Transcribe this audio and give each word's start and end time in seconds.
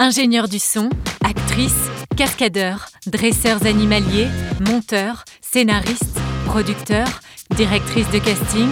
Ingénieur 0.00 0.46
du 0.46 0.60
son, 0.60 0.90
actrice, 1.24 1.90
cascadeur, 2.16 2.86
dresseurs 3.08 3.66
animaliers, 3.66 4.28
monteur, 4.60 5.24
scénariste, 5.40 6.20
producteur, 6.46 7.08
directrice 7.56 8.08
de 8.10 8.20
casting. 8.20 8.68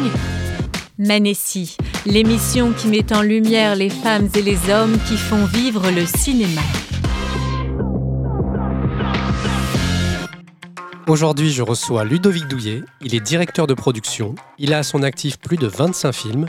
Manessi, 0.99 1.77
l'émission 2.07 2.73
qui 2.73 2.87
met 2.87 3.13
en 3.13 3.23
lumière 3.23 3.75
les 3.75 3.91
femmes 3.91 4.29
et 4.37 4.41
les 4.43 4.71
hommes 4.71 4.97
qui 5.09 5.17
font 5.17 5.47
vivre 5.47 5.91
le 5.91 6.07
cinéma. 6.07 6.61
Aujourd'hui, 11.09 11.51
je 11.51 11.63
reçois 11.63 12.05
Ludovic 12.05 12.47
Douillet. 12.47 12.85
Il 13.01 13.17
est 13.17 13.21
directeur 13.21 13.67
de 13.67 13.75
production. 13.75 14.37
Il 14.59 14.73
a 14.73 14.79
à 14.79 14.83
son 14.85 15.03
actif 15.03 15.41
plus 15.41 15.57
de 15.57 15.67
25 15.67 16.13
films, 16.13 16.47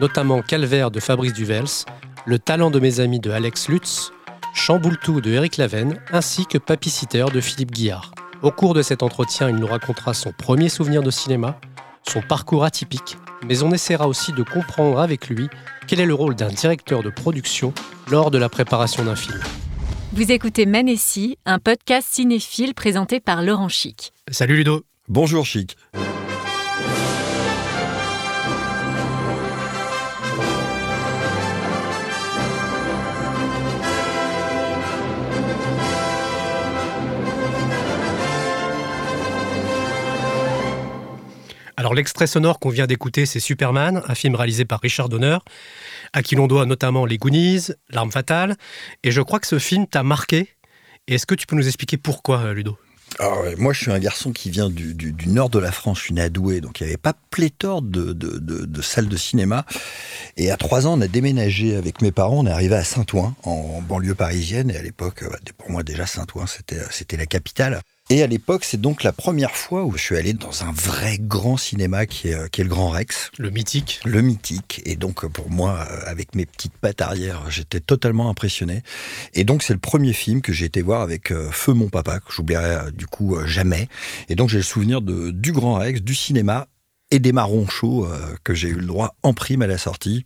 notamment 0.00 0.42
Calvaire 0.42 0.90
de 0.90 0.98
Fabrice 0.98 1.32
Duvels, 1.32 1.86
Le 2.24 2.40
talent 2.40 2.72
de 2.72 2.80
mes 2.80 2.98
amis 2.98 3.20
de 3.20 3.30
Alex 3.30 3.68
Lutz, 3.68 4.10
Chamboultou 4.56 5.20
de 5.20 5.30
Eric 5.32 5.58
Lavenne, 5.58 6.00
ainsi 6.10 6.46
que 6.46 6.56
Papicitter 6.56 7.26
de 7.32 7.40
Philippe 7.40 7.72
Guillard. 7.72 8.12
Au 8.42 8.50
cours 8.50 8.72
de 8.72 8.80
cet 8.80 9.02
entretien, 9.02 9.50
il 9.50 9.56
nous 9.56 9.66
racontera 9.66 10.14
son 10.14 10.32
premier 10.32 10.70
souvenir 10.70 11.02
de 11.02 11.10
cinéma, 11.10 11.60
son 12.02 12.22
parcours 12.22 12.64
atypique, 12.64 13.18
mais 13.46 13.62
on 13.62 13.70
essaiera 13.70 14.08
aussi 14.08 14.32
de 14.32 14.42
comprendre 14.42 14.98
avec 14.98 15.28
lui 15.28 15.48
quel 15.86 16.00
est 16.00 16.06
le 16.06 16.14
rôle 16.14 16.34
d'un 16.34 16.48
directeur 16.48 17.02
de 17.02 17.10
production 17.10 17.74
lors 18.10 18.30
de 18.30 18.38
la 18.38 18.48
préparation 18.48 19.04
d'un 19.04 19.14
film. 19.14 19.38
Vous 20.14 20.32
écoutez 20.32 20.64
Manessi, 20.64 21.36
un 21.44 21.58
podcast 21.58 22.08
cinéphile 22.10 22.74
présenté 22.74 23.20
par 23.20 23.42
Laurent 23.42 23.68
Chic. 23.68 24.14
Salut 24.30 24.56
Ludo. 24.56 24.84
Bonjour 25.06 25.44
Chic. 25.44 25.76
Alors 41.78 41.92
l'extrait 41.92 42.26
sonore 42.26 42.58
qu'on 42.58 42.70
vient 42.70 42.86
d'écouter, 42.86 43.26
c'est 43.26 43.38
Superman, 43.38 44.02
un 44.08 44.14
film 44.14 44.34
réalisé 44.34 44.64
par 44.64 44.80
Richard 44.80 45.10
Donner, 45.10 45.36
à 46.14 46.22
qui 46.22 46.34
l'on 46.34 46.46
doit 46.46 46.64
notamment 46.64 47.04
Les 47.04 47.18
Goonies, 47.18 47.68
L'arme 47.90 48.10
fatale, 48.10 48.56
et 49.02 49.10
je 49.10 49.20
crois 49.20 49.40
que 49.40 49.46
ce 49.46 49.58
film 49.58 49.86
t'a 49.86 50.02
marqué. 50.02 50.48
Est-ce 51.06 51.26
que 51.26 51.34
tu 51.34 51.46
peux 51.46 51.54
nous 51.54 51.66
expliquer 51.66 51.98
pourquoi, 51.98 52.40
euh, 52.40 52.54
Ludo? 52.54 52.78
Alors, 53.18 53.44
moi, 53.58 53.72
je 53.72 53.82
suis 53.82 53.90
un 53.90 53.98
garçon 53.98 54.32
qui 54.32 54.50
vient 54.50 54.68
du, 54.68 55.14
nord 55.26 55.50
de 55.50 55.58
la 55.58 55.70
France, 55.70 55.98
je 55.98 56.04
suis 56.04 56.14
né 56.14 56.22
à 56.22 56.28
donc 56.28 56.80
il 56.80 56.82
n'y 56.82 56.88
avait 56.88 56.96
pas 56.96 57.14
pléthore 57.30 57.80
de, 57.82 58.12
de, 58.12 58.82
salles 58.82 59.08
de 59.08 59.16
cinéma. 59.16 59.64
Et 60.36 60.50
à 60.50 60.56
trois 60.56 60.86
ans, 60.86 60.98
on 60.98 61.00
a 61.00 61.08
déménagé 61.08 61.76
avec 61.76 62.02
mes 62.02 62.10
parents, 62.10 62.40
on 62.40 62.46
est 62.46 62.50
arrivé 62.50 62.74
à 62.74 62.84
Saint-Ouen, 62.84 63.34
en 63.44 63.80
banlieue 63.80 64.14
parisienne, 64.14 64.70
et 64.70 64.76
à 64.76 64.82
l'époque, 64.82 65.24
bah, 65.30 65.38
pour 65.56 65.70
moi 65.70 65.82
déjà, 65.82 66.06
Saint-Ouen, 66.06 66.46
c'était 66.46 67.16
la 67.16 67.26
capitale. 67.26 67.80
Et 68.08 68.22
à 68.22 68.28
l'époque, 68.28 68.62
c'est 68.62 68.80
donc 68.80 69.02
la 69.02 69.12
première 69.12 69.56
fois 69.56 69.84
où 69.84 69.96
je 69.96 70.02
suis 70.02 70.16
allé 70.16 70.32
dans 70.32 70.62
un 70.62 70.70
vrai 70.70 71.18
grand 71.18 71.56
cinéma 71.56 72.06
qui 72.06 72.28
est, 72.28 72.34
euh, 72.34 72.46
qui 72.46 72.60
est 72.60 72.64
le 72.64 72.70
Grand 72.70 72.90
Rex. 72.90 73.32
Le 73.36 73.50
mythique. 73.50 74.00
Le 74.04 74.22
mythique. 74.22 74.80
Et 74.84 74.94
donc, 74.94 75.24
euh, 75.24 75.28
pour 75.28 75.50
moi, 75.50 75.84
euh, 75.90 76.00
avec 76.06 76.36
mes 76.36 76.46
petites 76.46 76.76
pattes 76.76 77.00
arrière, 77.00 77.50
j'étais 77.50 77.80
totalement 77.80 78.30
impressionné. 78.30 78.82
Et 79.34 79.42
donc, 79.42 79.64
c'est 79.64 79.72
le 79.72 79.80
premier 79.80 80.12
film 80.12 80.40
que 80.40 80.52
j'ai 80.52 80.66
été 80.66 80.82
voir 80.82 81.00
avec 81.00 81.32
Feu 81.50 81.72
mon 81.72 81.88
papa, 81.88 82.20
que 82.20 82.32
j'oublierai 82.32 82.92
du 82.92 83.06
coup 83.06 83.36
jamais. 83.44 83.88
Et 84.28 84.36
donc, 84.36 84.50
j'ai 84.50 84.58
le 84.58 84.62
souvenir 84.62 85.02
de, 85.02 85.32
du 85.32 85.50
Grand 85.50 85.74
Rex, 85.74 86.00
du 86.00 86.14
cinéma 86.14 86.68
et 87.10 87.18
des 87.18 87.32
marrons 87.32 87.66
chauds 87.66 88.08
que 88.44 88.54
j'ai 88.54 88.68
eu 88.68 88.74
le 88.74 88.86
droit 88.86 89.16
en 89.24 89.34
prime 89.34 89.62
à 89.62 89.66
la 89.66 89.78
sortie 89.78 90.24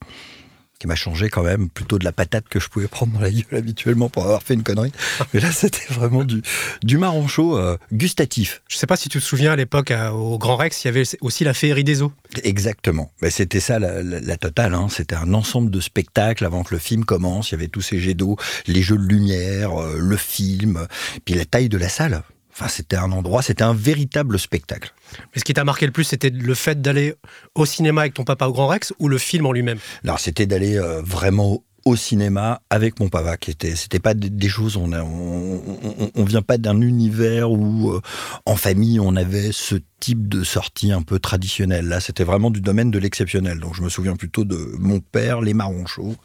qui 0.81 0.87
m'a 0.87 0.97
changé 0.97 1.29
quand 1.29 1.43
même, 1.43 1.69
plutôt 1.69 1.99
de 1.99 2.05
la 2.05 2.13
patate 2.13 2.49
que 2.49 2.59
je 2.59 2.69
pouvais 2.69 2.89
prendre 2.89 3.13
dans 3.13 3.21
la 3.21 3.31
gueule 3.31 3.45
habituellement 3.53 4.09
pour 4.09 4.25
avoir 4.25 4.43
fait 4.43 4.55
une 4.55 4.63
connerie. 4.63 4.93
Mais 5.35 5.41
là, 5.41 5.53
c'était 5.53 5.93
vraiment 5.93 6.25
du, 6.25 6.43
du 6.83 6.97
marron 6.97 7.29
chaud 7.29 7.59
euh, 7.59 7.77
gustatif. 7.93 8.63
Je 8.67 8.77
sais 8.79 8.87
pas 8.87 8.97
si 8.97 9.11
tu 9.11 9.19
te 9.19 9.25
souviens 9.25 9.53
à 9.53 9.57
l'époque, 9.57 9.93
au 10.13 10.39
Grand 10.39 10.57
Rex, 10.57 10.83
il 10.83 10.89
y 10.89 10.91
avait 10.91 11.03
aussi 11.21 11.45
la 11.45 11.53
féerie 11.53 11.85
des 11.85 12.01
eaux. 12.01 12.13
Exactement. 12.43 13.13
Mais 13.21 13.31
c'était 13.31 13.61
ça 13.61 13.79
la, 13.79 14.37
totale. 14.39 14.75
Hein. 14.75 14.89
C'était 14.91 15.17
un 15.17 15.35
ensemble 15.35 15.71
de 15.71 15.81
spectacles 15.81 16.45
avant 16.47 16.63
que 16.63 16.75
le 16.75 16.81
film 16.81 17.05
commence. 17.05 17.51
Il 17.51 17.53
y 17.53 17.55
avait 17.57 17.69
tous 17.69 17.83
ces 17.83 18.01
jets 18.01 18.15
d'eau, 18.15 18.37
les 18.67 18.81
jeux 18.83 18.97
de 18.97 19.07
lumière, 19.07 19.81
euh, 19.81 19.99
le 19.99 20.17
film, 20.17 20.87
puis 21.25 21.35
la 21.35 21.45
taille 21.45 21.69
de 21.69 21.79
la 21.79 21.91
salle. 21.91 22.23
Enfin, 22.61 22.69
c'était 22.69 22.97
un 22.97 23.11
endroit, 23.11 23.41
c'était 23.41 23.65
un 23.65 23.73
véritable 23.73 24.39
spectacle. 24.39 24.93
Mais 25.35 25.41
ce 25.41 25.45
qui 25.45 25.55
t'a 25.55 25.65
marqué 25.65 25.87
le 25.87 25.93
plus, 25.93 26.05
c'était 26.05 26.29
le 26.29 26.55
fait 26.55 26.83
d'aller 26.83 27.15
au 27.55 27.65
cinéma 27.65 28.03
avec 28.03 28.13
ton 28.13 28.25
papa 28.25 28.47
au 28.49 28.53
Grand 28.53 28.67
Rex 28.67 28.93
ou 28.99 29.09
le 29.09 29.17
film 29.17 29.47
en 29.47 29.53
lui-même? 29.53 29.79
Alors, 30.05 30.21
c'était 30.21 30.45
d'aller 30.45 30.77
euh, 30.77 31.01
vraiment 31.01 31.65
au 31.87 31.97
cinéma 31.97 32.61
avec 32.69 33.01
mon 33.01 33.09
papa 33.09 33.39
qui 33.39 33.51
était 33.51 33.75
c'était 33.75 34.01
pas 34.01 34.13
des 34.13 34.49
choses 34.51 34.77
on 34.77 34.93
on, 34.93 36.25
vient 36.25 36.43
pas 36.43 36.59
d'un 36.59 36.83
univers 36.83 37.51
où 37.51 37.93
euh, 37.93 38.03
en 38.45 38.55
famille 38.55 39.01
on 39.01 39.17
avait 39.17 39.51
ce 39.51 39.77
type 39.99 40.29
de 40.29 40.45
sortie 40.45 40.93
un 40.93 41.01
peu 41.01 41.19
traditionnelle. 41.19 41.89
Là 41.89 42.01
c'était 42.01 42.25
vraiment 42.25 42.51
du 42.51 42.61
domaine 42.61 42.91
de 42.91 42.99
l'exceptionnel. 42.99 43.61
Donc 43.61 43.77
je 43.77 43.83
me 43.83 43.89
souviens 43.89 44.15
plutôt 44.15 44.45
de 44.45 44.75
mon 44.79 45.01
père 45.01 45.41
les 45.41 45.55
marrons 45.55 45.87
chauds 45.87 46.17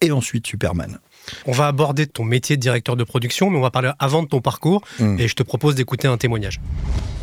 et 0.00 0.12
ensuite 0.12 0.46
Superman 0.46 1.00
on 1.46 1.52
va 1.52 1.66
aborder 1.66 2.06
ton 2.06 2.24
métier 2.24 2.56
de 2.56 2.60
directeur 2.60 2.96
de 2.96 3.04
production, 3.04 3.50
mais 3.50 3.58
on 3.58 3.62
va 3.62 3.70
parler 3.70 3.90
avant 3.98 4.22
de 4.22 4.28
ton 4.28 4.40
parcours. 4.40 4.82
Hmm. 4.98 5.18
Et 5.18 5.28
je 5.28 5.34
te 5.34 5.42
propose 5.42 5.74
d'écouter 5.74 6.08
un 6.08 6.16
témoignage. 6.16 6.60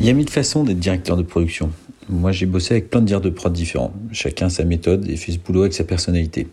Il 0.00 0.06
y 0.06 0.10
a 0.10 0.12
mille 0.12 0.30
façons 0.30 0.64
d'être 0.64 0.78
directeur 0.78 1.16
de 1.16 1.22
production. 1.22 1.70
Moi, 2.08 2.32
j'ai 2.32 2.46
bossé 2.46 2.74
avec 2.74 2.90
plein 2.90 3.00
de 3.00 3.06
directeurs 3.06 3.30
de 3.30 3.34
prod 3.34 3.52
différents. 3.52 3.94
Chacun 4.12 4.50
sa 4.50 4.64
méthode 4.64 5.08
et 5.08 5.16
fait 5.16 5.32
ce 5.32 5.38
boulot 5.38 5.62
avec 5.62 5.72
sa 5.72 5.84
personnalité. 5.84 6.48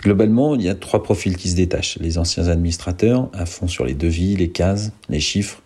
Globalement, 0.00 0.54
il 0.54 0.62
y 0.62 0.68
a 0.68 0.74
trois 0.74 1.02
profils 1.02 1.36
qui 1.36 1.50
se 1.50 1.56
détachent. 1.56 1.98
Les 2.00 2.18
anciens 2.18 2.48
administrateurs, 2.48 3.28
à 3.34 3.46
fond 3.46 3.68
sur 3.68 3.84
les 3.84 3.94
devis, 3.94 4.36
les 4.36 4.48
cases, 4.48 4.92
les 5.08 5.20
chiffres. 5.20 5.62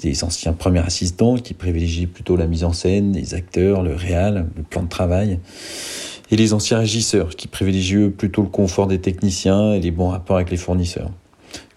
Des 0.00 0.24
anciens 0.24 0.52
premiers 0.52 0.80
assistants 0.80 1.36
qui 1.36 1.54
privilégient 1.54 2.06
plutôt 2.06 2.36
la 2.36 2.46
mise 2.46 2.64
en 2.64 2.72
scène, 2.72 3.12
les 3.12 3.34
acteurs, 3.34 3.82
le 3.82 3.94
réal, 3.94 4.46
le 4.56 4.62
plan 4.62 4.82
de 4.82 4.88
travail 4.88 5.38
et 6.30 6.36
les 6.36 6.52
anciens 6.54 6.78
régisseurs, 6.78 7.36
qui 7.36 7.48
privilégient 7.48 8.08
plutôt 8.08 8.42
le 8.42 8.48
confort 8.48 8.86
des 8.86 8.98
techniciens 8.98 9.74
et 9.74 9.80
les 9.80 9.90
bons 9.90 10.08
rapports 10.08 10.36
avec 10.36 10.50
les 10.50 10.56
fournisseurs. 10.56 11.10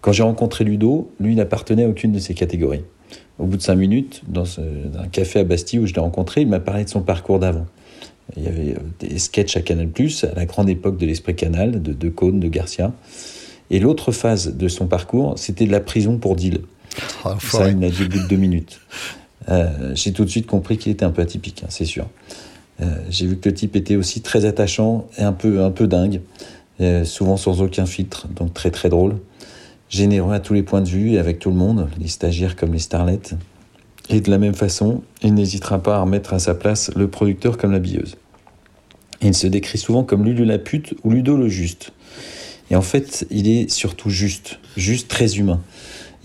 Quand 0.01 0.13
j'ai 0.13 0.23
rencontré 0.23 0.63
Ludo, 0.63 1.11
lui 1.19 1.35
n'appartenait 1.35 1.83
à 1.83 1.89
aucune 1.89 2.11
de 2.13 2.19
ces 2.19 2.33
catégories. 2.33 2.83
Au 3.39 3.45
bout 3.45 3.57
de 3.57 3.61
cinq 3.61 3.75
minutes, 3.75 4.23
dans 4.27 4.59
un 4.59 5.07
café 5.11 5.39
à 5.39 5.43
Bastille 5.43 5.79
où 5.79 5.85
je 5.85 5.93
l'ai 5.93 6.01
rencontré, 6.01 6.41
il 6.41 6.47
m'a 6.47 6.59
parlé 6.59 6.85
de 6.85 6.89
son 6.89 7.01
parcours 7.01 7.39
d'avant. 7.39 7.65
Il 8.35 8.43
y 8.43 8.47
avait 8.47 8.73
euh, 8.73 8.79
des 8.99 9.19
sketchs 9.19 9.55
à 9.57 9.61
Canal+, 9.61 9.89
à 10.23 10.35
la 10.35 10.45
grande 10.45 10.69
époque 10.69 10.97
de 10.97 11.05
l'Esprit 11.05 11.35
Canal, 11.35 11.81
de 11.81 11.93
De 11.93 12.09
de 12.09 12.47
Garcia. 12.47 12.93
Et 13.69 13.79
l'autre 13.79 14.11
phase 14.11 14.55
de 14.55 14.67
son 14.67 14.87
parcours, 14.87 15.37
c'était 15.37 15.65
de 15.65 15.71
la 15.71 15.79
prison 15.79 16.17
pour 16.17 16.35
deal. 16.35 16.61
Oh, 17.25 17.29
Ça, 17.39 17.69
il 17.69 17.77
m'a 17.77 17.89
dit 17.89 18.03
au 18.03 18.07
bout 18.07 18.19
de 18.19 18.27
deux 18.27 18.37
minutes. 18.37 18.79
Euh, 19.49 19.91
j'ai 19.93 20.11
tout 20.11 20.25
de 20.25 20.29
suite 20.29 20.47
compris 20.47 20.77
qu'il 20.77 20.91
était 20.91 21.05
un 21.05 21.11
peu 21.11 21.21
atypique, 21.21 21.63
hein, 21.63 21.67
c'est 21.69 21.85
sûr. 21.85 22.07
Euh, 22.81 22.85
j'ai 23.09 23.25
vu 23.25 23.37
que 23.37 23.49
le 23.49 23.55
type 23.55 23.75
était 23.75 23.95
aussi 23.95 24.21
très 24.21 24.45
attachant 24.45 25.07
et 25.17 25.23
un 25.23 25.33
peu, 25.33 25.63
un 25.63 25.71
peu 25.71 25.87
dingue, 25.87 26.21
euh, 26.81 27.05
souvent 27.05 27.37
sans 27.37 27.61
aucun 27.61 27.85
filtre, 27.85 28.27
donc 28.27 28.53
très 28.53 28.71
très 28.71 28.89
drôle. 28.89 29.17
Généreux 29.89 30.33
à 30.33 30.39
tous 30.39 30.53
les 30.53 30.63
points 30.63 30.81
de 30.81 30.89
vue 30.89 31.13
et 31.13 31.17
avec 31.17 31.39
tout 31.39 31.49
le 31.49 31.55
monde, 31.55 31.87
les 31.99 32.09
stagiaires 32.09 32.55
comme 32.55 32.73
les 32.73 32.79
starlettes. 32.79 33.35
Et 34.09 34.21
de 34.21 34.29
la 34.29 34.37
même 34.37 34.53
façon, 34.53 35.01
il 35.21 35.33
n'hésitera 35.33 35.81
pas 35.81 35.97
à 35.97 36.01
remettre 36.01 36.33
à 36.33 36.39
sa 36.39 36.53
place 36.53 36.91
le 36.95 37.07
producteur 37.07 37.57
comme 37.57 37.71
la 37.71 37.79
billeuse. 37.79 38.15
il 39.21 39.33
se 39.33 39.47
décrit 39.47 39.77
souvent 39.77 40.03
comme 40.03 40.23
Ludo 40.23 40.43
la 40.43 40.59
pute 40.59 40.93
ou 41.03 41.11
Ludo 41.11 41.35
le 41.35 41.47
juste. 41.47 41.91
Et 42.69 42.75
en 42.75 42.81
fait, 42.81 43.25
il 43.29 43.49
est 43.49 43.69
surtout 43.69 44.09
juste, 44.09 44.59
juste 44.75 45.07
très 45.07 45.37
humain. 45.37 45.61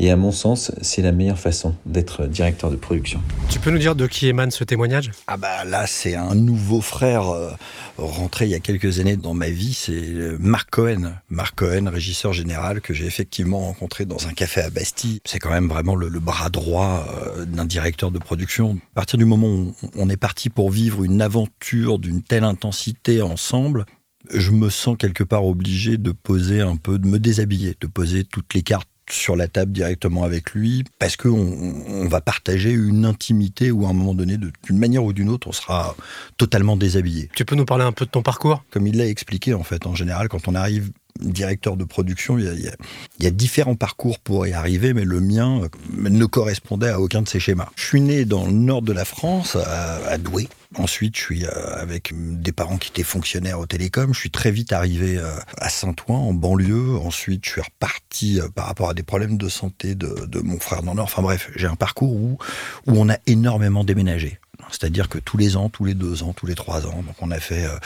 Et 0.02 0.10
à 0.10 0.16
mon 0.16 0.32
sens, 0.32 0.72
c'est 0.82 1.00
la 1.00 1.12
meilleure 1.12 1.38
façon 1.38 1.76
d'être 1.86 2.26
directeur 2.26 2.72
de 2.72 2.76
production. 2.76 3.22
Tu 3.48 3.60
peux 3.60 3.70
nous 3.70 3.78
dire 3.78 3.94
de 3.94 4.08
qui 4.08 4.26
émane 4.26 4.50
ce 4.50 4.64
témoignage? 4.64 5.12
Ah 5.28 5.36
bah 5.36 5.64
là, 5.64 5.86
c'est 5.86 6.16
un 6.16 6.34
nouveau 6.34 6.80
frère 6.80 7.28
euh, 7.28 7.52
rentré 7.98 8.46
il 8.46 8.50
y 8.50 8.56
a 8.56 8.58
quelques 8.58 8.98
années 8.98 9.16
dans 9.16 9.32
ma 9.32 9.48
vie, 9.48 9.72
c'est 9.72 9.92
euh, 9.92 10.36
Marc 10.40 10.70
Cohen. 10.70 11.12
Marc 11.30 11.54
Cohen, 11.54 11.88
régisseur 11.88 12.32
général, 12.32 12.80
que 12.80 12.92
j'ai 12.92 13.06
effectivement 13.06 13.60
rencontré 13.60 14.04
dans 14.04 14.26
un 14.26 14.32
café 14.32 14.62
à 14.62 14.70
Bastille. 14.70 15.20
C'est 15.24 15.38
quand 15.38 15.50
même 15.50 15.68
vraiment 15.68 15.94
le, 15.94 16.10
bras 16.18 16.50
droit 16.50 17.06
euh, 17.36 17.44
d'un 17.44 17.64
directeur 17.64 18.10
de 18.10 18.18
production. 18.18 18.78
À 18.96 18.96
partir 18.96 19.20
du 19.20 19.24
moment 19.24 19.46
où 19.46 19.72
on 19.94 20.08
est 20.08 20.16
parti 20.16 20.50
pour 20.50 20.72
vivre 20.72 21.04
une 21.04 21.22
aventure 21.22 22.00
d'une 22.00 22.24
telle 22.24 22.42
intensité 22.42 23.22
ensemble, 23.22 23.86
je 24.34 24.50
me 24.50 24.68
sens 24.68 24.96
quelque 24.98 25.22
part 25.22 25.46
obligé 25.46 25.96
de 25.96 26.10
poser 26.10 26.60
un 26.60 26.74
peu, 26.74 26.98
de 26.98 27.06
me 27.06 27.20
déshabiller, 27.20 27.76
de 27.80 27.86
poser 27.86 28.24
toutes 28.24 28.52
les 28.54 28.62
cartes 28.62 28.88
sur 29.12 29.36
la 29.36 29.48
table 29.48 29.72
directement 29.72 30.24
avec 30.24 30.52
lui, 30.52 30.84
parce 30.98 31.16
qu'on 31.16 31.82
on 31.88 32.08
va 32.08 32.20
partager 32.20 32.70
une 32.70 33.04
intimité 33.04 33.70
où 33.70 33.86
à 33.86 33.90
un 33.90 33.92
moment 33.92 34.14
donné, 34.14 34.36
d'une 34.36 34.78
manière 34.78 35.04
ou 35.04 35.12
d'une 35.12 35.28
autre, 35.28 35.48
on 35.48 35.52
sera 35.52 35.94
totalement 36.36 36.76
déshabillé. 36.76 37.28
Tu 37.34 37.44
peux 37.44 37.56
nous 37.56 37.64
parler 37.64 37.84
un 37.84 37.92
peu 37.92 38.04
de 38.04 38.10
ton 38.10 38.22
parcours? 38.22 38.64
Comme 38.70 38.86
il 38.86 38.96
l'a 38.96 39.06
expliqué, 39.06 39.54
en 39.54 39.62
fait, 39.62 39.86
en 39.86 39.94
général, 39.94 40.28
quand 40.28 40.48
on 40.48 40.54
arrive 40.54 40.90
directeur 41.20 41.76
de 41.76 41.84
production, 41.84 42.38
il 42.38 42.72
y, 43.20 43.26
a, 43.26 43.30
différents 43.30 43.74
parcours 43.74 44.18
pour 44.18 44.46
y 44.46 44.52
arriver, 44.52 44.94
mais 44.94 45.04
le 45.04 45.20
mien 45.20 45.62
ne 45.92 46.24
correspondait 46.24 46.88
à 46.88 47.00
aucun 47.00 47.22
de 47.22 47.28
ces 47.28 47.40
schémas. 47.40 47.68
Je 47.76 47.84
suis 47.84 48.00
né 48.00 48.24
dans 48.24 48.46
le 48.46 48.52
nord 48.52 48.82
de 48.82 48.92
la 48.92 49.04
France, 49.04 49.56
à, 49.56 50.18
Douai. 50.18 50.48
Ensuite, 50.76 51.16
je 51.16 51.20
suis 51.20 51.46
avec 51.46 52.12
des 52.14 52.52
parents 52.52 52.78
qui 52.78 52.88
étaient 52.88 53.02
fonctionnaires 53.02 53.60
au 53.60 53.66
télécom. 53.66 54.14
Je 54.14 54.18
suis 54.18 54.30
très 54.30 54.50
vite 54.50 54.72
arrivé 54.72 55.20
à 55.58 55.68
Saint-Ouen, 55.68 56.16
en 56.16 56.32
banlieue. 56.32 56.96
Ensuite, 56.96 57.44
je 57.44 57.50
suis 57.50 57.60
reparti 57.60 58.40
par 58.54 58.66
rapport 58.66 58.90
à 58.90 58.94
des 58.94 59.02
problèmes 59.02 59.36
de 59.36 59.48
santé 59.48 59.94
de, 59.94 60.40
mon 60.40 60.58
frère 60.58 60.82
dans 60.82 60.92
le 60.92 60.96
nord. 60.96 61.06
Enfin 61.06 61.22
bref, 61.22 61.50
j'ai 61.56 61.66
un 61.66 61.76
parcours 61.76 62.12
où, 62.12 62.38
où 62.86 62.92
on 62.92 63.08
a 63.08 63.18
énormément 63.26 63.84
déménagé. 63.84 64.38
C'est-à-dire 64.70 65.08
que 65.08 65.18
tous 65.18 65.36
les 65.36 65.56
ans, 65.56 65.68
tous 65.68 65.84
les 65.84 65.94
deux 65.94 66.22
ans, 66.22 66.32
tous 66.32 66.46
les 66.46 66.54
trois 66.54 66.86
ans, 66.86 67.02
donc 67.02 67.16
on 67.20 67.30
a 67.30 67.38
fait 67.38 67.64
euh, 67.64 67.76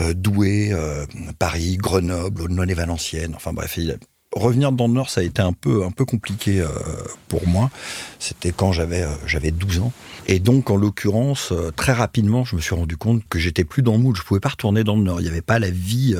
euh, 0.00 0.14
Douai, 0.14 0.72
euh, 0.72 1.06
Paris, 1.38 1.76
Grenoble, 1.76 2.42
Aulnay-et-Valenciennes. 2.42 3.34
Enfin 3.34 3.52
bref, 3.52 3.78
revenir 4.32 4.72
dans 4.72 4.88
le 4.88 4.94
Nord, 4.94 5.10
ça 5.10 5.20
a 5.20 5.24
été 5.24 5.42
un 5.42 5.52
peu, 5.52 5.84
un 5.84 5.90
peu 5.90 6.04
compliqué 6.04 6.64
pour 7.28 7.46
moi. 7.46 7.70
C'était 8.18 8.50
quand 8.50 8.72
j'avais 8.72 9.06
j'avais 9.26 9.52
12 9.52 9.78
ans. 9.78 9.92
Et 10.26 10.40
donc, 10.40 10.70
en 10.70 10.76
l'occurrence, 10.76 11.52
très 11.76 11.92
rapidement, 11.92 12.44
je 12.44 12.56
me 12.56 12.60
suis 12.60 12.74
rendu 12.74 12.96
compte 12.96 13.22
que 13.28 13.38
j'étais 13.38 13.62
plus 13.62 13.82
dans 13.82 13.92
le 13.92 13.98
mood. 13.98 14.16
Je 14.16 14.22
pouvais 14.22 14.40
pas 14.40 14.48
retourner 14.48 14.82
dans 14.82 14.96
le 14.96 15.02
Nord. 15.02 15.20
Il 15.20 15.24
n'y 15.24 15.30
avait 15.30 15.40
pas 15.40 15.60
la 15.60 15.70
vie. 15.70 16.16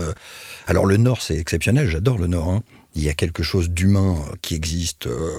Alors, 0.68 0.86
le 0.86 0.96
Nord, 0.96 1.22
c'est 1.22 1.36
exceptionnel. 1.36 1.88
J'adore 1.88 2.18
le 2.18 2.28
Nord. 2.28 2.50
Hein. 2.50 2.62
Il 2.96 3.02
y 3.02 3.08
a 3.08 3.14
quelque 3.14 3.42
chose 3.42 3.70
d'humain 3.70 4.16
qui 4.40 4.54
existe 4.54 5.08
euh, 5.08 5.30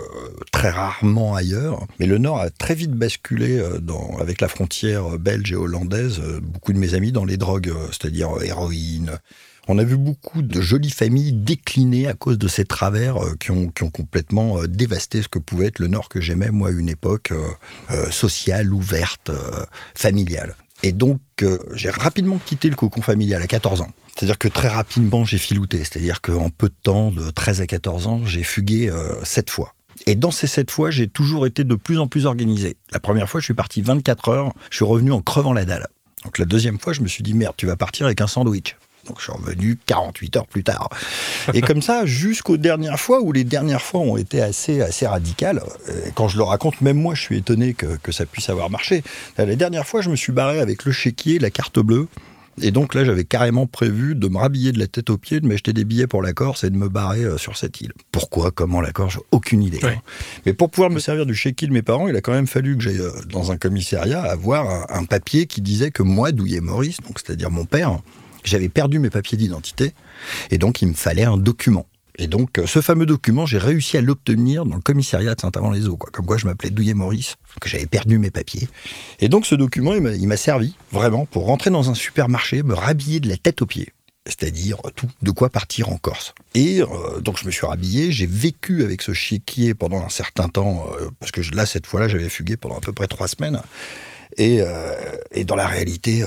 très 0.52 0.70
rarement 0.70 1.36
ailleurs. 1.36 1.88
Mais 2.00 2.06
le 2.06 2.18
Nord 2.18 2.40
a 2.40 2.50
très 2.50 2.76
vite 2.76 2.92
basculé 2.92 3.58
euh, 3.58 3.80
avec 4.20 4.42
la 4.42 4.50
frontière 4.50 5.18
belge 5.18 5.54
et 5.54 5.56
hollandaise. 5.56 6.20
Euh, 6.22 6.42
beaucoup 6.42 6.74
de 6.74 6.78
mes 6.78 6.96
amis 6.96 7.14
dans 7.14 7.24
les 7.24 7.38
drogues, 7.38 7.74
c'est-à-dire 7.92 8.30
héroïne. 8.42 9.20
On 9.68 9.80
a 9.80 9.84
vu 9.84 9.96
beaucoup 9.96 10.42
de 10.42 10.62
jolies 10.62 10.92
familles 10.92 11.32
décliner 11.32 12.08
à 12.08 12.14
cause 12.14 12.38
de 12.38 12.48
ces 12.48 12.66
travers 12.66 13.18
qui 13.40 13.52
ont 13.52 13.72
complètement 13.92 14.64
dévasté 14.66 15.24
ce 15.24 15.28
que 15.28 15.40
pouvait 15.40 15.68
être 15.68 15.80
le 15.80 15.88
Nord 15.88 16.08
que 16.08 16.22
j'aimais, 16.22 16.52
moi, 16.52 16.70
à 16.70 16.72
une 16.72 16.88
époque 16.88 17.34
sociale, 18.12 18.72
ouverte, 18.72 19.32
familiale. 19.96 20.56
Et 20.84 20.92
donc, 20.92 21.20
j'ai 21.74 21.90
rapidement 21.90 22.38
quitté 22.38 22.70
le 22.70 22.76
cocon 22.76 23.02
familial 23.02 23.42
à 23.42 23.48
14 23.48 23.82
ans. 23.82 23.92
C'est-à-dire 24.16 24.38
que 24.38 24.48
très 24.48 24.70
rapidement, 24.70 25.26
j'ai 25.26 25.38
filouté. 25.38 25.80
C'est-à-dire 25.80 26.22
qu'en 26.22 26.50
peu 26.50 26.70
de 26.70 26.76
temps, 26.84 27.12
de 27.12 27.30
13 27.30 27.62
à 27.62 27.68
14 27.68 28.08
ans, 28.08 28.22
j'ai 28.26 28.44
fugué 28.44 28.90
euh, 28.90 29.24
sept 29.24 29.50
fois. 29.50 29.74
Et 30.08 30.16
dans 30.16 30.32
ces 30.32 30.48
sept 30.48 30.72
fois, 30.72 30.90
j'ai 30.90 31.08
toujours 31.08 31.46
été 31.46 31.64
de 31.64 31.76
plus 31.76 32.00
en 32.00 32.08
plus 32.08 32.26
organisé. 32.26 32.78
La 32.92 33.00
première 33.00 33.30
fois, 33.30 33.42
je 33.42 33.46
suis 33.46 33.54
parti 33.54 33.82
24 33.82 34.30
heures, 34.30 34.54
je 34.70 34.78
suis 34.78 34.86
revenu 34.86 35.12
en 35.12 35.22
crevant 35.22 35.54
la 35.54 35.66
dalle. 35.66 35.88
Donc 36.24 36.38
la 36.38 36.46
deuxième 36.46 36.80
fois, 36.80 36.94
je 36.94 37.02
me 37.02 37.08
suis 37.08 37.24
dit, 37.24 37.34
merde, 37.34 37.56
tu 37.58 37.66
vas 37.66 37.76
partir 37.76 38.06
avec 38.06 38.22
un 38.22 38.28
sandwich. 38.28 38.76
Donc 39.08 39.20
je 39.20 39.24
suis 39.24 39.34
revenu 39.34 39.78
48 39.86 40.38
heures 40.38 40.48
plus 40.48 40.64
tard. 40.64 40.90
Et 41.54 41.62
comme 41.62 41.82
ça, 41.82 42.06
jusqu'aux 42.06 42.58
dernières 42.58 43.00
fois, 43.00 43.22
où 43.22 43.32
les 43.32 43.44
dernières 43.44 43.82
fois 43.82 44.00
ont 44.00 44.18
été 44.18 44.42
assez, 44.42 44.82
assez 44.82 45.06
radicales. 45.06 45.62
Et 46.06 46.12
quand 46.16 46.28
je 46.28 46.38
le 46.38 46.44
raconte, 46.44 46.82
même 46.82 46.98
moi, 46.98 47.14
je 47.14 47.22
suis 47.22 47.38
étonné 47.38 47.74
que, 47.74 47.98
que 47.98 48.12
ça 48.12 48.26
puisse 48.26 48.50
avoir 48.50 48.70
marché. 48.70 49.04
La 49.38 49.56
dernière 49.56 49.86
fois, 49.86 50.02
je 50.02 50.10
me 50.10 50.16
suis 50.16 50.32
barré 50.32 50.60
avec 50.60 50.86
le 50.86 50.92
chéquier, 50.92 51.38
la 51.38 51.52
carte 51.52 51.80
bleue, 51.80 52.08
et 52.62 52.72
donc 52.72 52.94
là, 52.94 53.04
j'avais 53.04 53.26
carrément 53.26 53.68
prévu 53.68 54.16
de 54.16 54.28
me 54.30 54.38
rhabiller 54.38 54.72
de 54.72 54.80
la 54.80 54.88
tête 54.88 55.10
aux 55.10 55.18
pieds, 55.18 55.40
de 55.40 55.48
m'acheter 55.48 55.74
des 55.74 55.84
billets 55.84 56.08
pour 56.08 56.22
la 56.22 56.34
Corse 56.34 56.64
et 56.64 56.70
de 56.70 56.78
me 56.78 56.88
barrer 56.88 57.24
euh, 57.24 57.38
sur 57.38 57.58
cette 57.58 57.82
île. 57.82 57.92
Pourquoi 58.12 58.52
Comment 58.52 58.80
la 58.80 58.92
Corse 58.92 59.18
Aucune 59.32 59.62
idée. 59.62 59.80
Hein. 59.84 59.96
Mais 60.46 60.54
pour 60.54 60.70
pouvoir 60.70 60.90
me 60.90 61.00
servir 61.00 61.26
du 61.26 61.36
chéquier 61.36 61.68
de 61.68 61.74
mes 61.74 61.82
parents, 61.82 62.08
il 62.08 62.16
a 62.16 62.22
quand 62.22 62.32
même 62.32 62.48
fallu 62.48 62.78
que 62.78 62.84
j'aille 62.84 63.02
euh, 63.02 63.12
dans 63.30 63.52
un 63.52 63.58
commissariat 63.58 64.22
avoir 64.22 64.92
un, 64.92 65.04
papier 65.06 65.46
qui 65.46 65.62
disait 65.62 65.92
que 65.92 66.02
moi, 66.02 66.32
Douillet 66.32 66.62
Maurice, 66.62 66.98
donc 67.02 67.20
c'est-à-dire 67.20 67.52
mon 67.52 67.66
père, 67.66 68.00
j'avais 68.44 68.70
perdu 68.70 69.00
mes 69.00 69.10
papiers 69.10 69.38
d'identité 69.38 69.94
et 70.50 70.58
donc 70.58 70.82
il 70.82 70.88
me 70.88 70.94
fallait 70.94 71.24
un 71.24 71.38
document. 71.38 71.86
Et 72.18 72.28
donc, 72.28 72.60
euh, 72.60 72.66
ce 72.66 72.82
fameux 72.82 73.06
document, 73.06 73.46
j'ai 73.46 73.58
réussi 73.58 73.98
à 73.98 74.02
l'obtenir 74.02 74.66
dans 74.66 74.76
le 74.76 74.82
commissariat 74.82 75.36
de 75.36 75.42
Saint-Amand-les-Eaux, 75.42 75.98
quoi. 75.98 76.10
Comme 76.12 76.26
quoi, 76.26 76.38
je 76.38 76.46
m'appelais 76.46 76.70
Douillet 76.70 76.94
Maurice, 76.94 77.36
que 77.60 77.68
j'avais 77.68 77.86
perdu 77.86 78.20
mes 78.20 78.32
papiers. 78.32 78.68
Et 79.20 79.28
donc, 79.28 79.46
ce 79.46 79.56
document, 79.56 79.94
il 79.94 80.28
m'a 80.28 80.38
servi, 80.38 80.76
vraiment, 80.92 81.26
pour 81.26 81.46
rentrer 81.46 81.70
dans 81.70 81.90
un 81.90 81.94
supermarché, 81.94 82.64
me 82.64 82.74
rhabiller 82.74 83.20
de 83.20 83.28
la 83.28 83.38
tête 83.38 83.62
aux 83.62 83.66
pieds. 83.66 83.90
C'est-à-dire 84.28 84.82
tout, 84.96 85.08
de 85.22 85.32
quoi 85.32 85.50
partir 85.50 85.90
en 85.90 85.98
Corse. 85.98 86.34
Et 86.56 86.82
euh, 86.82 87.20
donc 87.20 87.38
je 87.38 87.46
me 87.46 87.52
suis 87.52 87.68
rhabillé, 87.68 88.12
j'ai 88.12 88.26
vécu 88.26 88.84
avec 88.84 89.04
ce 89.04 89.14
chéquier 89.14 89.76
pendant 89.76 90.04
un 90.04 90.10
certain 90.10 90.50
temps, 90.50 90.84
euh, 91.00 91.12
parce 91.20 91.32
que 91.32 91.42
là, 91.54 91.68
cette 91.68 91.86
fois-là, 91.86 92.08
j'avais 92.08 92.30
fugué 92.30 92.58
pendant 92.58 92.76
à 92.76 92.82
peu 92.82 92.92
près 92.92 93.06
trois 93.06 93.28
semaines. 93.28 93.62
Et, 94.38 94.62
et 95.32 95.46
dans 95.46 95.56
la 95.56 95.66
réalité, 95.66 96.26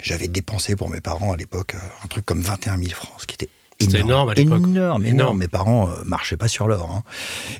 j'avais 0.00 0.28
dépensé 0.28 0.74
pour 0.74 0.88
mes 0.88 1.02
parents 1.02 1.32
à 1.32 1.36
l'époque 1.36 1.74
un 2.02 2.06
truc 2.06 2.24
comme 2.24 2.40
21 2.40 2.78
000 2.78 2.90
francs, 2.92 3.12
ce 3.18 3.26
qui 3.26 3.34
était 3.34 3.50
c'était 3.84 4.00
énorme 4.00 4.28
à 4.30 4.34
l'époque. 4.34 4.62
Énorme, 4.66 5.04
énorme. 5.04 5.38
Mes 5.38 5.48
parents 5.48 5.88
euh, 5.88 6.04
marchaient 6.04 6.36
pas 6.36 6.48
sur 6.48 6.68
l'or. 6.68 6.90
Hein. 6.90 7.02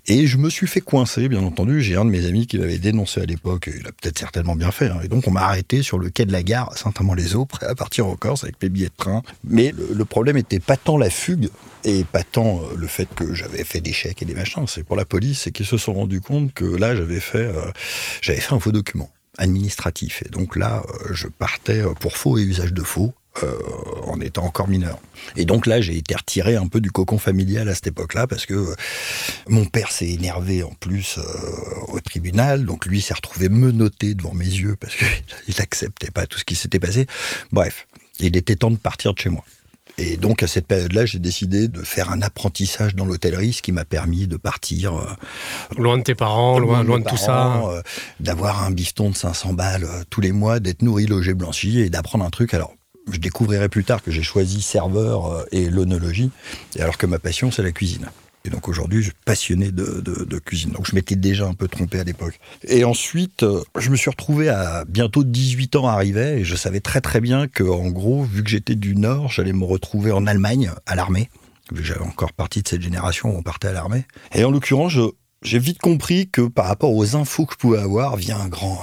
Et 0.06 0.26
je 0.26 0.38
me 0.38 0.50
suis 0.50 0.66
fait 0.66 0.80
coincer, 0.80 1.28
bien 1.28 1.42
entendu. 1.42 1.82
J'ai 1.82 1.96
un 1.96 2.04
de 2.04 2.10
mes 2.10 2.26
amis 2.26 2.46
qui 2.46 2.58
m'avait 2.58 2.78
dénoncé 2.78 3.20
à 3.20 3.24
l'époque. 3.24 3.70
Il 3.74 3.86
a 3.86 3.92
peut-être 3.92 4.18
certainement 4.18 4.56
bien 4.56 4.70
fait. 4.70 4.88
Hein. 4.88 5.00
Et 5.04 5.08
donc, 5.08 5.26
on 5.26 5.30
m'a 5.30 5.42
arrêté 5.42 5.82
sur 5.82 5.98
le 5.98 6.10
quai 6.10 6.24
de 6.24 6.32
la 6.32 6.42
gare 6.42 6.70
à 6.72 6.76
Saint-Amand-les-Eaux, 6.76 7.46
prêt 7.46 7.66
à 7.66 7.74
partir 7.74 8.06
en 8.06 8.16
Corse 8.16 8.44
avec 8.44 8.56
mes 8.62 8.68
billets 8.68 8.86
de 8.86 8.96
train. 8.96 9.22
Mais 9.44 9.72
le, 9.72 10.04
problème 10.04 10.36
était 10.36 10.60
pas 10.60 10.76
tant 10.76 10.98
la 10.98 11.10
fugue 11.10 11.48
et 11.84 12.04
pas 12.04 12.22
tant 12.22 12.58
euh, 12.58 12.74
le 12.76 12.86
fait 12.86 13.08
que 13.14 13.34
j'avais 13.34 13.64
fait 13.64 13.80
des 13.80 13.92
chèques 13.92 14.22
et 14.22 14.26
des 14.26 14.34
machins. 14.34 14.66
C'est 14.66 14.84
pour 14.84 14.96
la 14.96 15.04
police, 15.04 15.42
c'est 15.42 15.52
qu'ils 15.52 15.66
se 15.66 15.76
sont 15.76 15.94
rendus 15.94 16.20
compte 16.20 16.52
que 16.52 16.64
là, 16.64 16.94
j'avais 16.94 17.20
fait, 17.20 17.38
euh, 17.38 17.70
j'avais 18.20 18.40
fait 18.40 18.54
un 18.54 18.60
faux 18.60 18.72
document 18.72 19.10
administratif. 19.38 20.22
Et 20.26 20.28
donc 20.28 20.56
là, 20.56 20.82
je 21.10 21.26
partais 21.26 21.82
pour 22.00 22.18
faux 22.18 22.36
et 22.36 22.42
usage 22.42 22.74
de 22.74 22.82
faux 22.82 23.14
euh, 23.42 23.58
en 24.06 24.20
étant 24.20 24.44
encore 24.44 24.68
mineur. 24.68 24.98
Et 25.36 25.46
donc 25.46 25.66
là, 25.66 25.80
j'ai 25.80 25.96
été 25.96 26.14
retiré 26.14 26.54
un 26.54 26.66
peu 26.66 26.82
du 26.82 26.90
cocon 26.90 27.16
familial 27.16 27.66
à 27.70 27.74
cette 27.74 27.86
époque-là 27.86 28.26
parce 28.26 28.44
que 28.44 28.52
euh, 28.52 28.74
mon 29.48 29.64
père 29.64 29.90
s'est 29.90 30.10
énervé 30.10 30.62
en 30.62 30.72
plus 30.78 31.16
euh, 31.16 31.22
au 31.88 32.00
tribunal. 32.00 32.66
Donc 32.66 32.84
lui 32.84 33.00
s'est 33.00 33.14
retrouvé 33.14 33.48
menotté 33.48 34.14
devant 34.14 34.34
mes 34.34 34.44
yeux 34.44 34.76
parce 34.78 34.94
qu'il 34.94 35.54
n'acceptait 35.58 36.10
pas 36.10 36.26
tout 36.26 36.38
ce 36.38 36.44
qui 36.44 36.54
s'était 36.54 36.78
passé. 36.78 37.06
Bref, 37.52 37.86
il 38.20 38.36
était 38.36 38.54
temps 38.54 38.70
de 38.70 38.76
partir 38.76 39.14
de 39.14 39.18
chez 39.18 39.30
moi. 39.30 39.44
Et 39.96 40.18
donc 40.18 40.42
à 40.42 40.46
cette 40.46 40.66
période-là, 40.66 41.06
j'ai 41.06 41.18
décidé 41.18 41.68
de 41.68 41.80
faire 41.80 42.10
un 42.10 42.20
apprentissage 42.20 42.94
dans 42.94 43.06
l'hôtellerie, 43.06 43.54
ce 43.54 43.62
qui 43.62 43.72
m'a 43.72 43.86
permis 43.86 44.26
de 44.26 44.36
partir 44.36 45.16
loin 45.78 45.96
de 45.96 46.02
tes 46.02 46.14
parents, 46.14 46.58
loin, 46.58 46.82
loin 46.82 46.98
de, 46.98 47.04
tout 47.04 47.16
ça, 47.16 47.62
d'avoir 48.20 48.62
un 48.62 48.70
bifton 48.70 49.10
de 49.10 49.16
500 49.16 49.54
balles 49.54 49.86
tous 50.10 50.20
les 50.20 50.32
mois, 50.32 50.60
d'être 50.60 50.82
nourri, 50.82 51.06
logé, 51.06 51.34
blanchi 51.34 51.80
et 51.80 51.90
d'apprendre 51.90 52.24
un 52.24 52.30
truc. 52.30 52.54
Alors 52.54 52.74
je 53.10 53.18
découvrirai 53.18 53.68
plus 53.68 53.84
tard 53.84 54.02
que 54.02 54.10
j'ai 54.10 54.22
choisi 54.22 54.62
serveur 54.62 55.26
euh, 55.26 55.44
et 55.52 55.68
l'onologie, 55.68 56.30
alors 56.78 56.98
que 56.98 57.06
ma 57.06 57.18
passion, 57.18 57.50
c'est 57.50 57.62
la 57.62 57.72
cuisine. 57.72 58.08
Et 58.44 58.50
donc 58.50 58.68
aujourd'hui, 58.68 58.98
je 58.98 59.04
suis 59.04 59.18
passionné 59.24 59.70
de, 59.70 60.38
cuisine. 60.38 60.72
Donc 60.72 60.86
je 60.88 60.94
m'étais 60.94 61.14
déjà 61.14 61.46
un 61.46 61.54
peu 61.54 61.68
trompé 61.68 62.00
à 62.00 62.04
l'époque. 62.04 62.40
Et 62.64 62.84
ensuite, 62.84 63.44
euh, 63.44 63.62
je 63.78 63.90
me 63.90 63.96
suis 63.96 64.10
retrouvé 64.10 64.48
à 64.48 64.84
bientôt 64.84 65.22
18 65.22 65.76
ans 65.76 65.86
arrivé 65.86 66.40
et 66.40 66.44
je 66.44 66.56
savais 66.56 66.80
très 66.80 67.00
très 67.00 67.20
bien 67.20 67.46
que, 67.46 67.62
en 67.62 67.88
gros, 67.88 68.24
vu 68.24 68.42
que 68.42 68.50
j'étais 68.50 68.74
du 68.74 68.96
Nord, 68.96 69.30
j'allais 69.30 69.52
me 69.52 69.64
retrouver 69.64 70.10
en 70.10 70.26
Allemagne, 70.26 70.72
à 70.86 70.96
l'armée. 70.96 71.30
Vu 71.70 71.82
que 71.82 71.86
j'avais 71.86 72.00
encore 72.00 72.32
partie 72.32 72.62
de 72.62 72.68
cette 72.68 72.82
génération 72.82 73.32
où 73.32 73.38
on 73.38 73.42
partait 73.42 73.68
à 73.68 73.72
l'armée. 73.72 74.04
Et 74.34 74.44
en 74.44 74.50
l'occurrence, 74.50 74.92
j'ai 75.42 75.58
vite 75.60 75.78
compris 75.78 76.28
que 76.28 76.42
par 76.42 76.66
rapport 76.66 76.92
aux 76.92 77.14
infos 77.14 77.46
que 77.46 77.54
je 77.54 77.58
pouvais 77.58 77.78
avoir 77.78 78.16
via 78.16 78.36
un 78.36 78.48
grand, 78.48 78.78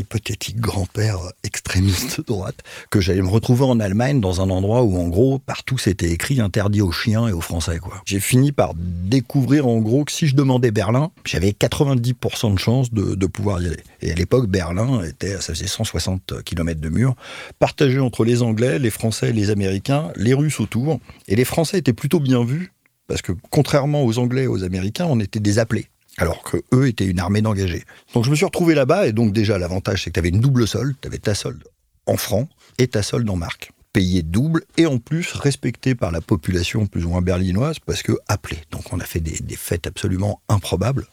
hypothétique 0.00 0.58
grand-père 0.58 1.18
extrémiste 1.44 2.18
de 2.18 2.24
droite, 2.24 2.56
que 2.90 3.00
j'allais 3.00 3.22
me 3.22 3.28
retrouver 3.28 3.64
en 3.64 3.80
Allemagne 3.80 4.20
dans 4.20 4.40
un 4.40 4.50
endroit 4.50 4.82
où, 4.82 4.98
en 4.98 5.08
gros, 5.08 5.38
partout 5.38 5.78
c'était 5.78 6.10
écrit 6.10 6.40
interdit 6.40 6.82
aux 6.82 6.92
chiens 6.92 7.28
et 7.28 7.32
aux 7.32 7.40
Français, 7.40 7.78
quoi. 7.78 8.02
J'ai 8.04 8.20
fini 8.20 8.52
par 8.52 8.72
découvrir, 8.74 9.66
en 9.66 9.78
gros, 9.78 10.04
que 10.04 10.12
si 10.12 10.26
je 10.26 10.34
demandais 10.34 10.70
Berlin, 10.70 11.10
j'avais 11.24 11.50
90% 11.50 12.54
de 12.54 12.58
chances 12.58 12.92
de, 12.92 13.26
pouvoir 13.26 13.62
y 13.62 13.66
aller. 13.66 13.82
Et 14.02 14.10
à 14.10 14.14
l'époque, 14.14 14.48
Berlin 14.48 15.04
était, 15.04 15.34
ça 15.40 15.54
faisait 15.54 15.66
160 15.66 16.42
km 16.44 16.80
de 16.80 16.88
mur, 16.88 17.14
partagé 17.58 18.00
entre 18.00 18.24
les 18.24 18.42
Anglais, 18.42 18.78
les 18.78 18.90
Français, 18.90 19.32
les 19.32 19.50
Américains, 19.50 20.10
les 20.16 20.34
Russes 20.34 20.60
autour. 20.60 20.98
Et 21.28 21.36
les 21.36 21.44
Français 21.44 21.78
étaient 21.78 21.92
plutôt 21.92 22.20
bien 22.20 22.44
vus, 22.44 22.72
parce 23.06 23.22
que 23.22 23.32
contrairement 23.50 24.04
aux 24.04 24.18
Anglais 24.18 24.44
et 24.44 24.48
aux 24.48 24.64
Américains, 24.64 25.06
on 25.08 25.20
était 25.20 25.40
des 25.40 25.58
appelés 25.58 25.88
alors 26.20 26.42
que 26.42 26.58
eux 26.74 26.86
étaient 26.86 27.06
une 27.06 27.18
armée 27.18 27.42
d'engagés. 27.42 27.84
Donc 28.14 28.24
je 28.24 28.30
me 28.30 28.36
suis 28.36 28.44
retrouvé 28.44 28.74
là-bas, 28.74 29.06
et 29.06 29.12
donc 29.12 29.32
déjà 29.32 29.58
l'avantage 29.58 30.04
c'est 30.04 30.10
que 30.10 30.14
tu 30.14 30.20
avais 30.20 30.28
une 30.28 30.40
double 30.40 30.68
solde, 30.68 30.94
tu 31.00 31.08
avais 31.08 31.18
ta 31.18 31.34
solde 31.34 31.64
en 32.06 32.16
francs 32.16 32.48
et 32.78 32.88
ta 32.88 33.02
solde 33.02 33.28
en 33.30 33.36
marque. 33.36 33.72
Payé 33.92 34.22
double 34.22 34.62
et 34.76 34.86
en 34.86 34.98
plus 34.98 35.32
respecté 35.32 35.94
par 35.94 36.12
la 36.12 36.20
population 36.20 36.86
plus 36.86 37.04
ou 37.04 37.08
moins 37.08 37.22
berlinoise 37.22 37.78
parce 37.80 38.02
que 38.02 38.12
appelé. 38.28 38.58
Donc 38.70 38.92
on 38.92 39.00
a 39.00 39.04
fait 39.04 39.20
des, 39.20 39.56
fêtes 39.56 39.86
absolument 39.86 40.40
improbables. 40.48 41.06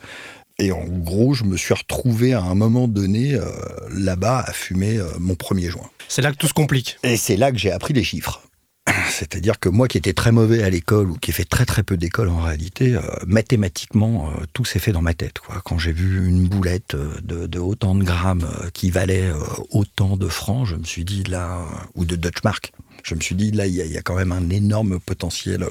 Et 0.60 0.72
en 0.72 0.86
gros, 0.86 1.34
je 1.34 1.44
me 1.44 1.56
suis 1.56 1.74
retrouvé 1.74 2.34
à 2.34 2.42
un 2.42 2.56
moment 2.56 2.88
donné 2.88 3.36
euh, 3.36 3.46
là-bas 3.92 4.40
à 4.40 4.54
fumer 4.54 4.98
euh, 4.98 5.08
mon 5.20 5.36
premier 5.36 5.70
joint. 5.70 5.90
C'est 6.08 6.24
là 6.24 6.32
que 6.32 6.38
tout 6.38 6.48
se 6.48 6.54
complique. 6.54 6.98
Et 7.04 7.16
c'est 7.16 7.38
là 7.38 7.52
que 7.52 7.58
j'ai 7.58 7.72
appris 7.72 7.94
les 7.94 8.04
chiffres. 8.04 8.47
C'est-à-dire 9.10 9.60
que 9.60 9.70
moi 9.70 9.88
qui 9.88 9.98
étais 9.98 10.14
très 10.14 10.32
mauvais 10.32 10.64
à 10.64 10.70
l'école 10.70 11.12
ou 11.12 11.16
qui 11.16 11.32
ai 11.32 11.34
fait 11.34 11.46
très 11.46 11.66
très 11.66 11.84
peu 11.84 11.98
d'école 11.98 12.30
en 12.30 12.42
réalité, 12.42 12.96
euh, 12.96 13.02
mathématiquement, 13.26 14.30
euh, 14.30 14.44
tout 14.54 14.66
s'est 14.66 14.80
fait 14.80 14.92
dans 14.92 15.02
ma 15.02 15.14
tête. 15.14 15.40
Quoi. 15.40 15.62
Quand 15.64 15.78
j'ai 15.78 15.92
vu 15.92 16.28
une 16.28 16.48
boulette 16.48 16.96
euh, 16.96 17.20
de, 17.22 17.60
autant 17.60 17.96
de 17.96 18.04
grammes 18.04 18.48
qui 18.74 18.92
valait 18.92 19.32
autant 19.72 20.18
de 20.18 20.28
francs, 20.28 20.68
je 20.68 20.76
me 20.76 20.84
suis 20.84 21.04
dit 21.04 21.24
là, 21.24 21.66
ou 21.96 22.06
de 22.06 22.16
Dutch 22.16 22.44
mark, 22.44 22.72
je 23.04 23.16
me 23.16 23.22
suis 23.22 23.36
dit 23.36 23.52
là, 23.52 23.68
il 23.68 23.74
y, 23.74 23.98
a 23.98 24.02
quand 24.02 24.16
même 24.16 24.32
un 24.32 24.50
énorme 24.50 25.00
potentiel 25.00 25.66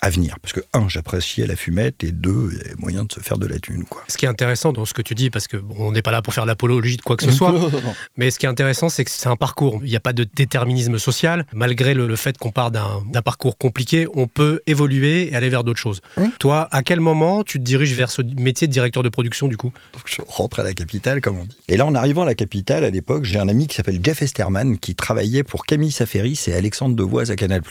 à 0.00 0.10
venir. 0.10 0.36
Parce 0.40 0.52
que, 0.52 0.60
un, 0.72 0.88
j'appréciais 0.88 1.46
la 1.46 1.56
fumette, 1.56 2.02
et 2.04 2.12
deux, 2.12 2.50
il 2.52 2.58
y 2.58 2.60
avait 2.60 2.74
moyen 2.78 3.04
de 3.04 3.12
se 3.12 3.20
faire 3.20 3.38
de 3.38 3.46
la 3.46 3.58
thune. 3.58 3.84
Quoi. 3.84 4.02
Ce 4.08 4.16
qui 4.16 4.24
est 4.24 4.28
intéressant 4.28 4.72
dans 4.72 4.84
ce 4.84 4.94
que 4.94 5.02
tu 5.02 5.14
dis, 5.14 5.30
parce 5.30 5.46
que 5.46 5.56
bon, 5.56 5.74
on 5.78 5.92
n'est 5.92 6.02
pas 6.02 6.10
là 6.10 6.22
pour 6.22 6.34
faire 6.34 6.46
l'apologie 6.46 6.96
de 6.96 7.02
quoi 7.02 7.16
que 7.16 7.24
ce 7.24 7.30
soit, 7.30 7.54
mais 8.16 8.30
ce 8.30 8.38
qui 8.38 8.46
est 8.46 8.48
intéressant, 8.48 8.88
c'est 8.88 9.04
que 9.04 9.10
c'est 9.10 9.28
un 9.28 9.36
parcours. 9.36 9.80
Il 9.82 9.90
n'y 9.90 9.96
a 9.96 10.00
pas 10.00 10.12
de 10.12 10.24
déterminisme 10.24 10.98
social. 10.98 11.46
Malgré 11.52 11.94
le, 11.94 12.06
le 12.06 12.16
fait 12.16 12.38
qu'on 12.38 12.50
part 12.50 12.70
d'un 12.70 13.22
parcours 13.22 13.58
compliqué, 13.58 14.06
on 14.14 14.26
peut 14.26 14.60
évoluer 14.66 15.32
et 15.32 15.36
aller 15.36 15.48
vers 15.48 15.64
d'autres 15.64 15.80
choses. 15.80 16.00
Toi, 16.38 16.68
à 16.70 16.82
quel 16.82 17.00
moment 17.00 17.44
tu 17.44 17.58
te 17.58 17.64
diriges 17.64 17.94
vers 17.94 18.10
ce 18.10 18.22
métier 18.22 18.66
de 18.66 18.72
directeur 18.72 19.02
de 19.02 19.08
production, 19.08 19.48
du 19.48 19.56
coup? 19.56 19.72
Donc, 19.92 20.02
je 20.06 20.22
rentre 20.26 20.60
à 20.60 20.62
la 20.62 20.74
capitale, 20.74 21.20
comme 21.20 21.38
on 21.38 21.44
dit. 21.44 21.56
Et 21.68 21.76
là, 21.76 21.86
en 21.86 21.94
arrivant 21.94 22.22
à 22.22 22.26
la 22.26 22.34
capitale, 22.34 22.84
à 22.84 22.90
l'époque, 22.90 23.24
j'ai 23.24 23.38
un 23.38 23.48
ami 23.48 23.66
qui 23.66 23.76
s'appelle 23.76 24.00
Jeff 24.02 24.22
Esterman, 24.22 24.78
qui 24.78 24.94
travaillait 24.94 25.42
pour 25.42 25.66
Camille 25.66 25.92
Saferis 25.92 26.40
et 26.46 26.54
Alexandre 26.54 26.96
Devoise 26.96 27.30
à 27.30 27.36
Canal+. 27.36 27.62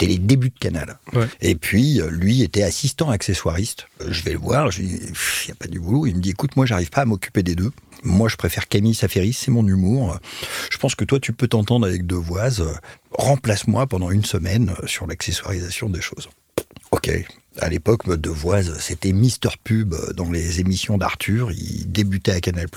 C'était 0.00 0.12
les 0.12 0.18
débuts 0.18 0.50
de 0.50 0.58
Canal. 0.60 0.96
Ouais. 1.12 1.26
Et 1.40 1.56
puis, 1.56 2.00
euh, 2.00 2.08
lui 2.08 2.42
était 2.42 2.62
assistant 2.62 3.10
accessoiriste. 3.10 3.88
Euh, 4.00 4.06
Je 4.12 4.22
vais 4.22 4.30
le 4.30 4.38
voir, 4.38 4.70
je 4.70 4.78
lui 4.82 4.86
dis, 4.86 4.94
il 4.96 5.46
n'y 5.46 5.50
a 5.50 5.54
pas 5.56 5.66
du 5.66 5.80
boulot. 5.80 6.06
Il 6.06 6.14
me 6.14 6.20
dit, 6.20 6.30
écoute, 6.30 6.54
moi, 6.54 6.66
j'arrive 6.66 6.90
pas 6.90 7.00
à 7.00 7.04
m'occuper 7.04 7.42
des 7.42 7.56
deux. 7.56 7.72
Moi, 8.04 8.28
je 8.28 8.36
préfère 8.36 8.68
Camille 8.68 8.94
Saferis, 8.94 9.32
c'est 9.32 9.50
mon 9.50 9.66
humour. 9.66 10.20
Je 10.70 10.78
pense 10.78 10.94
que 10.94 11.04
toi, 11.04 11.18
tu 11.18 11.32
peux 11.32 11.48
t'entendre 11.48 11.84
avec 11.84 12.06
Devoise. 12.06 12.64
Remplace-moi 13.10 13.88
pendant 13.88 14.12
une 14.12 14.24
semaine 14.24 14.72
euh, 14.80 14.86
sur 14.86 15.08
l'accessoirisation 15.08 15.88
des 15.88 16.00
choses. 16.00 16.28
Ok. 16.92 17.10
À 17.60 17.68
l'époque, 17.68 18.08
Devoise, 18.08 18.78
c'était 18.78 19.10
Mister 19.10 19.48
Pub 19.64 19.96
dans 20.14 20.30
les 20.30 20.60
émissions 20.60 20.96
d'Arthur. 20.96 21.50
Il 21.50 21.90
débutait 21.90 22.30
à 22.30 22.40
Canal+. 22.40 22.68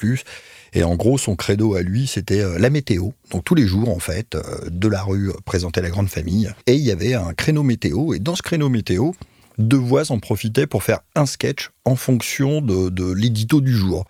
Et 0.73 0.83
en 0.83 0.95
gros, 0.95 1.17
son 1.17 1.35
credo 1.35 1.75
à 1.75 1.81
lui, 1.81 2.07
c'était 2.07 2.41
euh, 2.41 2.57
la 2.57 2.69
météo. 2.69 3.09
Donc 3.31 3.43
tous 3.43 3.55
les 3.55 3.67
jours, 3.67 3.89
en 3.89 3.99
fait, 3.99 4.35
euh, 4.35 4.41
de 4.69 4.87
la 4.87 5.03
rue 5.03 5.29
euh, 5.29 5.33
présentait 5.43 5.81
la 5.81 5.89
grande 5.89 6.09
famille. 6.09 6.51
Et 6.65 6.75
il 6.75 6.81
y 6.81 6.91
avait 6.91 7.13
un 7.13 7.33
créneau 7.33 7.63
météo. 7.63 8.13
Et 8.13 8.19
dans 8.19 8.35
ce 8.35 8.41
créneau 8.41 8.69
météo, 8.69 9.11
Devoise 9.57 10.11
en 10.11 10.19
profitait 10.19 10.65
pour 10.65 10.81
faire 10.81 11.01
un 11.13 11.25
sketch 11.25 11.71
en 11.83 11.95
fonction 11.95 12.61
de, 12.61 12.89
de 12.89 13.11
l'édito 13.11 13.59
du 13.59 13.73
jour. 13.73 14.05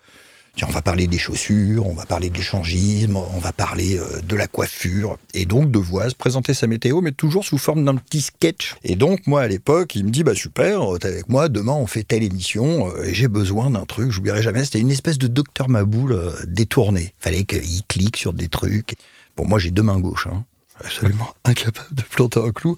On 0.60 0.70
va 0.70 0.82
parler 0.82 1.06
des 1.06 1.18
chaussures, 1.18 1.86
on 1.86 1.94
va 1.94 2.04
parler 2.06 2.30
de 2.30 2.36
l'échangisme, 2.36 3.16
on 3.16 3.38
va 3.38 3.52
parler 3.52 3.98
euh, 3.98 4.20
de 4.20 4.36
la 4.36 4.46
coiffure. 4.46 5.18
Et 5.34 5.44
donc, 5.44 5.70
Devoise 5.70 6.14
présentait 6.14 6.54
sa 6.54 6.66
météo, 6.66 7.00
mais 7.00 7.12
toujours 7.12 7.44
sous 7.44 7.58
forme 7.58 7.84
d'un 7.84 7.96
petit 7.96 8.20
sketch. 8.20 8.76
Et 8.84 8.94
donc, 8.94 9.26
moi, 9.26 9.40
à 9.40 9.48
l'époque, 9.48 9.94
il 9.96 10.04
me 10.04 10.10
dit, 10.10 10.22
bah 10.22 10.34
super, 10.34 10.82
t'es 11.00 11.08
avec 11.08 11.28
moi, 11.28 11.48
demain, 11.48 11.72
on 11.72 11.86
fait 11.86 12.04
telle 12.04 12.22
émission, 12.22 12.88
euh, 12.88 13.04
et 13.04 13.14
j'ai 13.14 13.28
besoin 13.28 13.70
d'un 13.70 13.86
truc, 13.86 14.10
j'oublierai 14.10 14.42
jamais, 14.42 14.64
c'était 14.64 14.78
une 14.78 14.90
espèce 14.90 15.18
de 15.18 15.26
docteur 15.26 15.68
Maboul 15.68 16.12
euh, 16.12 16.32
détourné. 16.46 17.14
Fallait 17.18 17.44
qu'il 17.44 17.82
clique 17.88 18.16
sur 18.16 18.32
des 18.32 18.48
trucs. 18.48 18.94
Bon, 19.36 19.46
moi, 19.46 19.58
j'ai 19.58 19.70
deux 19.70 19.82
mains 19.82 20.00
gauches, 20.00 20.28
hein. 20.30 20.44
absolument 20.84 21.34
incapable 21.44 21.94
de 21.94 22.02
planter 22.02 22.40
un 22.40 22.52
clou. 22.52 22.76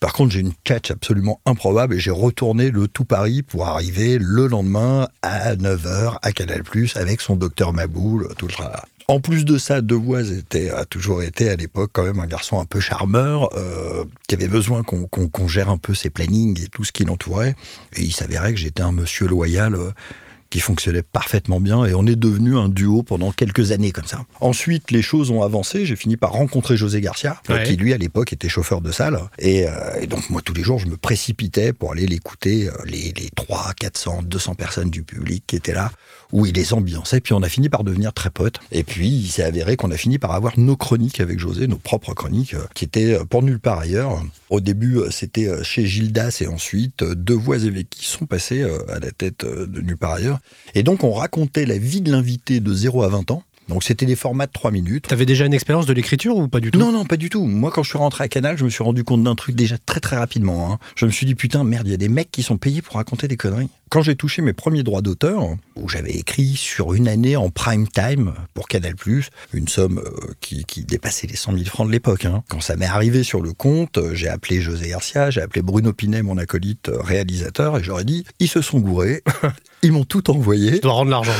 Par 0.00 0.12
contre, 0.12 0.32
j'ai 0.32 0.40
une 0.40 0.52
catch 0.64 0.90
absolument 0.90 1.40
improbable 1.46 1.94
et 1.94 1.98
j'ai 1.98 2.10
retourné 2.10 2.70
le 2.70 2.88
tout 2.88 3.04
Paris 3.04 3.42
pour 3.42 3.66
arriver 3.66 4.18
le 4.18 4.46
lendemain 4.46 5.08
à 5.22 5.54
9h 5.56 6.18
à 6.22 6.32
Canal+, 6.32 6.62
avec 6.94 7.20
son 7.20 7.36
docteur 7.36 7.72
Maboul, 7.72 8.28
tout 8.36 8.46
le. 8.46 8.54
En 9.08 9.20
plus 9.20 9.44
de 9.44 9.56
ça, 9.56 9.82
Devoise 9.82 10.32
était, 10.32 10.70
a 10.70 10.84
toujours 10.84 11.22
été 11.22 11.48
à 11.48 11.54
l'époque 11.54 11.90
quand 11.92 12.02
même 12.02 12.18
un 12.18 12.26
garçon 12.26 12.58
un 12.58 12.64
peu 12.64 12.80
charmeur, 12.80 13.56
euh, 13.56 14.04
qui 14.26 14.34
avait 14.34 14.48
besoin 14.48 14.82
qu'on 14.82 15.48
gère 15.48 15.70
un 15.70 15.78
peu 15.78 15.94
ses 15.94 16.10
plannings 16.10 16.60
et 16.60 16.66
tout 16.66 16.82
ce 16.82 16.90
qui 16.90 17.04
l'entourait. 17.04 17.54
Et 17.94 18.02
il 18.02 18.12
s'avérait 18.12 18.52
que 18.52 18.58
j'étais 18.58 18.82
un 18.82 18.90
monsieur 18.90 19.28
loyal 19.28 19.76
euh, 19.76 19.92
qui 20.56 20.60
fonctionnait 20.60 21.02
parfaitement 21.02 21.60
bien 21.60 21.84
et 21.84 21.92
on 21.94 22.06
est 22.06 22.16
devenu 22.16 22.56
un 22.56 22.70
duo 22.70 23.02
pendant 23.02 23.30
quelques 23.30 23.72
années 23.72 23.92
comme 23.92 24.06
ça. 24.06 24.24
Ensuite, 24.40 24.90
les 24.90 25.02
choses 25.02 25.30
ont 25.30 25.42
avancé. 25.42 25.84
J'ai 25.84 25.96
fini 25.96 26.16
par 26.16 26.32
rencontrer 26.32 26.78
José 26.78 27.02
Garcia, 27.02 27.42
Ouais. 27.50 27.64
qui 27.64 27.76
lui 27.76 27.92
à 27.92 27.98
l'époque 27.98 28.32
était 28.32 28.48
chauffeur 28.48 28.80
de 28.80 28.90
salle. 28.90 29.20
Et, 29.38 29.68
euh, 29.68 29.72
et 30.00 30.06
donc 30.06 30.30
moi 30.30 30.40
tous 30.42 30.54
les 30.54 30.62
jours, 30.62 30.78
je 30.78 30.86
me 30.86 30.96
précipitais 30.96 31.74
pour 31.74 31.92
aller 31.92 32.06
l'écouter, 32.06 32.68
euh, 32.68 32.72
les, 32.86 33.12
les 33.18 33.28
3, 33.34 33.74
400, 33.78 34.22
200 34.22 34.54
personnes 34.54 34.88
du 34.88 35.02
public 35.02 35.44
qui 35.46 35.56
étaient 35.56 35.74
là, 35.74 35.92
où 36.32 36.46
il 36.46 36.54
les 36.54 36.72
ambiançait. 36.72 37.20
Puis 37.20 37.32
on 37.32 37.42
a 37.42 37.48
fini 37.48 37.68
par 37.68 37.84
devenir 37.84 38.12
très 38.12 38.30
potes. 38.30 38.60
Et 38.72 38.82
puis 38.82 39.08
il 39.08 39.28
s'est 39.28 39.42
avéré 39.42 39.76
qu'on 39.76 39.90
a 39.90 39.96
fini 39.96 40.18
par 40.18 40.32
avoir 40.32 40.58
nos 40.58 40.76
chroniques 40.76 41.20
avec 41.20 41.38
José, 41.38 41.66
nos 41.66 41.76
propres 41.76 42.14
chroniques, 42.14 42.54
euh, 42.54 42.66
qui 42.74 42.84
étaient 42.84 43.14
euh, 43.14 43.24
pour 43.24 43.42
nulle 43.42 43.60
part 43.60 43.78
ailleurs. 43.78 44.22
Au 44.50 44.60
début, 44.60 44.98
euh, 44.98 45.10
c'était 45.10 45.48
chez 45.62 45.86
Gildas 45.86 46.38
et 46.40 46.46
ensuite 46.46 47.04
deux 47.04 47.34
voix 47.34 47.56
qui 47.58 48.06
sont 48.06 48.26
passées 48.26 48.62
à 48.88 48.98
la 48.98 49.10
tête 49.10 49.44
de 49.44 49.80
nulle 49.80 49.96
part 49.96 50.12
ailleurs. 50.12 50.38
Et 50.74 50.82
donc 50.82 51.04
on 51.04 51.12
racontait 51.12 51.66
la 51.66 51.78
vie 51.78 52.00
de 52.00 52.10
l'invité 52.10 52.60
de 52.60 52.72
0 52.72 53.02
à 53.02 53.08
20 53.08 53.30
ans. 53.30 53.42
Donc 53.68 53.82
c'était 53.82 54.06
des 54.06 54.14
formats 54.16 54.46
de 54.46 54.52
3 54.52 54.70
minutes. 54.70 55.08
T'avais 55.08 55.26
déjà 55.26 55.44
une 55.44 55.54
expérience 55.54 55.86
de 55.86 55.92
l'écriture 55.92 56.36
ou 56.36 56.46
pas 56.48 56.60
du 56.60 56.70
tout? 56.70 56.78
Non, 56.78 56.92
non, 56.92 57.04
pas 57.04 57.16
du 57.16 57.30
tout. 57.30 57.44
Moi, 57.46 57.70
quand 57.72 57.82
je 57.82 57.88
suis 57.88 57.98
rentré 57.98 58.22
à 58.24 58.28
Canal, 58.28 58.56
je 58.56 58.64
me 58.64 58.70
suis 58.70 58.84
rendu 58.84 59.02
compte 59.02 59.24
d'un 59.24 59.34
truc 59.34 59.56
déjà 59.56 59.76
très 59.84 59.98
très 60.00 60.16
rapidement. 60.16 60.72
hein. 60.72 60.78
Je 60.94 61.04
me 61.06 61.10
suis 61.10 61.26
dit, 61.26 61.34
putain, 61.34 61.64
merde, 61.64 61.86
il 61.86 61.90
y 61.90 61.94
a 61.94 61.98
des 61.98 62.08
mecs 62.08 62.30
qui 62.30 62.42
sont 62.44 62.58
payés 62.58 62.80
pour 62.82 62.94
raconter 62.96 63.26
des 63.28 63.36
conneries. 63.36 63.68
Quand 63.90 64.02
j'ai 64.02 64.14
touché 64.16 64.40
mes 64.42 64.52
premiers 64.52 64.82
droits 64.82 65.02
d'auteur, 65.02 65.42
où 65.76 65.88
j'avais 65.88 66.10
écrit 66.12 66.54
sur 66.56 66.94
une 66.94 67.06
année 67.08 67.36
en 67.36 67.50
prime 67.50 67.86
time 67.88 68.34
pour 68.54 68.66
Canal+, 68.68 68.94
une 69.52 69.68
somme 69.68 69.98
euh, 70.04 70.32
qui, 70.40 70.64
qui 70.64 70.84
dépassait 70.84 71.26
les 71.26 71.36
100 71.36 71.52
000 71.52 71.64
francs 71.64 71.86
de 71.86 71.92
l'époque. 71.92 72.24
hein. 72.24 72.42
Quand 72.48 72.60
ça 72.60 72.76
m'est 72.76 72.86
arrivé 72.86 73.22
sur 73.22 73.40
le 73.42 73.52
compte, 73.52 73.98
euh, 73.98 74.14
j'ai 74.14 74.28
appelé 74.28 74.60
José 74.60 74.88
Garcia, 74.88 75.30
j'ai 75.30 75.40
appelé 75.40 75.62
Bruno 75.62 75.92
Pinet, 75.92 76.22
mon 76.22 76.36
acolyte 76.38 76.88
euh, 76.88 77.00
réalisateur, 77.00 77.78
et 77.78 77.82
j'aurais 77.84 78.04
dit, 78.04 78.24
ils 78.40 78.48
se 78.48 78.60
sont 78.60 78.78
gourés, 78.80 79.22
ils 79.82 79.92
m'ont 79.92 80.04
tout 80.04 80.30
envoyé, 80.30 80.72
Tu 80.74 80.80
dois 80.80 80.92
rendre 80.92 81.10
l'argent. 81.10 81.32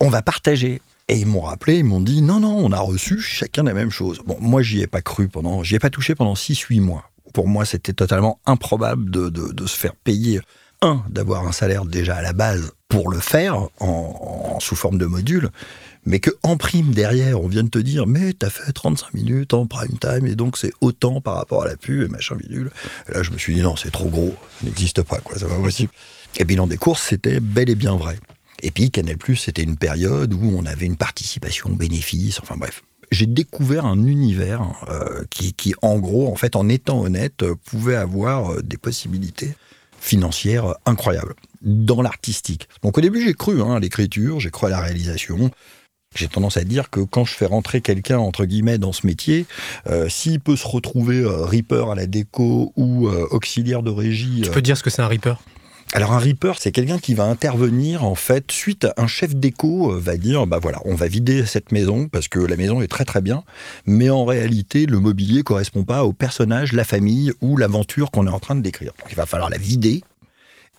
on 0.00 0.08
va 0.10 0.22
partager. 0.22 0.80
Et 1.12 1.16
ils 1.18 1.26
m'ont 1.26 1.40
rappelé, 1.40 1.78
ils 1.78 1.84
m'ont 1.84 2.00
dit 2.00 2.22
non, 2.22 2.38
non, 2.38 2.56
on 2.56 2.70
a 2.70 2.78
reçu 2.78 3.20
chacun 3.20 3.64
la 3.64 3.74
même 3.74 3.90
chose. 3.90 4.20
Bon, 4.24 4.36
moi, 4.40 4.62
j'y 4.62 4.80
ai 4.80 4.86
pas 4.86 5.02
cru 5.02 5.26
pendant, 5.28 5.64
j'y 5.64 5.74
ai 5.74 5.78
pas 5.80 5.90
touché 5.90 6.14
pendant 6.14 6.34
6-8 6.34 6.80
mois. 6.80 7.10
Pour 7.34 7.48
moi, 7.48 7.64
c'était 7.64 7.92
totalement 7.92 8.38
improbable 8.46 9.10
de, 9.10 9.28
de- 9.28 9.52
de 9.52 9.66
se 9.66 9.76
faire 9.76 9.96
payer, 9.96 10.40
un, 10.82 11.02
d'avoir 11.08 11.46
un 11.48 11.52
salaire 11.52 11.84
déjà 11.84 12.14
à 12.14 12.22
la 12.22 12.32
base 12.32 12.70
pour 12.88 13.10
le 13.10 13.18
faire, 13.18 13.56
en, 13.80 14.52
en- 14.54 14.60
sous 14.60 14.76
forme 14.76 14.98
de 14.98 15.06
module, 15.06 15.48
mais 16.06 16.20
que 16.20 16.30
en 16.44 16.56
prime 16.56 16.92
derrière, 16.92 17.40
on 17.42 17.48
vient 17.48 17.64
de 17.64 17.68
te 17.70 17.78
dire, 17.78 18.06
mais 18.06 18.32
t'as 18.32 18.50
fait 18.50 18.70
35 18.72 19.12
minutes 19.14 19.52
en 19.52 19.66
prime 19.66 19.98
time, 19.98 20.26
et 20.26 20.36
donc 20.36 20.56
c'est 20.56 20.72
autant 20.80 21.20
par 21.20 21.34
rapport 21.34 21.62
à 21.64 21.66
la 21.66 21.76
pub 21.76 22.02
et 22.02 22.08
machin 22.08 22.36
bidule. 22.36 22.70
Et 23.08 23.14
là, 23.14 23.22
je 23.24 23.32
me 23.32 23.38
suis 23.38 23.54
dit 23.56 23.62
non, 23.62 23.74
c'est 23.74 23.90
trop 23.90 24.08
gros, 24.08 24.34
ça 24.60 24.66
n'existe 24.66 25.02
pas, 25.02 25.18
quoi, 25.18 25.36
c'est 25.38 25.48
pas 25.48 25.56
possible. 25.60 25.90
Et 26.36 26.44
bilan 26.44 26.68
des 26.68 26.76
courses, 26.78 27.02
c'était 27.02 27.40
bel 27.40 27.68
et 27.68 27.74
bien 27.74 27.96
vrai. 27.96 28.16
Et 28.62 28.70
puis 28.70 28.90
Canal+, 28.90 29.16
c'était 29.36 29.62
une 29.62 29.76
période 29.76 30.34
où 30.34 30.54
on 30.56 30.66
avait 30.66 30.86
une 30.86 30.96
participation 30.96 31.70
bénéfice, 31.70 32.40
enfin 32.40 32.56
bref. 32.56 32.82
J'ai 33.10 33.26
découvert 33.26 33.86
un 33.86 34.06
univers 34.06 34.62
euh, 34.88 35.24
qui, 35.30 35.52
qui, 35.52 35.74
en 35.82 35.98
gros, 35.98 36.30
en 36.30 36.36
fait, 36.36 36.54
en 36.54 36.68
étant 36.68 37.00
honnête, 37.00 37.42
euh, 37.42 37.56
pouvait 37.64 37.96
avoir 37.96 38.52
euh, 38.52 38.62
des 38.62 38.76
possibilités 38.76 39.54
financières 39.98 40.74
incroyables 40.86 41.34
dans 41.62 42.02
l'artistique. 42.02 42.68
Donc 42.82 42.98
au 42.98 43.00
début, 43.00 43.22
j'ai 43.22 43.34
cru 43.34 43.60
hein, 43.62 43.74
à 43.74 43.80
l'écriture, 43.80 44.40
j'ai 44.40 44.50
cru 44.50 44.66
à 44.66 44.70
la 44.70 44.80
réalisation. 44.80 45.50
J'ai 46.16 46.26
tendance 46.26 46.56
à 46.56 46.64
dire 46.64 46.90
que 46.90 47.00
quand 47.00 47.24
je 47.24 47.34
fais 47.34 47.46
rentrer 47.46 47.80
quelqu'un 47.80 48.18
entre 48.18 48.44
guillemets 48.44 48.78
dans 48.78 48.92
ce 48.92 49.06
métier, 49.06 49.46
euh, 49.88 50.08
s'il 50.08 50.40
peut 50.40 50.56
se 50.56 50.66
retrouver 50.66 51.20
euh, 51.20 51.44
Reaper 51.44 51.90
à 51.90 51.94
la 51.94 52.06
déco 52.06 52.72
ou 52.74 53.06
euh, 53.06 53.28
auxiliaire 53.30 53.84
de 53.84 53.90
régie, 53.90 54.40
Tu 54.42 54.50
peux 54.50 54.62
dire 54.62 54.76
ce 54.76 54.82
que 54.82 54.90
c'est 54.90 55.02
un 55.02 55.06
Reaper? 55.06 55.40
Alors 55.92 56.12
un 56.12 56.18
Reaper, 56.18 56.52
c'est 56.60 56.70
quelqu'un 56.70 56.98
qui 56.98 57.14
va 57.14 57.24
intervenir 57.24 58.04
en 58.04 58.14
fait 58.14 58.52
suite 58.52 58.84
à 58.84 58.94
un 58.96 59.08
chef 59.08 59.34
déco 59.34 59.92
euh, 59.92 59.98
va 59.98 60.16
dire 60.16 60.46
bah 60.46 60.60
voilà, 60.62 60.80
on 60.84 60.94
va 60.94 61.08
vider 61.08 61.44
cette 61.46 61.72
maison 61.72 62.06
parce 62.06 62.28
que 62.28 62.38
la 62.38 62.56
maison 62.56 62.80
est 62.80 62.86
très 62.86 63.04
très 63.04 63.20
bien, 63.20 63.42
mais 63.86 64.08
en 64.08 64.24
réalité 64.24 64.86
le 64.86 65.00
mobilier 65.00 65.42
correspond 65.42 65.82
pas 65.82 66.04
au 66.04 66.12
personnage, 66.12 66.74
la 66.74 66.84
famille 66.84 67.32
ou 67.40 67.56
l'aventure 67.56 68.12
qu'on 68.12 68.28
est 68.28 68.30
en 68.30 68.38
train 68.38 68.54
de 68.54 68.60
décrire. 68.60 68.92
Donc 69.00 69.08
il 69.10 69.16
va 69.16 69.26
falloir 69.26 69.50
la 69.50 69.58
vider 69.58 70.04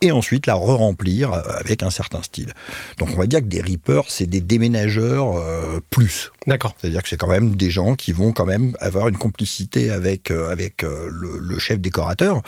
et 0.02 0.12
ensuite 0.12 0.46
la 0.46 0.54
re-remplir 0.54 1.32
euh, 1.32 1.40
avec 1.58 1.82
un 1.82 1.88
certain 1.90 2.22
style. 2.22 2.52
Donc 2.98 3.08
on 3.14 3.16
va 3.16 3.26
dire 3.26 3.40
que 3.40 3.46
des 3.46 3.62
Reapers, 3.62 4.04
c'est 4.08 4.26
des 4.26 4.42
déménageurs 4.42 5.36
euh, 5.38 5.80
plus. 5.88 6.30
D'accord. 6.46 6.74
C'est-à-dire 6.78 7.02
que 7.02 7.08
c'est 7.08 7.16
quand 7.16 7.28
même 7.30 7.56
des 7.56 7.70
gens 7.70 7.94
qui 7.94 8.12
vont 8.12 8.32
quand 8.32 8.44
même 8.44 8.76
avoir 8.80 9.08
une 9.08 9.16
complicité 9.16 9.90
avec, 9.90 10.30
euh, 10.30 10.50
avec 10.50 10.84
euh, 10.84 11.08
le, 11.10 11.38
le 11.38 11.58
chef 11.58 11.78
décorateur. 11.80 12.42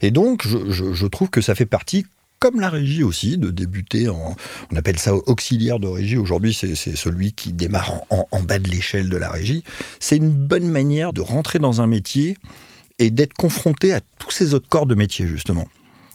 Et 0.00 0.10
donc, 0.10 0.46
je, 0.46 0.70
je- 0.70 0.92
je 0.94 1.06
trouve 1.06 1.28
que 1.28 1.40
ça 1.40 1.54
fait 1.54 1.66
partie, 1.66 2.06
comme 2.38 2.60
la 2.60 2.70
régie 2.70 3.02
aussi, 3.02 3.36
de 3.36 3.50
débuter 3.50 4.08
en... 4.08 4.34
On 4.72 4.76
appelle 4.76 4.98
ça 4.98 5.12
auxiliaire 5.14 5.78
de 5.80 5.88
régie. 5.88 6.16
Aujourd'hui, 6.16 6.54
c'est 6.54 6.74
celui 6.96 7.32
qui 7.32 7.52
démarre 7.52 8.02
en 8.10 8.40
bas 8.40 8.58
de 8.58 8.70
l'échelle 8.70 9.08
de 9.10 9.16
la 9.16 9.28
régie. 9.28 9.62
C'est 9.98 10.16
une 10.16 10.30
bonne 10.30 10.68
manière 10.68 11.12
de 11.12 11.20
rentrer 11.20 11.58
dans 11.58 11.80
un 11.82 11.86
métier 11.86 12.38
et 12.98 13.10
d'être 13.10 13.34
confronté 13.34 13.92
à 13.92 14.00
tous 14.18 14.30
ces 14.30 14.54
autres 14.54 14.68
corps 14.68 14.86
de 14.86 14.94
métier, 14.94 15.26
justement 15.26 15.66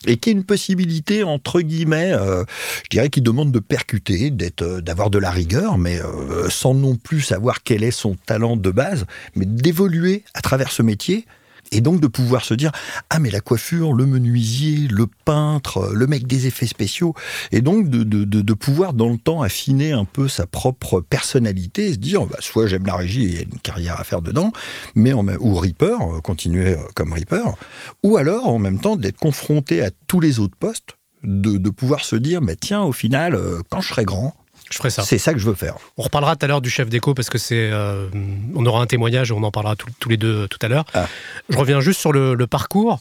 et 0.05 0.17
qui 0.17 0.29
est 0.29 0.33
une 0.33 0.43
possibilité 0.43 1.23
entre 1.23 1.61
guillemets, 1.61 2.13
euh, 2.13 2.43
je 2.83 2.89
dirais, 2.89 3.09
qui 3.09 3.21
demande 3.21 3.51
de 3.51 3.59
percuter, 3.59 4.29
d'être, 4.29 4.61
euh, 4.61 4.81
d'avoir 4.81 5.09
de 5.09 5.17
la 5.17 5.31
rigueur, 5.31 5.77
mais 5.77 5.99
euh, 6.01 6.49
sans 6.49 6.73
non 6.73 6.95
plus 6.95 7.21
savoir 7.21 7.63
quel 7.63 7.83
est 7.83 7.91
son 7.91 8.15
talent 8.25 8.57
de 8.57 8.71
base, 8.71 9.05
mais 9.35 9.45
d'évoluer 9.45 10.23
à 10.33 10.41
travers 10.41 10.71
ce 10.71 10.81
métier 10.81 11.25
Et 11.71 11.81
donc 11.81 11.99
de 11.99 12.07
pouvoir 12.07 12.45
se 12.45 12.53
dire 12.53 12.71
ah 13.09 13.19
mais 13.19 13.29
la 13.31 13.41
coiffure, 13.41 13.93
le 13.93 14.05
menuisier, 14.05 14.87
le 14.87 15.07
peintre, 15.25 15.91
le 15.93 16.07
mec 16.07 16.27
des 16.27 16.47
effets 16.47 16.67
spéciaux, 16.67 17.13
et 17.51 17.61
donc 17.61 17.89
de, 17.89 18.03
de, 18.03 18.23
de, 18.23 18.53
pouvoir 18.53 18.93
dans 18.93 19.09
le 19.09 19.17
temps 19.17 19.41
affiner 19.41 19.91
un 19.91 20.05
peu 20.05 20.27
sa 20.27 20.45
propre 20.45 21.01
personnalité, 21.01 21.87
et 21.87 21.93
se 21.93 21.97
dire 21.97 22.25
bah, 22.25 22.37
soit 22.39 22.67
j'aime 22.67 22.85
la 22.85 22.95
régie 22.95 23.25
et 23.25 23.27
il 23.27 23.35
y 23.35 23.39
a 23.39 23.41
une 23.41 23.59
carrière 23.59 23.99
à 23.99 24.03
faire 24.03 24.21
dedans, 24.21 24.51
mais 24.95 25.13
ou 25.13 25.55
Reaper, 25.55 25.97
euh, 26.01 26.21
continuer 26.21 26.73
euh, 26.73 26.77
comme 26.95 27.13
Reaper, 27.13 27.55
ou 28.03 28.17
alors 28.17 28.47
en 28.47 28.59
même 28.59 28.79
temps 28.79 28.95
d'être 28.95 29.17
confronté 29.17 29.81
à 29.83 29.89
tous 30.07 30.19
les 30.19 30.39
autres 30.39 30.57
postes, 30.57 30.97
de, 31.23 31.57
de 31.57 31.69
pouvoir 31.69 32.05
se 32.05 32.15
dire 32.15 32.41
mais 32.41 32.55
tiens 32.55 32.83
au 32.83 32.91
final 32.91 33.33
euh, 33.33 33.61
quand 33.69 33.81
je 33.81 33.89
serai 33.89 34.05
grand 34.05 34.35
je 34.69 34.77
ferai 34.77 34.89
ça. 34.89 35.03
C'est 35.03 35.17
ça 35.17 35.33
que 35.33 35.39
je 35.39 35.45
veux 35.45 35.53
faire. 35.53 35.75
On 35.97 36.03
reparlera 36.03 36.35
tout 36.35 36.45
à 36.45 36.47
l'heure 36.47 36.61
du 36.61 36.69
chef 36.69 36.89
d'écho 36.89 37.13
parce 37.13 37.29
que 37.29 37.37
c'est, 37.37 37.69
euh, 37.71 38.07
on 38.55 38.65
aura 38.65 38.81
un 38.81 38.87
témoignage, 38.87 39.31
on 39.31 39.43
en 39.43 39.51
parlera 39.51 39.75
tous 39.75 40.09
les 40.09 40.17
deux 40.17 40.47
tout 40.47 40.59
à 40.61 40.67
l'heure. 40.67 40.85
Ah. 40.93 41.07
Je 41.49 41.57
reviens 41.57 41.79
juste 41.81 41.99
sur 41.99 42.11
le, 42.11 42.45
parcours. 42.47 42.99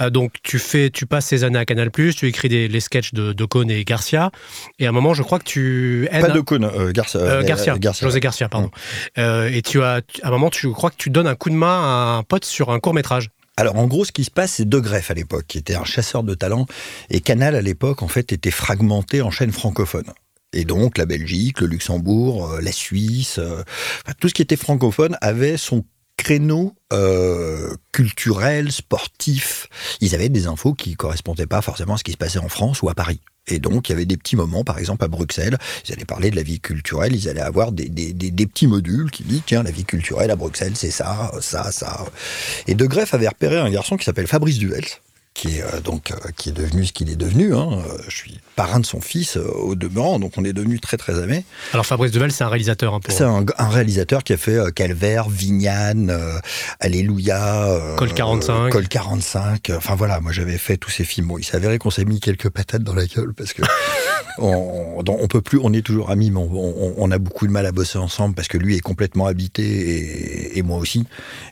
Euh, 0.00 0.10
donc 0.10 0.34
tu 0.42 0.58
fais, 0.58 0.90
tu 0.90 1.06
passes 1.06 1.26
ces 1.26 1.44
années 1.44 1.58
à 1.58 1.64
Canal+, 1.64 1.90
tu 1.90 2.26
écris 2.26 2.48
des, 2.48 2.68
les 2.68 2.80
sketchs 2.80 3.12
de, 3.12 3.32
de 3.32 3.44
et 3.70 3.84
Garcia, 3.84 4.30
et 4.78 4.86
à 4.86 4.88
un 4.88 4.92
moment, 4.92 5.14
je 5.14 5.22
crois 5.22 5.38
que 5.38 5.44
tu 5.44 6.08
aides... 6.10 6.22
Pas 6.22 6.28
de 6.28 6.42
euh, 6.74 6.92
Garcia, 6.92 7.78
Garcia, 7.78 8.06
José 8.06 8.20
Garcia, 8.20 8.48
pardon. 8.48 8.70
et 9.16 9.62
tu 9.62 9.82
as, 9.82 10.00
à 10.22 10.28
un 10.28 10.30
moment, 10.30 10.50
tu 10.50 10.70
crois 10.72 10.90
que 10.90 10.96
tu 10.96 11.10
donnes 11.10 11.28
un 11.28 11.36
coup 11.36 11.50
de 11.50 11.54
main 11.54 11.82
à 11.82 12.16
un 12.18 12.22
pote 12.24 12.44
sur 12.44 12.70
un 12.70 12.80
court 12.80 12.94
métrage. 12.94 13.30
Alors 13.56 13.76
en 13.76 13.86
gros, 13.86 14.04
ce 14.04 14.10
qui 14.10 14.24
se 14.24 14.30
passe, 14.30 14.54
c'est 14.54 14.68
De 14.68 14.80
Greff 14.80 15.10
à 15.10 15.14
l'époque, 15.14 15.44
qui 15.46 15.58
était 15.58 15.76
un 15.76 15.84
chasseur 15.84 16.24
de 16.24 16.34
talent, 16.34 16.66
et 17.10 17.20
Canal 17.20 17.54
à 17.54 17.62
l'époque, 17.62 18.02
en 18.02 18.08
fait, 18.08 18.32
était 18.32 18.50
fragmenté 18.50 19.22
en 19.22 19.30
chaînes 19.30 19.52
francophones. 19.52 20.12
Et 20.54 20.64
donc 20.64 20.98
la 20.98 21.04
Belgique, 21.04 21.60
le 21.60 21.66
Luxembourg, 21.66 22.52
euh, 22.52 22.60
la 22.60 22.72
Suisse, 22.72 23.38
euh, 23.38 23.62
tout 24.20 24.28
ce 24.28 24.34
qui 24.34 24.42
était 24.42 24.56
francophone 24.56 25.18
avait 25.20 25.56
son 25.56 25.84
créneau 26.16 26.74
euh, 26.92 27.74
culturel, 27.92 28.70
sportif. 28.70 29.66
Ils 30.00 30.14
avaient 30.14 30.28
des 30.28 30.46
infos 30.46 30.72
qui 30.72 30.94
correspondaient 30.94 31.46
pas 31.46 31.60
forcément 31.60 31.94
à 31.94 31.98
ce 31.98 32.04
qui 32.04 32.12
se 32.12 32.16
passait 32.16 32.38
en 32.38 32.48
France 32.48 32.82
ou 32.82 32.88
à 32.88 32.94
Paris. 32.94 33.20
Et 33.46 33.58
donc, 33.58 33.88
il 33.88 33.92
y 33.92 33.94
avait 33.94 34.06
des 34.06 34.16
petits 34.16 34.36
moments, 34.36 34.64
par 34.64 34.78
exemple 34.78 35.04
à 35.04 35.08
Bruxelles, 35.08 35.58
ils 35.86 35.92
allaient 35.92 36.06
parler 36.06 36.30
de 36.30 36.36
la 36.36 36.42
vie 36.42 36.60
culturelle, 36.60 37.14
ils 37.14 37.28
allaient 37.28 37.40
avoir 37.40 37.72
des, 37.72 37.90
petits 37.90 38.66
modules 38.66 39.10
qui 39.10 39.22
disent, 39.22 39.42
tiens, 39.44 39.62
la 39.62 39.70
vie 39.70 39.84
culturelle 39.84 40.30
à 40.30 40.36
Bruxelles, 40.36 40.72
c'est 40.76 40.90
ça, 40.90 41.30
ça, 41.40 41.70
ça. 41.70 42.06
Et 42.66 42.74
De 42.74 42.86
Greff 42.86 43.12
avait 43.12 43.28
repéré 43.28 43.58
un 43.58 43.70
garçon 43.70 43.98
qui 43.98 44.04
s'appelle 44.04 44.28
Fabrice 44.28 44.56
Duvels, 44.56 44.86
qui 45.34 45.58
est 45.58 45.62
euh, 45.62 45.80
donc 45.80 46.12
euh, 46.12 46.30
qui 46.36 46.48
est 46.48 46.52
devenu 46.52 46.86
ce 46.86 46.92
qu'il 46.92 47.10
est 47.10 47.16
devenu. 47.16 47.54
Hein. 47.54 47.68
Euh, 47.72 47.98
je 48.08 48.16
suis 48.16 48.40
parrain 48.54 48.78
de 48.78 48.86
son 48.86 49.00
fils 49.00 49.36
au 49.36 49.74
demeurant, 49.74 50.20
donc 50.20 50.32
on 50.38 50.44
est 50.44 50.52
devenu 50.52 50.78
très 50.78 50.96
très 50.96 51.20
amis. 51.20 51.44
Alors 51.72 51.84
Fabrice 51.84 52.12
Devel, 52.12 52.30
c'est 52.30 52.44
un 52.44 52.48
réalisateur. 52.48 52.94
Hein, 52.94 53.00
c'est 53.08 53.24
un, 53.24 53.44
réalisateur 53.68 54.22
qui 54.22 54.32
a 54.32 54.36
fait 54.36 54.72
Calvaire, 54.72 55.28
Vignane, 55.28 56.16
Alléluia, 56.78 57.68
Col 57.96 58.14
45, 58.14 58.70
Col 58.70 58.88
45. 58.88 59.72
Enfin 59.76 59.96
voilà, 59.96 60.20
moi 60.20 60.30
j'avais 60.30 60.56
fait 60.56 60.76
tous 60.76 60.90
ces 60.90 61.04
films. 61.04 61.26
Bon, 61.26 61.38
il 61.38 61.44
s'avérait 61.44 61.78
qu'on 61.78 61.90
s'est 61.90 62.04
mis 62.04 62.20
quelques 62.20 62.48
patates 62.48 62.84
dans 62.84 62.94
la 62.94 63.06
gueule 63.06 63.34
parce 63.34 63.52
que 63.52 63.62
on, 64.38 65.02
on, 65.04 65.26
peut 65.26 65.40
plus, 65.40 65.58
on 65.60 65.72
est 65.72 65.82
toujours 65.82 66.10
amis, 66.10 66.30
mais 66.30 66.40
on, 66.40 67.10
a 67.10 67.18
beaucoup 67.18 67.48
de 67.48 67.52
mal 67.52 67.66
à 67.66 67.72
bosser 67.72 67.98
ensemble 67.98 68.36
parce 68.36 68.46
que 68.46 68.58
lui 68.58 68.76
est 68.76 68.80
complètement 68.80 69.26
habité 69.26 70.56
et, 70.56 70.62
moi 70.62 70.78
aussi. 70.78 71.06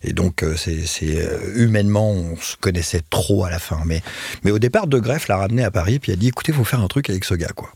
Et 0.04 0.12
donc 0.12 0.44
c'est 0.56 1.28
humainement, 1.56 2.10
on 2.12 2.36
se 2.36 2.56
connaissait 2.56 3.02
trop 3.10 3.44
à 3.44 3.50
la 3.50 3.58
fin. 3.58 3.71
Mais, 3.84 4.02
mais 4.44 4.50
au 4.50 4.58
départ, 4.58 4.86
De 4.86 4.98
Greff 4.98 5.28
l'a 5.28 5.36
ramené 5.36 5.64
à 5.64 5.70
Paris, 5.70 5.98
puis 5.98 6.12
a 6.12 6.16
dit 6.16 6.28
écoutez, 6.28 6.52
il 6.52 6.54
faut 6.54 6.64
faire 6.64 6.80
un 6.80 6.88
truc 6.88 7.10
avec 7.10 7.24
ce 7.24 7.34
gars, 7.34 7.52
quoi. 7.54 7.72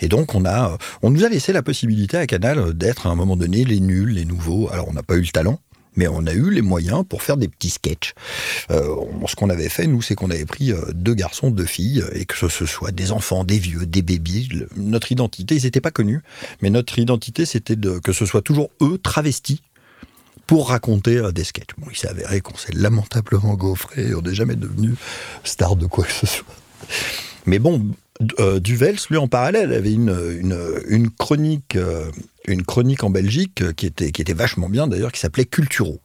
Et 0.00 0.08
donc, 0.08 0.34
on, 0.34 0.44
a, 0.44 0.76
on 1.02 1.10
nous 1.10 1.24
a 1.24 1.28
laissé 1.28 1.52
la 1.52 1.62
possibilité 1.62 2.16
à 2.16 2.26
Canal 2.26 2.74
d'être 2.74 3.06
à 3.06 3.10
un 3.10 3.14
moment 3.14 3.36
donné 3.36 3.64
les 3.64 3.80
nuls, 3.80 4.10
les 4.10 4.24
nouveaux. 4.24 4.68
Alors, 4.72 4.88
on 4.88 4.92
n'a 4.92 5.02
pas 5.02 5.14
eu 5.14 5.22
le 5.22 5.28
talent, 5.28 5.60
mais 5.96 6.08
on 6.08 6.26
a 6.26 6.32
eu 6.32 6.50
les 6.50 6.62
moyens 6.62 7.04
pour 7.08 7.22
faire 7.22 7.36
des 7.36 7.48
petits 7.48 7.70
sketchs. 7.70 8.14
Euh, 8.70 8.96
ce 9.26 9.36
qu'on 9.36 9.50
avait 9.50 9.68
fait, 9.68 9.86
nous, 9.86 10.02
c'est 10.02 10.14
qu'on 10.14 10.30
avait 10.30 10.46
pris 10.46 10.72
euh, 10.72 10.80
deux 10.92 11.14
garçons, 11.14 11.50
deux 11.50 11.66
filles, 11.66 12.04
et 12.12 12.24
que 12.24 12.36
ce 12.48 12.66
soit 12.66 12.92
des 12.92 13.12
enfants, 13.12 13.44
des 13.44 13.58
vieux, 13.58 13.86
des 13.86 14.02
bébés. 14.02 14.46
Notre 14.76 15.12
identité, 15.12 15.54
ils 15.56 15.64
n'étaient 15.64 15.80
pas 15.80 15.90
connus, 15.90 16.22
mais 16.60 16.70
notre 16.70 16.98
identité, 16.98 17.44
c'était 17.46 17.76
que 17.76 18.12
ce 18.12 18.26
soit 18.26 18.42
toujours 18.42 18.70
eux 18.80 18.98
travestis 18.98 19.62
pour 20.46 20.68
raconter 20.68 21.16
euh, 21.16 21.32
des 21.32 21.44
sketchs. 21.44 21.74
Bon, 21.78 21.86
il 21.90 21.96
s'est 21.96 22.08
avéré 22.08 22.40
qu'on 22.40 22.56
s'est 22.56 22.72
lamentablement 22.72 23.54
gaufré 23.54 24.08
et 24.08 24.14
on 24.14 24.22
n'est 24.22 24.34
jamais 24.34 24.56
devenu 24.56 24.94
star 25.44 25.76
de 25.76 25.86
quoi 25.86 26.04
que 26.04 26.12
ce 26.12 26.26
soit. 26.26 26.54
Mais 27.46 27.58
bon, 27.58 27.86
euh, 28.38 28.60
Duvels, 28.60 28.98
lui, 29.10 29.16
en 29.16 29.28
parallèle, 29.28 29.72
avait 29.72 29.92
une, 29.92 30.14
une, 30.88 31.10
chronique, 31.10 31.76
euh, 31.76 32.10
une 32.46 32.62
chronique 32.62 33.04
en 33.04 33.10
Belgique 33.10 33.74
qui 33.74 33.86
était, 33.86 34.12
qui 34.12 34.22
était 34.22 34.32
vachement 34.32 34.68
bien 34.68 34.86
d'ailleurs, 34.86 35.12
qui 35.12 35.20
s'appelait 35.20 35.44
Culturo. 35.44 36.00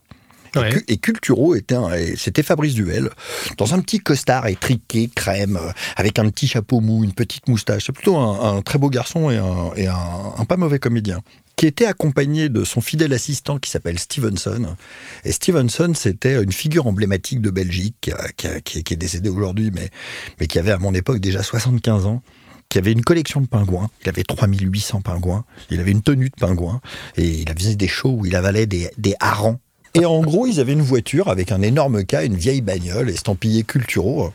Et, 0.88 0.96
Culturo 0.96 1.54
était 1.54 1.76
c'était 2.16 2.42
Fabrice 2.42 2.74
Duvel, 2.74 3.10
dans 3.58 3.74
un 3.74 3.80
petit 3.80 4.00
costard 4.00 4.46
étriqué, 4.46 5.10
crème, 5.14 5.58
avec 5.96 6.18
un 6.18 6.28
petit 6.30 6.48
chapeau 6.48 6.80
mou, 6.80 7.04
une 7.04 7.12
petite 7.12 7.48
moustache. 7.48 7.84
C'est 7.86 7.92
plutôt 7.92 8.16
un, 8.16 8.62
très 8.62 8.78
beau 8.78 8.88
garçon 8.88 9.30
et, 9.30 9.36
un, 9.36 9.72
et 9.76 9.86
un, 9.86 10.44
pas 10.46 10.56
mauvais 10.56 10.78
comédien 10.78 11.20
qui 11.58 11.66
était 11.66 11.86
accompagné 11.86 12.48
de 12.48 12.62
son 12.62 12.80
fidèle 12.80 13.12
assistant 13.12 13.58
qui 13.58 13.68
s'appelle 13.68 13.98
Stevenson. 13.98 14.76
Et 15.24 15.32
Stevenson, 15.32 15.92
c'était 15.96 16.40
une 16.40 16.52
figure 16.52 16.86
emblématique 16.86 17.40
de 17.40 17.50
Belgique, 17.50 18.12
qui, 18.36 18.82
qui, 18.84 18.94
est 18.94 18.96
décédé 18.96 19.28
aujourd'hui, 19.28 19.72
mais, 19.72 20.46
qui 20.46 20.60
avait 20.60 20.70
à 20.70 20.78
mon 20.78 20.94
époque 20.94 21.18
déjà 21.18 21.42
75 21.42 22.06
ans 22.06 22.22
qui 22.68 22.78
avait 22.78 22.92
une 22.92 23.02
collection 23.02 23.40
de 23.40 23.46
pingouins. 23.46 23.90
Il 24.02 24.08
avait 24.10 24.22
3800 24.22 25.00
pingouins. 25.00 25.44
Il 25.70 25.80
avait 25.80 25.90
une 25.90 26.02
tenue 26.02 26.28
de 26.28 26.34
pingouin. 26.38 26.80
Et 27.16 27.26
il 27.26 27.48
faisait 27.58 27.76
des 27.76 27.88
shows 27.88 28.18
où 28.18 28.26
il 28.26 28.36
avalait 28.36 28.66
des, 28.66 28.90
des 28.98 29.14
harengs 29.18 29.58
et 29.94 30.04
en 30.04 30.20
gros, 30.20 30.46
ils 30.46 30.60
avaient 30.60 30.72
une 30.72 30.82
voiture 30.82 31.28
avec 31.28 31.52
un 31.52 31.62
énorme 31.62 32.04
cas, 32.04 32.24
une 32.24 32.36
vieille 32.36 32.60
bagnole, 32.60 33.10
estampillée 33.10 33.64
Culturo. 33.64 34.32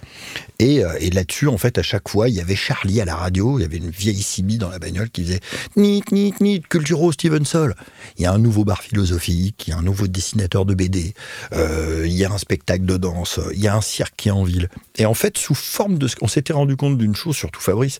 Et, 0.60 0.84
euh, 0.84 0.94
et 1.00 1.10
là-dessus, 1.10 1.48
en 1.48 1.58
fait, 1.58 1.78
à 1.78 1.84
chaque 1.84 2.10
fois, 2.10 2.30
il 2.30 2.36
y 2.36 2.40
avait 2.40 2.56
Charlie 2.56 3.02
à 3.02 3.06
la 3.06 3.16
radio, 3.16 3.60
il 3.60 3.64
y 3.64 3.66
avait 3.66 3.78
une 3.78 3.90
vieille 3.90 4.22
Sibi 4.22 4.58
dans 4.58 4.70
la 4.70 4.80
bagnole 4.80 5.10
qui 5.10 5.24
faisait 5.24 5.40
Nit, 5.76 6.04
nit, 6.12 6.34
nit, 6.40 6.62
Culturo, 6.62 7.12
Steven 7.12 7.46
Sol. 7.46 7.76
Il 8.18 8.24
y 8.24 8.26
a 8.26 8.32
un 8.32 8.38
nouveau 8.38 8.64
bar 8.64 8.82
philosophique, 8.82 9.68
il 9.68 9.72
y 9.72 9.74
a 9.74 9.78
un 9.78 9.84
nouveau 9.84 10.08
dessinateur 10.08 10.66
de 10.66 10.74
BD, 10.74 11.14
euh, 11.54 12.04
il 12.06 12.14
y 12.14 12.26
a 12.26 12.32
un 12.32 12.38
spectacle 12.38 12.86
de 12.86 12.98
danse, 12.98 13.40
il 13.54 13.62
y 13.62 13.68
a 13.68 13.76
un 13.76 13.82
cirque 13.82 14.14
qui 14.18 14.30
est 14.30 14.32
en 14.32 14.44
ville. 14.44 14.70
Et 14.98 15.06
en 15.06 15.14
fait, 15.14 15.38
sous 15.38 15.56
forme 15.56 15.98
de... 15.98 16.08
On 16.22 16.28
s'était 16.28 16.54
rendu 16.54 16.76
compte 16.76 16.98
d'une 16.98 17.16
chose, 17.16 17.36
surtout 17.36 17.62
Fabrice, 17.62 18.00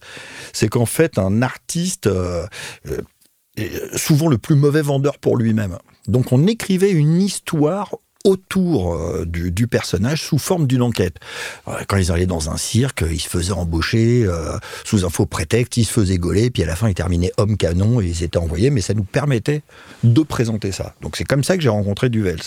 c'est 0.54 0.70
qu'en 0.70 0.86
fait, 0.86 1.18
un 1.18 1.42
artiste... 1.42 2.08
Euh, 2.08 2.48
souvent 3.96 4.28
le 4.28 4.38
plus 4.38 4.56
mauvais 4.56 4.82
vendeur 4.82 5.18
pour 5.18 5.38
lui-même. 5.38 5.78
Donc 6.08 6.32
on 6.32 6.48
écrivait 6.48 6.92
une 6.92 7.22
histoire 7.22 7.92
autour 8.24 8.96
euh, 8.96 9.26
du, 9.26 9.68
personnage 9.68 10.22
sous 10.24 10.38
forme 10.38 10.68
d'une 10.68 10.82
enquête. 10.82 11.18
Euh, 11.68 11.72
quand 11.88 11.98
ils 11.98 12.12
allaient 12.12 12.26
dans 12.26 12.50
un 12.50 12.58
cirque, 12.58 13.04
ils 13.10 13.20
se 13.20 13.28
faisaient 13.28 13.52
embaucher 13.52 14.24
euh, 14.26 14.58
sous 14.86 15.06
un 15.06 15.10
faux 15.10 15.26
prétexte, 15.26 15.78
ils 15.78 15.86
se 15.86 15.92
faisaient 15.92 16.18
gauler, 16.18 16.50
puis 16.50 16.64
à 16.64 16.66
la 16.66 16.76
fin 16.76 16.88
ils 16.88 16.94
terminaient 16.94 17.34
homme 17.38 17.58
canon 17.58 18.02
et 18.02 18.06
ils 18.06 18.24
étaient 18.24 18.38
envoyés, 18.38 18.70
mais 18.70 18.82
ça 18.82 18.94
nous 18.94 19.04
permettait 19.04 19.62
de 20.04 20.22
présenter 20.22 20.72
ça. 20.72 20.96
Donc 21.02 21.18
c'est 21.18 21.26
comme 21.26 21.44
ça 21.44 21.58
que 21.58 21.64
j'ai 21.64 21.70
rencontré 21.70 22.10
Duvels. 22.10 22.42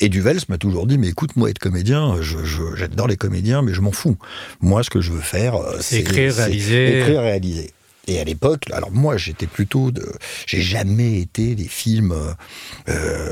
Et 0.00 0.08
Duvels 0.08 0.40
m'a 0.48 0.58
toujours 0.58 0.86
dit, 0.86 0.98
mais 0.98 1.08
écoute, 1.08 1.36
moi 1.36 1.50
être 1.50 1.60
comédien, 1.60 2.16
j'adore 2.20 3.06
les 3.06 3.16
comédiens, 3.16 3.62
mais 3.62 3.72
je 3.72 3.80
m'en 3.80 3.92
fous. 3.92 4.16
Moi, 4.60 4.82
ce 4.82 4.90
que 4.90 5.00
je 5.00 5.12
veux 5.12 5.20
faire, 5.20 5.54
c'est 5.78 6.00
écrire, 6.00 6.34
réaliser. 6.34 6.98
Écrire, 6.98 7.20
réaliser. 7.20 7.73
Et 8.06 8.20
à 8.20 8.24
l'époque, 8.24 8.64
alors 8.72 8.90
moi 8.90 9.16
j'étais 9.16 9.46
plutôt 9.46 9.90
de, 9.90 10.06
j'ai 10.46 10.60
jamais 10.60 11.20
été 11.20 11.54
des 11.54 11.68
films 11.68 12.12
euh, 12.12 12.32
euh, 12.88 13.30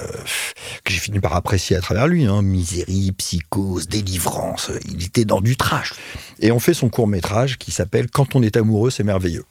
que 0.84 0.92
j'ai 0.92 0.98
fini 0.98 1.20
par 1.20 1.34
apprécier 1.34 1.76
à 1.76 1.80
travers 1.80 2.06
lui, 2.06 2.24
hein, 2.24 2.42
Misérie, 2.42 3.12
Psychose, 3.12 3.88
Délivrance. 3.88 4.70
Il 4.90 5.04
était 5.04 5.24
dans 5.24 5.40
du 5.40 5.56
trash. 5.56 5.92
Et 6.40 6.52
on 6.52 6.58
fait 6.58 6.74
son 6.74 6.88
court 6.88 7.06
métrage 7.06 7.58
qui 7.58 7.70
s'appelle 7.70 8.10
Quand 8.10 8.34
on 8.34 8.42
est 8.42 8.56
amoureux, 8.56 8.90
c'est 8.90 9.04
merveilleux. 9.04 9.44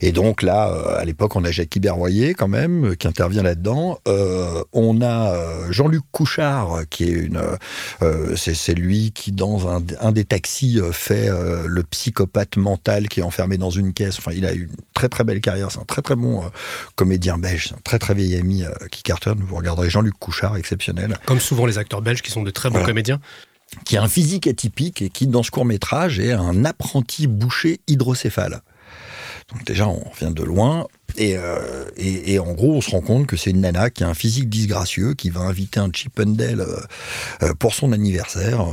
Et 0.00 0.12
donc 0.12 0.42
là, 0.42 0.70
euh, 0.70 0.98
à 0.98 1.04
l'époque, 1.04 1.36
on 1.36 1.44
a 1.44 1.50
Jacques 1.50 1.78
Berroyer 1.78 2.34
quand 2.34 2.48
même 2.48 2.86
euh, 2.86 2.94
qui 2.94 3.08
intervient 3.08 3.42
là-dedans. 3.42 3.98
Euh, 4.08 4.62
on 4.72 5.02
a 5.02 5.70
Jean-Luc 5.70 6.02
Couchard 6.12 6.82
qui 6.90 7.04
est 7.04 7.12
une, 7.12 7.40
c'est 8.36 8.74
lui 8.74 9.12
qui 9.12 9.32
dans 9.32 9.68
un, 9.68 10.12
des 10.12 10.24
taxis 10.24 10.80
fait 10.92 11.28
le 11.66 11.82
psychopathe 11.82 12.56
mental 12.56 13.08
qui 13.08 13.20
est 13.20 13.22
enfermé 13.22 13.58
dans 13.58 13.70
une 13.70 13.92
caisse. 13.92 14.18
Enfin, 14.18 14.32
il 14.34 14.46
a 14.46 14.52
une 14.52 14.70
très 14.94 15.08
très 15.08 15.24
belle 15.24 15.40
carrière. 15.40 15.70
C'est 15.70 15.80
un 15.80 15.84
très 15.84 16.02
très 16.02 16.16
bon 16.16 16.42
comédien 16.94 17.38
belge, 17.38 17.72
un 17.76 17.80
très 17.82 17.98
très 17.98 18.14
vieil 18.14 18.36
ami 18.36 18.64
qui 18.90 19.02
cartonne. 19.02 19.42
Vous 19.46 19.56
regarderez 19.56 19.90
Jean-Luc 19.90 20.14
Couchard, 20.18 20.56
exceptionnel. 20.56 21.18
Comme 21.26 21.40
souvent 21.40 21.66
les 21.66 21.78
acteurs 21.78 22.02
belges 22.02 22.22
qui 22.22 22.30
sont 22.30 22.42
de 22.42 22.50
très 22.50 22.70
bons 22.70 22.82
comédiens 22.82 23.20
qui 23.84 23.96
a 23.96 24.02
un 24.02 24.08
physique 24.08 24.46
atypique 24.46 25.02
et 25.02 25.10
qui, 25.10 25.26
dans 25.26 25.42
ce 25.42 25.50
court 25.50 25.64
métrage, 25.64 26.20
est 26.20 26.32
un 26.32 26.64
apprenti 26.64 27.26
boucher 27.26 27.80
hydrocéphale. 27.88 28.62
Donc 29.52 29.64
déjà, 29.64 29.86
on 29.88 30.02
vient 30.18 30.30
de 30.30 30.42
loin. 30.42 30.86
Euh, 31.20 31.84
et, 31.96 32.34
et, 32.34 32.38
en 32.38 32.52
gros, 32.52 32.74
on 32.74 32.80
se 32.80 32.90
rend 32.90 33.00
compte 33.00 33.26
que 33.26 33.36
c'est 33.36 33.50
une 33.50 33.60
nana 33.60 33.90
qui 33.90 34.04
a 34.04 34.08
un 34.08 34.14
physique 34.14 34.48
disgracieux, 34.48 35.14
qui 35.14 35.30
va 35.30 35.40
inviter 35.42 35.80
un 35.80 35.90
Chippendale 35.92 36.60
euh, 36.60 36.80
euh, 37.42 37.54
pour 37.54 37.74
son 37.74 37.92
anniversaire. 37.92 38.66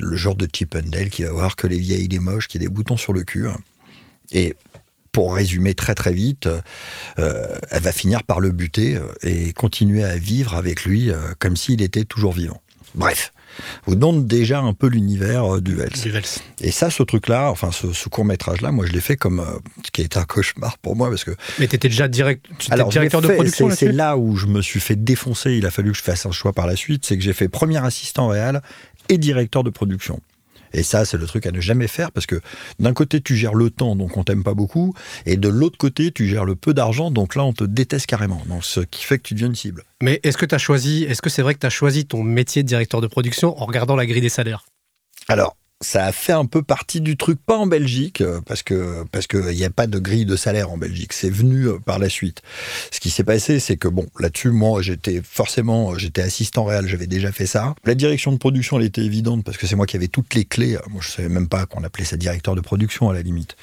Le 0.00 0.16
genre 0.16 0.34
de 0.34 0.48
Chippendale 0.52 1.10
qui 1.10 1.24
va 1.24 1.30
voir 1.30 1.56
que 1.56 1.66
les 1.66 1.78
vieilles, 1.78 2.08
les 2.08 2.18
moches, 2.18 2.48
qui 2.48 2.56
a 2.56 2.60
des 2.60 2.68
boutons 2.68 2.96
sur 2.96 3.12
le 3.12 3.22
cul. 3.22 3.46
Et 4.32 4.54
pour 5.12 5.34
résumer 5.34 5.74
très 5.74 5.94
très 5.94 6.12
vite, 6.12 6.48
elle 7.18 7.82
va 7.82 7.92
finir 7.92 8.24
par 8.24 8.40
le 8.40 8.50
buter 8.50 8.98
et 9.22 9.52
continuer 9.52 10.02
à 10.02 10.16
vivre 10.16 10.54
avec 10.54 10.84
lui 10.84 11.12
comme 11.38 11.56
s'il 11.56 11.82
était 11.82 12.04
toujours 12.04 12.32
vivant. 12.32 12.60
Bref. 12.96 13.32
Vous 13.86 13.94
donne 13.94 14.26
déjà 14.26 14.60
un 14.60 14.72
peu 14.72 14.88
l'univers 14.88 15.56
euh, 15.56 15.60
du 15.60 15.74
Vels. 15.74 15.92
Et 16.60 16.70
ça, 16.70 16.90
ce 16.90 17.02
truc-là, 17.02 17.50
enfin 17.50 17.70
ce, 17.72 18.08
court 18.08 18.24
métrage 18.24 18.60
là, 18.60 18.72
moi 18.72 18.86
je 18.86 18.92
l'ai 18.92 19.00
fait 19.00 19.16
comme 19.16 19.40
euh, 19.40 19.58
ce 19.84 19.90
qui 19.90 20.02
est 20.02 20.16
un 20.16 20.24
cauchemar 20.24 20.78
pour 20.78 20.96
moi 20.96 21.08
parce 21.08 21.24
que. 21.24 21.32
Mais 21.58 21.66
tu 21.66 21.76
étais 21.76 21.88
déjà 21.88 22.08
direct, 22.08 22.46
tu 22.58 22.72
étais 22.72 22.84
directeur 22.84 23.20
de 23.20 23.28
production. 23.28 23.70
C'est 23.70 23.92
là 23.92 24.16
où 24.16 24.36
je 24.36 24.46
me 24.46 24.62
suis 24.62 24.80
fait 24.80 24.96
défoncer. 24.96 25.52
Il 25.52 25.66
a 25.66 25.70
fallu 25.70 25.92
que 25.92 25.98
je 25.98 26.02
fasse 26.02 26.26
un 26.26 26.32
choix 26.32 26.52
par 26.52 26.66
la 26.66 26.76
suite, 26.76 27.04
c'est 27.04 27.16
que 27.16 27.22
j'ai 27.22 27.32
fait 27.32 27.48
premier 27.48 27.84
assistant 27.84 28.28
réel 28.28 28.60
et 29.08 29.18
directeur 29.18 29.64
de 29.64 29.70
production. 29.70 30.20
Et 30.74 30.82
ça, 30.82 31.04
c'est 31.04 31.16
le 31.16 31.26
truc 31.26 31.46
à 31.46 31.52
ne 31.52 31.60
jamais 31.60 31.86
faire 31.86 32.12
parce 32.12 32.26
que 32.26 32.40
d'un 32.80 32.92
côté, 32.92 33.20
tu 33.20 33.36
gères 33.36 33.54
le 33.54 33.70
temps, 33.70 33.96
donc 33.96 34.16
on 34.16 34.24
t'aime 34.24 34.42
pas 34.42 34.54
beaucoup, 34.54 34.94
et 35.24 35.36
de 35.36 35.48
l'autre 35.48 35.78
côté, 35.78 36.10
tu 36.12 36.26
gères 36.26 36.44
le 36.44 36.56
peu 36.56 36.74
d'argent, 36.74 37.10
donc 37.10 37.36
là, 37.36 37.44
on 37.44 37.52
te 37.52 37.64
déteste 37.64 38.06
carrément. 38.06 38.42
Donc, 38.48 38.64
ce 38.64 38.80
qui 38.80 39.04
fait 39.04 39.18
que 39.18 39.22
tu 39.22 39.34
deviens 39.34 39.46
une 39.46 39.54
cible. 39.54 39.84
Mais 40.02 40.20
est-ce 40.24 40.36
que 40.36 40.46
tu 40.46 40.54
as 40.54 40.58
choisi, 40.58 41.04
est-ce 41.04 41.22
que 41.22 41.30
c'est 41.30 41.42
vrai 41.42 41.54
que 41.54 41.60
tu 41.60 41.66
as 41.66 41.70
choisi 41.70 42.04
ton 42.04 42.22
métier 42.22 42.62
de 42.62 42.68
directeur 42.68 43.00
de 43.00 43.06
production 43.06 43.60
en 43.62 43.64
regardant 43.64 43.96
la 43.96 44.04
grille 44.04 44.20
des 44.20 44.28
salaires? 44.28 44.66
Alors, 45.28 45.56
ça 45.84 46.06
a 46.06 46.12
fait 46.12 46.32
un 46.32 46.46
peu 46.46 46.62
partie 46.62 47.00
du 47.00 47.16
truc, 47.16 47.38
pas 47.44 47.56
en 47.56 47.66
Belgique, 47.66 48.20
euh, 48.20 48.40
parce 48.46 48.62
que 48.62 49.04
parce 49.12 49.26
qu'il 49.26 49.54
n'y 49.54 49.64
a 49.64 49.70
pas 49.70 49.86
de 49.86 49.98
grille 49.98 50.24
de 50.24 50.36
salaire 50.36 50.70
en 50.70 50.78
Belgique. 50.78 51.12
C'est 51.12 51.30
venu 51.30 51.66
euh, 51.66 51.78
par 51.78 51.98
la 51.98 52.08
suite. 52.08 52.42
Ce 52.90 53.00
qui 53.00 53.10
s'est 53.10 53.24
passé, 53.24 53.60
c'est 53.60 53.76
que 53.76 53.88
bon, 53.88 54.06
là-dessus, 54.18 54.50
moi, 54.50 54.82
j'étais 54.82 55.20
forcément, 55.22 55.92
euh, 55.92 55.98
j'étais 55.98 56.22
assistant 56.22 56.64
réel, 56.64 56.88
j'avais 56.88 57.06
déjà 57.06 57.30
fait 57.30 57.46
ça. 57.46 57.74
La 57.84 57.94
direction 57.94 58.32
de 58.32 58.38
production, 58.38 58.78
elle 58.78 58.86
était 58.86 59.04
évidente 59.04 59.44
parce 59.44 59.56
que 59.56 59.66
c'est 59.66 59.76
moi 59.76 59.86
qui 59.86 59.96
avais 59.96 60.08
toutes 60.08 60.34
les 60.34 60.44
clés. 60.44 60.78
Moi, 60.90 61.00
je 61.02 61.10
savais 61.10 61.28
même 61.28 61.48
pas 61.48 61.66
qu'on 61.66 61.84
appelait 61.84 62.04
ça 62.04 62.16
directeur 62.16 62.54
de 62.54 62.60
production 62.60 63.10
à 63.10 63.14
la 63.14 63.22
limite. 63.22 63.56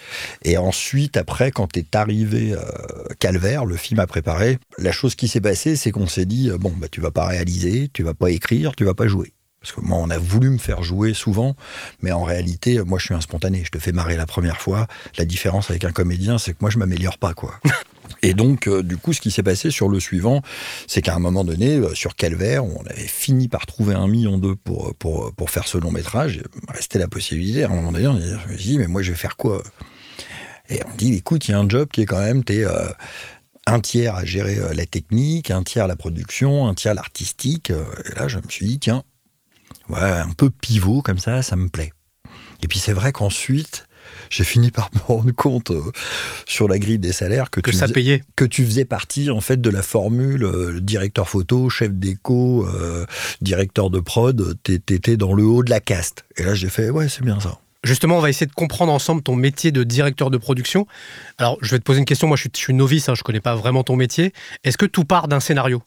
Et 0.43 0.57
ensuite, 0.57 1.17
après, 1.17 1.51
quand 1.51 1.75
est 1.75 1.95
arrivé 1.95 2.55
Calvaire, 3.19 3.65
le 3.65 3.75
film 3.75 3.99
a 3.99 4.07
préparé, 4.07 4.60
la 4.77 4.91
chose 4.91 5.15
qui 5.15 5.27
s'est 5.27 5.41
passée, 5.41 5.75
c'est 5.75 5.91
qu'on 5.91 6.07
s'est 6.07 6.25
dit 6.25 6.49
bon, 6.60 6.73
bah 6.77 6.88
tu 6.89 7.01
vas 7.01 7.12
pas 7.12 7.25
réaliser, 7.25 7.89
tu 7.91 8.03
vas 8.03 8.13
pas 8.13 8.29
écrire, 8.29 8.75
tu 8.75 8.84
vas 8.84 8.93
pas 8.93 9.07
jouer. 9.07 9.34
Parce 9.62 9.74
que 9.74 9.82
moi, 9.82 10.00
on 10.00 10.10
a 10.10 10.17
voulu 10.17 10.50
me 10.50 10.58
faire 10.58 10.82
jouer 10.82 11.13
souvent, 11.13 11.56
mais 12.02 12.12
en 12.12 12.24
réalité, 12.24 12.82
moi, 12.84 12.97
je 12.97 13.06
suis 13.06 13.13
un 13.13 13.21
spontané. 13.21 13.62
Je 13.63 13.69
te 13.69 13.78
fais 13.78 13.91
marrer 13.91 14.17
la 14.17 14.26
première 14.26 14.60
fois. 14.60 14.88
La 15.19 15.26
différence 15.26 15.69
avec 15.69 15.86
un 15.86 15.91
comédien, 15.91 16.39
c'est 16.39 16.54
que 16.54 16.58
moi, 16.62 16.71
je 16.71 16.80
m'améliore 16.80 17.19
pas, 17.19 17.36
quoi. 17.36 17.60
Et 18.24 18.34
donc, 18.34 18.67
euh, 18.67 18.82
du 18.82 18.97
coup, 18.97 19.13
ce 19.13 19.21
qui 19.21 19.30
s'est 19.30 19.43
passé 19.43 19.69
sur 19.69 19.88
le 19.88 20.00
suivant, 20.00 20.41
c'est 20.88 21.04
qu'à 21.04 21.15
un 21.15 21.19
moment 21.19 21.43
donné, 21.43 21.76
euh, 21.78 21.93
sur 21.93 22.15
Calvaire, 22.15 22.65
on 22.65 22.84
avait 22.88 23.08
fini 23.08 23.47
par 23.47 23.67
trouver 23.67 23.93
un 23.93 24.08
million 24.08 24.39
d'eux 24.39 24.56
pour, 24.56 24.95
pour, 24.95 25.32
pour 25.34 25.50
faire 25.52 25.67
ce 25.67 25.78
long 25.78 25.91
métrage. 25.91 26.41
Il 26.41 26.74
restait 26.74 27.00
la 27.00 27.08
possibilité. 27.08 27.63
À 27.63 27.67
un 27.67 27.76
moment 27.76 27.91
donné, 27.91 28.08
on 28.08 28.15
a 28.15 28.56
dit, 28.56 28.80
mais 28.80 28.88
moi, 28.88 29.04
je 29.04 29.12
vais 29.12 29.17
faire 29.17 29.38
quoi? 29.38 29.62
Et 30.69 30.80
on 30.91 30.95
dit, 30.95 31.13
écoute, 31.13 31.47
il 31.47 31.52
y 31.52 31.54
a 31.54 31.60
un 31.60 31.69
job 31.69 31.88
qui 31.91 32.02
est 32.02 32.06
quand 32.06 32.19
même, 32.19 32.43
t'es 32.43 32.65
euh, 32.65 32.89
un 33.67 33.80
tiers 33.80 34.15
à 34.15 34.26
gérer 34.26 34.58
la 34.74 34.88
technique, 34.88 35.52
un 35.52 35.62
tiers 35.62 35.86
la 35.86 35.95
production, 35.95 36.67
un 36.67 36.74
tiers 36.74 36.95
l'artistique. 36.95 37.69
Et 37.69 38.15
là, 38.15 38.28
je 38.28 38.38
me 38.38 38.50
suis 38.50 38.65
dit, 38.65 38.80
tiens, 38.80 39.04
ouais, 39.89 39.99
un 39.99 40.31
peu 40.31 40.49
pivot 40.49 41.01
comme 41.01 41.19
ça, 41.19 41.41
ça 41.41 41.55
me 41.55 41.69
plaît. 41.69 41.93
Et 42.63 42.67
puis 42.67 42.79
c'est 42.79 42.93
vrai 42.93 43.11
qu'ensuite, 43.11 43.87
j'ai 44.29 44.43
fini 44.43 44.71
par 44.71 44.89
me 44.93 44.99
rendre 44.99 45.31
compte 45.31 45.71
euh, 45.71 45.91
sur 46.45 46.67
la 46.67 46.79
grille 46.79 46.99
des 46.99 47.11
salaires 47.11 47.49
que, 47.49 47.61
que 47.61 47.71
tu 47.71 47.77
ça 47.77 47.85
faisais, 47.85 47.93
payait. 47.93 48.23
que 48.35 48.45
tu 48.45 48.65
faisais 48.65 48.85
partie 48.85 49.29
en 49.29 49.41
fait 49.41 49.59
de 49.59 49.69
la 49.69 49.81
formule 49.81 50.43
euh, 50.43 50.79
directeur 50.79 51.29
photo, 51.29 51.69
chef 51.69 51.91
déco, 51.91 52.65
euh, 52.67 53.05
directeur 53.41 53.89
de 53.89 53.99
prod, 53.99 54.57
t'étais 54.63 55.17
dans 55.17 55.33
le 55.33 55.43
haut 55.43 55.63
de 55.63 55.69
la 55.69 55.79
caste. 55.79 56.25
Et 56.37 56.43
là 56.43 56.55
j'ai 56.55 56.69
fait 56.69 56.89
ouais 56.89 57.09
c'est 57.09 57.23
bien 57.23 57.39
ça. 57.39 57.59
Justement, 57.83 58.17
on 58.17 58.21
va 58.21 58.29
essayer 58.29 58.45
de 58.45 58.53
comprendre 58.53 58.93
ensemble 58.93 59.23
ton 59.23 59.35
métier 59.35 59.71
de 59.71 59.83
directeur 59.83 60.29
de 60.29 60.37
production. 60.37 60.85
Alors, 61.39 61.57
je 61.63 61.71
vais 61.71 61.79
te 61.79 61.83
poser 61.83 61.97
une 61.97 62.05
question. 62.05 62.27
Moi, 62.27 62.37
je 62.37 62.47
suis, 62.53 62.73
novice, 62.75 63.09
hein, 63.09 63.15
je 63.15 63.21
ne 63.21 63.23
connais 63.23 63.39
pas 63.39 63.55
vraiment 63.55 63.83
ton 63.83 63.95
métier. 63.95 64.33
Est-ce 64.63 64.77
que 64.77 64.85
tout 64.85 65.03
part 65.03 65.27
d'un 65.27 65.39
scénario? 65.39 65.81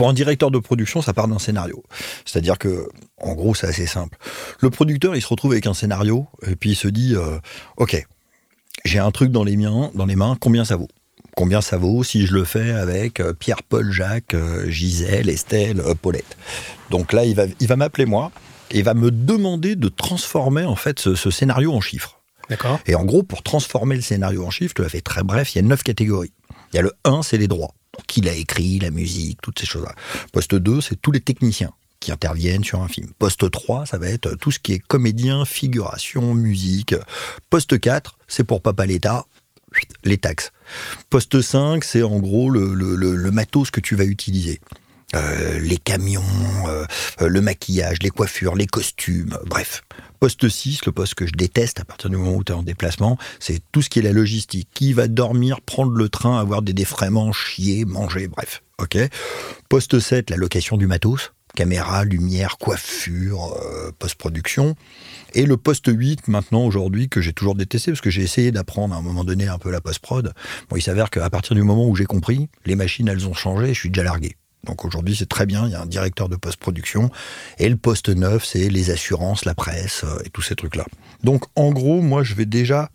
Pour 0.00 0.08
un 0.08 0.14
directeur 0.14 0.50
de 0.50 0.58
production, 0.58 1.02
ça 1.02 1.12
part 1.12 1.28
d'un 1.28 1.38
scénario. 1.38 1.82
C'est-à-dire 2.24 2.56
que, 2.56 2.88
en 3.18 3.34
gros, 3.34 3.54
c'est 3.54 3.66
assez 3.66 3.84
simple. 3.84 4.16
Le 4.60 4.70
producteur, 4.70 5.14
il 5.14 5.20
se 5.20 5.26
retrouve 5.26 5.52
avec 5.52 5.66
un 5.66 5.74
scénario, 5.74 6.26
et 6.46 6.56
puis 6.56 6.70
il 6.70 6.74
se 6.74 6.88
dit, 6.88 7.14
euh, 7.14 7.38
OK, 7.76 8.02
j'ai 8.86 8.98
un 8.98 9.10
truc 9.10 9.30
dans 9.30 9.44
les, 9.44 9.58
miens, 9.58 9.90
dans 9.94 10.06
les 10.06 10.16
mains, 10.16 10.38
combien 10.40 10.64
ça 10.64 10.76
vaut? 10.76 10.88
Combien 11.36 11.60
ça 11.60 11.76
vaut 11.76 12.02
si 12.02 12.24
je 12.26 12.32
le 12.32 12.44
fais 12.44 12.70
avec 12.70 13.20
euh, 13.20 13.34
Pierre, 13.34 13.62
Paul, 13.62 13.92
Jacques, 13.92 14.32
euh, 14.32 14.70
Gisèle, 14.70 15.28
Estelle, 15.28 15.82
Paulette? 16.00 16.38
Donc 16.88 17.12
là, 17.12 17.26
il 17.26 17.34
va, 17.34 17.44
il 17.60 17.66
va 17.66 17.76
m'appeler 17.76 18.06
moi, 18.06 18.32
et 18.70 18.78
il 18.78 18.84
va 18.84 18.94
me 18.94 19.10
demander 19.10 19.76
de 19.76 19.88
transformer 19.88 20.64
en 20.64 20.76
fait 20.76 20.98
ce, 20.98 21.14
ce 21.14 21.30
scénario 21.30 21.74
en 21.74 21.82
chiffres. 21.82 22.22
D'accord. 22.48 22.80
Et 22.86 22.94
en 22.94 23.04
gros, 23.04 23.22
pour 23.22 23.42
transformer 23.42 23.96
le 23.96 24.00
scénario 24.00 24.46
en 24.46 24.50
chiffres, 24.50 24.72
tu 24.72 24.80
l'as 24.80 24.88
fait 24.88 25.02
très 25.02 25.24
bref, 25.24 25.54
il 25.54 25.58
y 25.58 25.58
a 25.58 25.62
neuf 25.62 25.82
catégories. 25.82 26.32
Il 26.72 26.76
y 26.76 26.78
a 26.78 26.82
le 26.82 26.94
1, 27.04 27.22
c'est 27.22 27.36
les 27.36 27.48
droits 27.48 27.74
qui 28.06 28.20
l'a 28.20 28.34
écrit, 28.34 28.78
la 28.78 28.90
musique, 28.90 29.40
toutes 29.42 29.58
ces 29.58 29.66
choses-là. 29.66 29.94
Poste 30.32 30.54
2, 30.54 30.80
c'est 30.80 31.00
tous 31.00 31.12
les 31.12 31.20
techniciens 31.20 31.72
qui 32.00 32.12
interviennent 32.12 32.64
sur 32.64 32.80
un 32.80 32.88
film. 32.88 33.08
Poste 33.18 33.50
3, 33.50 33.86
ça 33.86 33.98
va 33.98 34.08
être 34.08 34.34
tout 34.36 34.50
ce 34.50 34.58
qui 34.58 34.72
est 34.72 34.78
comédien, 34.78 35.44
figuration, 35.44 36.34
musique. 36.34 36.94
Poste 37.50 37.78
4, 37.78 38.18
c'est 38.26 38.44
pour 38.44 38.62
Papa 38.62 38.86
l'État, 38.86 39.26
les 40.04 40.18
taxes. 40.18 40.52
Poste 41.10 41.40
5, 41.40 41.84
c'est 41.84 42.02
en 42.02 42.18
gros 42.18 42.50
le, 42.50 43.30
matos 43.30 43.70
que 43.70 43.80
tu 43.80 43.94
vas 43.94 44.04
utiliser. 44.04 44.60
Euh, 45.14 45.58
les 45.58 45.76
camions, 45.76 46.22
euh, 46.68 46.86
le 47.20 47.40
maquillage, 47.40 47.98
les 48.02 48.10
coiffures, 48.10 48.54
les 48.54 48.66
costumes, 48.66 49.36
bref. 49.46 49.82
Poste 50.20 50.50
6, 50.50 50.84
le 50.84 50.92
poste 50.92 51.14
que 51.14 51.26
je 51.26 51.32
déteste 51.32 51.80
à 51.80 51.84
partir 51.86 52.10
du 52.10 52.16
moment 52.18 52.36
où 52.36 52.44
tu 52.44 52.52
es 52.52 52.54
en 52.54 52.62
déplacement, 52.62 53.16
c'est 53.38 53.62
tout 53.72 53.80
ce 53.80 53.88
qui 53.88 54.00
est 54.00 54.02
la 54.02 54.12
logistique. 54.12 54.68
Qui 54.74 54.92
va 54.92 55.08
dormir, 55.08 55.62
prendre 55.62 55.92
le 55.92 56.10
train, 56.10 56.38
avoir 56.38 56.60
des 56.60 56.74
défraiements, 56.74 57.32
chier, 57.32 57.86
manger, 57.86 58.28
bref. 58.28 58.62
Poste 59.70 59.98
7, 59.98 60.28
la 60.28 60.36
location 60.36 60.76
du 60.76 60.86
matos. 60.86 61.32
Caméra, 61.56 62.04
lumière, 62.04 62.58
coiffure, 62.58 63.54
euh, 63.62 63.92
post-production. 63.98 64.76
Et 65.32 65.46
le 65.46 65.56
poste 65.56 65.88
8, 65.88 66.28
maintenant, 66.28 66.64
aujourd'hui, 66.66 67.08
que 67.08 67.22
j'ai 67.22 67.32
toujours 67.32 67.54
détesté, 67.54 67.90
parce 67.90 68.02
que 68.02 68.10
j'ai 68.10 68.22
essayé 68.22 68.52
d'apprendre 68.52 68.94
à 68.94 68.98
un 68.98 69.02
moment 69.02 69.24
donné 69.24 69.48
un 69.48 69.58
peu 69.58 69.70
la 69.70 69.80
post-prod. 69.80 70.34
Bon, 70.68 70.76
il 70.76 70.82
s'avère 70.82 71.08
qu'à 71.08 71.30
partir 71.30 71.56
du 71.56 71.62
moment 71.62 71.88
où 71.88 71.96
j'ai 71.96 72.04
compris, 72.04 72.50
les 72.66 72.76
machines, 72.76 73.08
elles 73.08 73.26
ont 73.26 73.34
changé, 73.34 73.72
je 73.72 73.80
suis 73.80 73.90
déjà 73.90 74.04
largué. 74.04 74.36
Donc 74.64 74.84
aujourd'hui, 74.84 75.16
c'est 75.16 75.28
très 75.28 75.46
bien, 75.46 75.66
il 75.66 75.72
y 75.72 75.74
a 75.74 75.80
un 75.80 75.86
directeur 75.86 76.28
de 76.28 76.36
post-production. 76.36 77.10
Et 77.58 77.68
le 77.68 77.76
poste 77.76 78.08
neuf, 78.08 78.44
c'est 78.44 78.68
les 78.68 78.90
assurances, 78.90 79.44
la 79.44 79.54
presse 79.54 80.04
euh, 80.04 80.22
et 80.24 80.30
tous 80.30 80.42
ces 80.42 80.54
trucs-là. 80.54 80.84
Donc 81.24 81.44
en 81.56 81.70
gros, 81.70 82.00
moi, 82.02 82.22
je 82.22 82.34
vais 82.34 82.46
déjà 82.46 82.90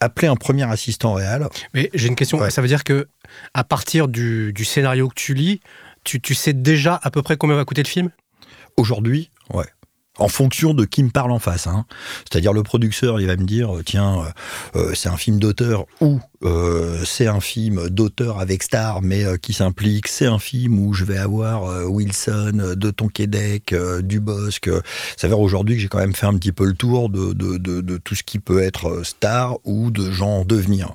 appeler 0.00 0.28
un 0.28 0.36
premier 0.36 0.64
assistant 0.70 1.14
réel. 1.14 1.46
Mais 1.74 1.90
j'ai 1.94 2.08
une 2.08 2.16
question. 2.16 2.38
Ça 2.50 2.62
veut 2.62 2.68
dire 2.68 2.84
que 2.84 3.08
à 3.54 3.64
partir 3.64 4.08
du, 4.08 4.54
scénario 4.64 5.08
que 5.08 5.14
tu 5.14 5.34
lis, 5.34 5.60
tu, 6.04 6.20
tu 6.20 6.34
sais 6.34 6.52
déjà 6.52 6.98
à 7.02 7.10
peu 7.10 7.22
près 7.22 7.36
combien 7.36 7.56
va 7.56 7.64
coûter 7.64 7.82
le 7.82 7.88
film? 7.88 8.10
Aujourd'hui, 8.76 9.30
ouais 9.52 9.66
en 10.20 10.28
fonction 10.28 10.74
de 10.74 10.84
qui 10.84 11.02
me 11.02 11.10
parle 11.10 11.32
en 11.32 11.38
face. 11.38 11.66
Hein. 11.66 11.86
C'est-à-dire 12.30 12.52
le 12.52 12.62
producteur, 12.62 13.20
il 13.20 13.26
va 13.26 13.36
me 13.36 13.44
dire, 13.44 13.74
euh, 13.74 13.82
tiens, 13.82 14.20
euh, 14.20 14.78
euh, 14.78 14.94
c'est 14.94 15.08
un 15.08 15.16
film 15.16 15.38
d'auteur 15.38 15.86
ou 16.00 16.20
c'est 17.04 17.26
un 17.26 17.40
film 17.40 17.90
d'auteur 17.90 18.38
avec 18.38 18.62
star, 18.62 19.02
mais 19.02 19.24
qui 19.42 19.52
s'implique. 19.52 20.08
C'est 20.08 20.24
un 20.24 20.38
film 20.38 20.78
où 20.78 20.94
je 20.94 21.04
vais 21.04 21.18
avoir 21.18 21.86
Wilson, 21.90 22.74
de 22.76 22.90
Tonquédec, 22.90 23.74
Dubosc. 24.00 24.70
Ça 25.18 25.26
veut 25.26 25.34
dire 25.34 25.40
aujourd'hui 25.40 25.76
que 25.76 25.82
j'ai 25.82 25.88
quand 25.88 25.98
même 25.98 26.14
fait 26.14 26.24
un 26.24 26.32
petit 26.38 26.52
peu 26.52 26.64
le 26.64 26.72
tour 26.72 27.10
de, 27.10 27.34
de, 27.34 27.58
de, 27.58 27.96
tout 27.98 28.14
ce 28.14 28.22
qui 28.22 28.38
peut 28.38 28.62
être 28.62 29.02
star 29.04 29.58
ou 29.64 29.90
de 29.90 30.10
gens 30.10 30.38
en 30.38 30.44
devenir. 30.46 30.94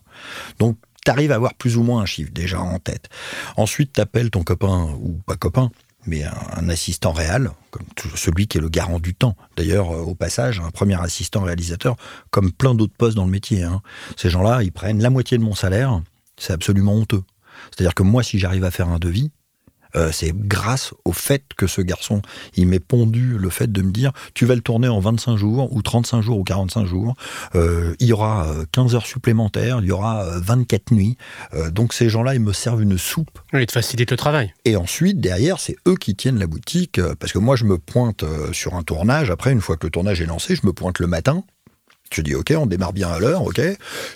Donc, 0.58 0.78
tu 1.06 1.12
arrives 1.12 1.32
à 1.32 1.36
avoir 1.36 1.54
plus 1.54 1.78
ou 1.78 1.84
moins 1.84 2.02
un 2.02 2.06
chiffre 2.08 2.32
déjà 2.34 2.60
en 2.60 2.80
tête. 2.80 3.10
Ensuite, 3.56 3.94
tu 3.94 4.02
appelles 4.02 4.32
ton 4.32 4.44
copain 4.44 4.90
ou 5.00 5.14
pas 5.28 5.36
copain, 5.36 5.70
mais 6.06 6.24
un, 6.24 6.70
assistant 6.70 7.12
réel, 7.12 7.52
comme 7.72 7.86
celui 8.16 8.48
qui 8.48 8.58
est 8.58 8.62
le 8.62 8.70
garant 8.70 9.00
du 9.00 9.14
temps. 9.14 9.36
D'ailleurs, 9.58 9.92
euh, 9.92 10.02
au 10.02 10.16
passage, 10.16 10.60
un 10.60 10.72
premier 10.72 11.00
assistant 11.02 11.42
réalisateur, 11.42 11.96
comme 12.32 12.52
plein 12.52 12.76
d'autres 12.76 12.96
postes 12.98 13.16
dans 13.16 13.26
le 13.26 13.32
métier. 13.32 13.64
Hein. 13.64 13.82
Ces 14.18 14.30
gens-là, 14.30 14.64
ils 14.64 14.72
prennent 14.72 15.02
la 15.02 15.10
moitié 15.10 15.38
de 15.38 15.44
mon 15.44 15.56
salaire, 15.56 16.02
c'est 16.38 16.54
absolument 16.54 16.94
honteux. 16.94 17.24
C'est-à-dire 17.72 17.94
que 17.94 18.04
moi, 18.04 18.24
si 18.24 18.40
j'arrive 18.40 18.64
à 18.64 18.72
faire 18.72 18.90
un 18.90 19.00
devis, 19.00 19.32
euh, 19.96 20.12
c'est 20.12 20.34
grâce 20.36 20.94
au 21.06 21.12
fait 21.12 21.44
que 21.56 21.68
ce 21.68 21.82
garçon, 21.82 22.22
il 22.56 22.68
m'est 22.68 22.80
pondu 22.80 23.38
le 23.38 23.50
fait 23.50 23.72
de 23.72 23.82
me 23.82 23.92
dire, 23.92 24.12
tu 24.34 24.46
vas 24.46 24.56
le 24.56 24.62
tourner 24.62 24.88
en 24.88 25.00
25 25.00 25.38
jours, 25.38 25.72
ou 25.74 25.82
35 25.82 26.22
jours, 26.22 26.40
ou 26.40 26.44
45 26.44 26.86
jours, 26.86 27.16
euh, 27.56 27.96
il 28.00 28.08
y 28.08 28.14
aura 28.14 28.48
15 28.72 28.94
euh, 28.94 28.98
heures 28.98 29.06
supplémentaires, 29.06 29.80
il 29.82 29.88
y 29.88 29.92
aura 29.92 30.26
24 30.40 30.92
nuits. 30.92 31.18
donc 31.72 31.94
ces 31.94 32.10
gens-là, 32.10 32.36
ils 32.36 32.42
me 32.42 32.54
servent 32.54 32.82
une 32.82 32.98
soupe. 32.98 33.40
Ils 33.54 33.66
te 33.66 33.72
facilitent 33.72 34.12
le 34.12 34.18
travail. 34.18 34.54
Et 34.66 34.76
ensuite, 34.76 35.20
derrière, 35.20 35.60
c'est 35.60 35.76
eux 35.88 35.96
qui 35.96 36.16
tiennent 36.16 36.40
la 36.40 36.48
boutique, 36.48 37.00
parce 37.20 37.32
que 37.32 37.40
moi, 37.40 37.56
je 37.56 37.66
me 37.66 37.78
pointe 37.78 38.24
sur 38.52 38.76
un 38.76 38.84
tournage, 38.84 39.32
après, 39.32 39.52
une 39.52 39.62
fois 39.62 39.78
que 39.78 39.88
le 39.88 39.92
tournage 39.92 40.22
est 40.22 40.26
lancé, 40.26 40.56
je 40.56 40.66
me 40.66 40.74
pointe 40.74 41.00
le 41.00 41.08
matin, 41.08 41.44
je 42.12 42.22
dis 42.22 42.36
ok, 42.36 42.54
on 42.58 42.66
démarre 42.66 42.94
bien 42.94 43.10
à 43.10 43.20
l'heure, 43.20 43.44
ok. 43.44 43.62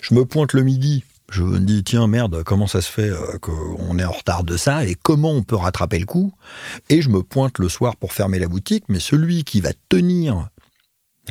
Je 0.02 0.14
me 0.14 0.24
pointe 0.24 0.52
le 0.52 0.62
midi, 0.62 1.04
je 1.30 1.42
me 1.42 1.60
dis, 1.60 1.84
tiens, 1.84 2.06
merde, 2.06 2.42
comment 2.44 2.66
ça 2.66 2.82
se 2.82 2.90
fait 2.90 3.08
euh, 3.08 3.38
qu'on 3.40 3.98
est 3.98 4.04
en 4.04 4.10
retard 4.10 4.44
de 4.44 4.56
ça 4.56 4.84
et 4.84 4.94
comment 4.94 5.32
on 5.32 5.42
peut 5.42 5.56
rattraper 5.56 5.98
le 5.98 6.06
coup? 6.06 6.32
Et 6.88 7.00
je 7.02 7.08
me 7.08 7.22
pointe 7.22 7.58
le 7.58 7.68
soir 7.68 7.96
pour 7.96 8.12
fermer 8.12 8.38
la 8.38 8.48
boutique, 8.48 8.84
mais 8.88 8.98
celui 8.98 9.44
qui 9.44 9.60
va 9.60 9.70
tenir 9.88 10.48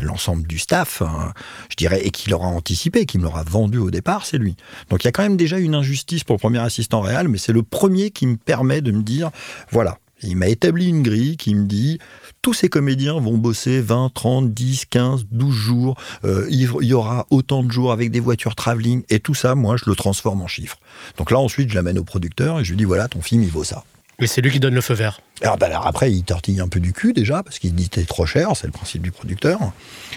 l'ensemble 0.02 0.48
du 0.48 0.58
staff, 0.58 1.02
hein, 1.02 1.34
je 1.70 1.76
dirais, 1.76 2.02
et 2.06 2.12
qui 2.12 2.30
l'aura 2.30 2.48
anticipé, 2.48 3.06
qui 3.06 3.18
me 3.18 3.24
l'aura 3.24 3.44
vendu 3.44 3.78
au 3.78 3.92
départ, 3.92 4.26
c'est 4.26 4.38
lui. 4.38 4.56
Donc 4.90 5.04
il 5.04 5.08
y 5.08 5.10
a 5.10 5.12
quand 5.12 5.24
même 5.24 5.38
déjà 5.38 5.60
une 5.60 5.76
injustice 5.76 6.24
pour 6.24 6.36
le 6.36 6.40
premier 6.40 6.60
assistant 6.60 7.02
réel, 7.02 7.28
mais 7.28 7.38
c'est 7.38 7.54
le 7.54 7.64
premier 7.64 8.12
qui 8.12 8.26
me 8.26 8.38
permet 8.38 8.82
de 8.82 8.92
me 8.92 9.04
dire, 9.04 9.32
voilà, 9.72 9.98
Il 10.24 10.38
m'a 10.38 10.48
établi 10.48 10.88
une 10.88 11.02
grille 11.02 11.38
qui 11.38 11.56
me 11.56 11.66
dit 11.66 12.00
tous 12.42 12.54
ces 12.54 12.70
comédiens 12.70 13.20
vont 13.20 13.38
bosser 13.38 13.82
20, 13.82 14.12
30, 14.14 14.54
10, 14.54 14.86
15, 14.86 15.26
12 15.32 15.56
jours. 15.56 15.98
Euh, 16.24 16.46
il 16.50 16.70
y 16.82 16.94
aura 16.94 17.26
autant 17.30 17.64
de 17.64 17.72
jours 17.72 17.92
avec 17.92 18.12
des 18.12 18.20
voitures 18.20 18.56
travelling. 18.56 19.04
Et 19.10 19.20
tout 19.20 19.36
ça, 19.36 19.56
moi, 19.56 19.78
je 19.78 19.90
le 19.90 19.96
transforme 19.96 20.42
en 20.42 20.48
chiffres. 20.48 20.78
Donc 21.18 21.32
là, 21.32 21.40
ensuite, 21.40 21.70
je 21.70 21.76
l'amène 21.76 21.98
au 21.98 22.04
producteur 22.04 22.60
et 22.60 22.64
je 22.64 22.72
lui 22.72 22.78
dis 22.78 22.86
voilà, 22.86 23.08
ton 23.08 23.22
film, 23.22 23.44
il 23.44 23.50
vaut 23.50 23.64
ça. 23.64 23.84
Et 24.22 24.28
c'est 24.28 24.42
lui 24.42 24.52
qui 24.52 24.60
donne 24.60 24.76
le 24.76 24.82
feu 24.82 24.94
vert. 24.94 25.22
Alors, 25.42 25.58
ben, 25.58 25.68
alors 25.68 25.88
après, 25.88 26.12
il 26.12 26.24
tortille 26.24 26.60
un 26.60 26.68
peu 26.68 26.82
du 26.82 26.92
cul 26.92 27.14
déjà, 27.14 27.42
parce 27.42 27.58
qu'il 27.58 27.74
dit 27.74 27.88
t'es 27.88 28.04
trop 28.04 28.26
cher, 28.26 28.52
c'est 28.56 28.68
le 28.68 28.74
principe 28.74 29.02
du 29.02 29.12
producteur. 29.12 29.60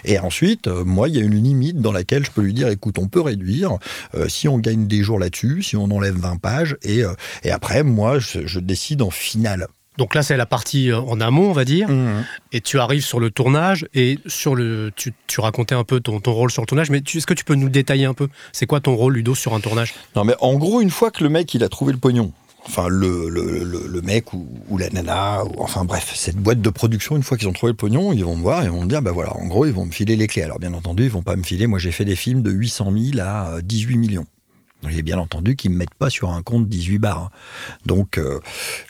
Et 0.04 0.18
ensuite, 0.18 0.66
euh, 0.66 0.82
moi, 0.84 1.08
il 1.08 1.14
y 1.14 1.18
a 1.20 1.22
une 1.22 1.40
limite 1.40 1.80
dans 1.80 1.92
laquelle 1.92 2.24
je 2.24 2.32
peux 2.32 2.42
lui 2.42 2.52
dire 2.52 2.68
écoute, 2.68 2.98
on 2.98 3.06
peut 3.06 3.20
réduire 3.20 3.78
euh, 4.16 4.28
si 4.28 4.48
on 4.48 4.58
gagne 4.58 4.88
des 4.88 5.04
jours 5.04 5.20
là-dessus, 5.20 5.62
si 5.62 5.76
on 5.76 5.84
enlève 5.84 6.16
20 6.16 6.38
pages. 6.38 6.76
Et, 6.82 7.04
euh, 7.04 7.14
et 7.44 7.52
après, 7.52 7.84
moi, 7.84 8.18
je, 8.18 8.44
je 8.44 8.58
décide 8.58 9.02
en 9.02 9.10
finale. 9.10 9.68
Donc 9.98 10.14
là, 10.14 10.22
c'est 10.22 10.36
la 10.36 10.46
partie 10.46 10.90
euh, 10.90 11.00
en 11.00 11.20
amont, 11.20 11.50
on 11.50 11.52
va 11.52 11.64
dire. 11.64 11.88
Mmh. 11.88 12.24
Et 12.52 12.60
tu 12.60 12.78
arrives 12.78 13.04
sur 13.04 13.20
le 13.20 13.30
tournage 13.30 13.86
et 13.94 14.18
sur 14.26 14.54
le, 14.54 14.90
tu, 14.96 15.12
tu 15.26 15.40
racontais 15.40 15.74
un 15.74 15.84
peu 15.84 16.00
ton, 16.00 16.20
ton 16.20 16.32
rôle 16.32 16.50
sur 16.50 16.62
le 16.62 16.66
tournage. 16.66 16.90
Mais 16.90 16.98
est-ce 16.98 17.26
que 17.26 17.34
tu 17.34 17.44
peux 17.44 17.54
nous 17.54 17.68
détailler 17.68 18.06
un 18.06 18.14
peu? 18.14 18.28
C'est 18.52 18.66
quoi 18.66 18.80
ton 18.80 18.94
rôle, 18.94 19.14
Ludo, 19.14 19.34
sur 19.34 19.54
un 19.54 19.60
tournage? 19.60 19.94
Non, 20.16 20.24
mais 20.24 20.34
en 20.40 20.54
gros, 20.54 20.80
une 20.80 20.90
fois 20.90 21.10
que 21.10 21.22
le 21.22 21.30
mec, 21.30 21.52
il 21.54 21.62
a 21.62 21.68
trouvé 21.68 21.92
le 21.92 21.98
pognon, 21.98 22.32
enfin, 22.66 22.88
le, 22.88 23.28
le, 23.28 23.64
le, 23.64 23.86
le 23.86 24.02
mec 24.02 24.32
ou, 24.32 24.48
ou 24.68 24.78
la 24.78 24.88
nana, 24.90 25.44
ou, 25.44 25.52
enfin 25.58 25.84
bref, 25.84 26.12
cette 26.14 26.36
boîte 26.36 26.60
de 26.60 26.70
production, 26.70 27.16
une 27.16 27.22
fois 27.22 27.36
qu'ils 27.36 27.48
ont 27.48 27.52
trouvé 27.52 27.72
le 27.72 27.76
pognon, 27.76 28.12
ils 28.12 28.24
vont 28.24 28.36
me 28.36 28.42
voir 28.42 28.64
et 28.64 28.68
vont 28.68 28.82
me 28.82 28.88
dire, 28.88 29.02
bah 29.02 29.12
voilà, 29.12 29.36
en 29.36 29.46
gros, 29.46 29.66
ils 29.66 29.72
vont 29.72 29.84
me 29.84 29.92
filer 29.92 30.16
les 30.16 30.26
clés. 30.26 30.42
Alors, 30.42 30.58
bien 30.58 30.72
entendu, 30.72 31.04
ils 31.04 31.10
vont 31.10 31.22
pas 31.22 31.36
me 31.36 31.42
filer. 31.42 31.66
Moi, 31.66 31.78
j'ai 31.78 31.92
fait 31.92 32.04
des 32.04 32.16
films 32.16 32.42
de 32.42 32.50
800 32.50 32.92
000 33.12 33.26
à 33.26 33.50
euh, 33.54 33.60
18 33.62 33.96
millions. 33.96 34.26
J'ai 34.88 35.02
bien 35.02 35.18
entendu 35.18 35.54
qu'ils 35.56 35.70
me 35.70 35.76
mettent 35.76 35.94
pas 35.94 36.10
sur 36.10 36.30
un 36.30 36.42
compte 36.42 36.68
18 36.68 36.98
bars. 36.98 37.30
Donc, 37.86 38.18
euh, 38.18 38.40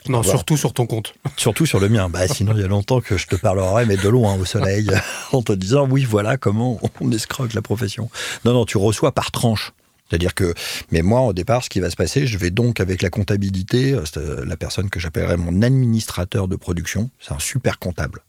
Non, 0.07 0.21
voilà. 0.21 0.29
surtout 0.37 0.57
sur 0.57 0.73
ton 0.73 0.85
compte. 0.85 1.13
Surtout 1.37 1.65
sur 1.65 1.79
le 1.79 1.89
mien. 1.89 2.09
Bah, 2.09 2.27
sinon, 2.27 2.53
il 2.55 2.61
y 2.61 2.63
a 2.63 2.67
longtemps 2.67 3.01
que 3.01 3.17
je 3.17 3.27
te 3.27 3.35
parlerai, 3.35 3.85
mais 3.85 3.97
de 3.97 4.09
loin, 4.09 4.35
au 4.35 4.45
soleil, 4.45 4.89
en 5.31 5.41
te 5.41 5.53
disant, 5.53 5.87
oui, 5.89 6.03
voilà 6.03 6.37
comment 6.37 6.79
on 6.99 7.11
escroque 7.11 7.53
la 7.53 7.61
profession. 7.61 8.09
Non, 8.45 8.53
non, 8.53 8.65
tu 8.65 8.77
reçois 8.77 9.11
par 9.11 9.31
tranche. 9.31 9.73
C'est-à-dire 10.09 10.35
que, 10.35 10.53
mais 10.91 11.01
moi, 11.01 11.21
au 11.21 11.33
départ, 11.33 11.63
ce 11.63 11.69
qui 11.69 11.79
va 11.79 11.89
se 11.89 11.95
passer, 11.95 12.27
je 12.27 12.37
vais 12.37 12.51
donc 12.51 12.79
avec 12.79 13.01
la 13.01 13.09
comptabilité, 13.09 13.93
euh, 13.93 14.03
euh, 14.17 14.45
la 14.45 14.57
personne 14.57 14.89
que 14.89 14.99
j'appellerais 14.99 15.37
mon 15.37 15.61
administrateur 15.61 16.47
de 16.47 16.55
production, 16.55 17.09
c'est 17.19 17.33
un 17.33 17.39
super 17.39 17.79
comptable. 17.79 18.19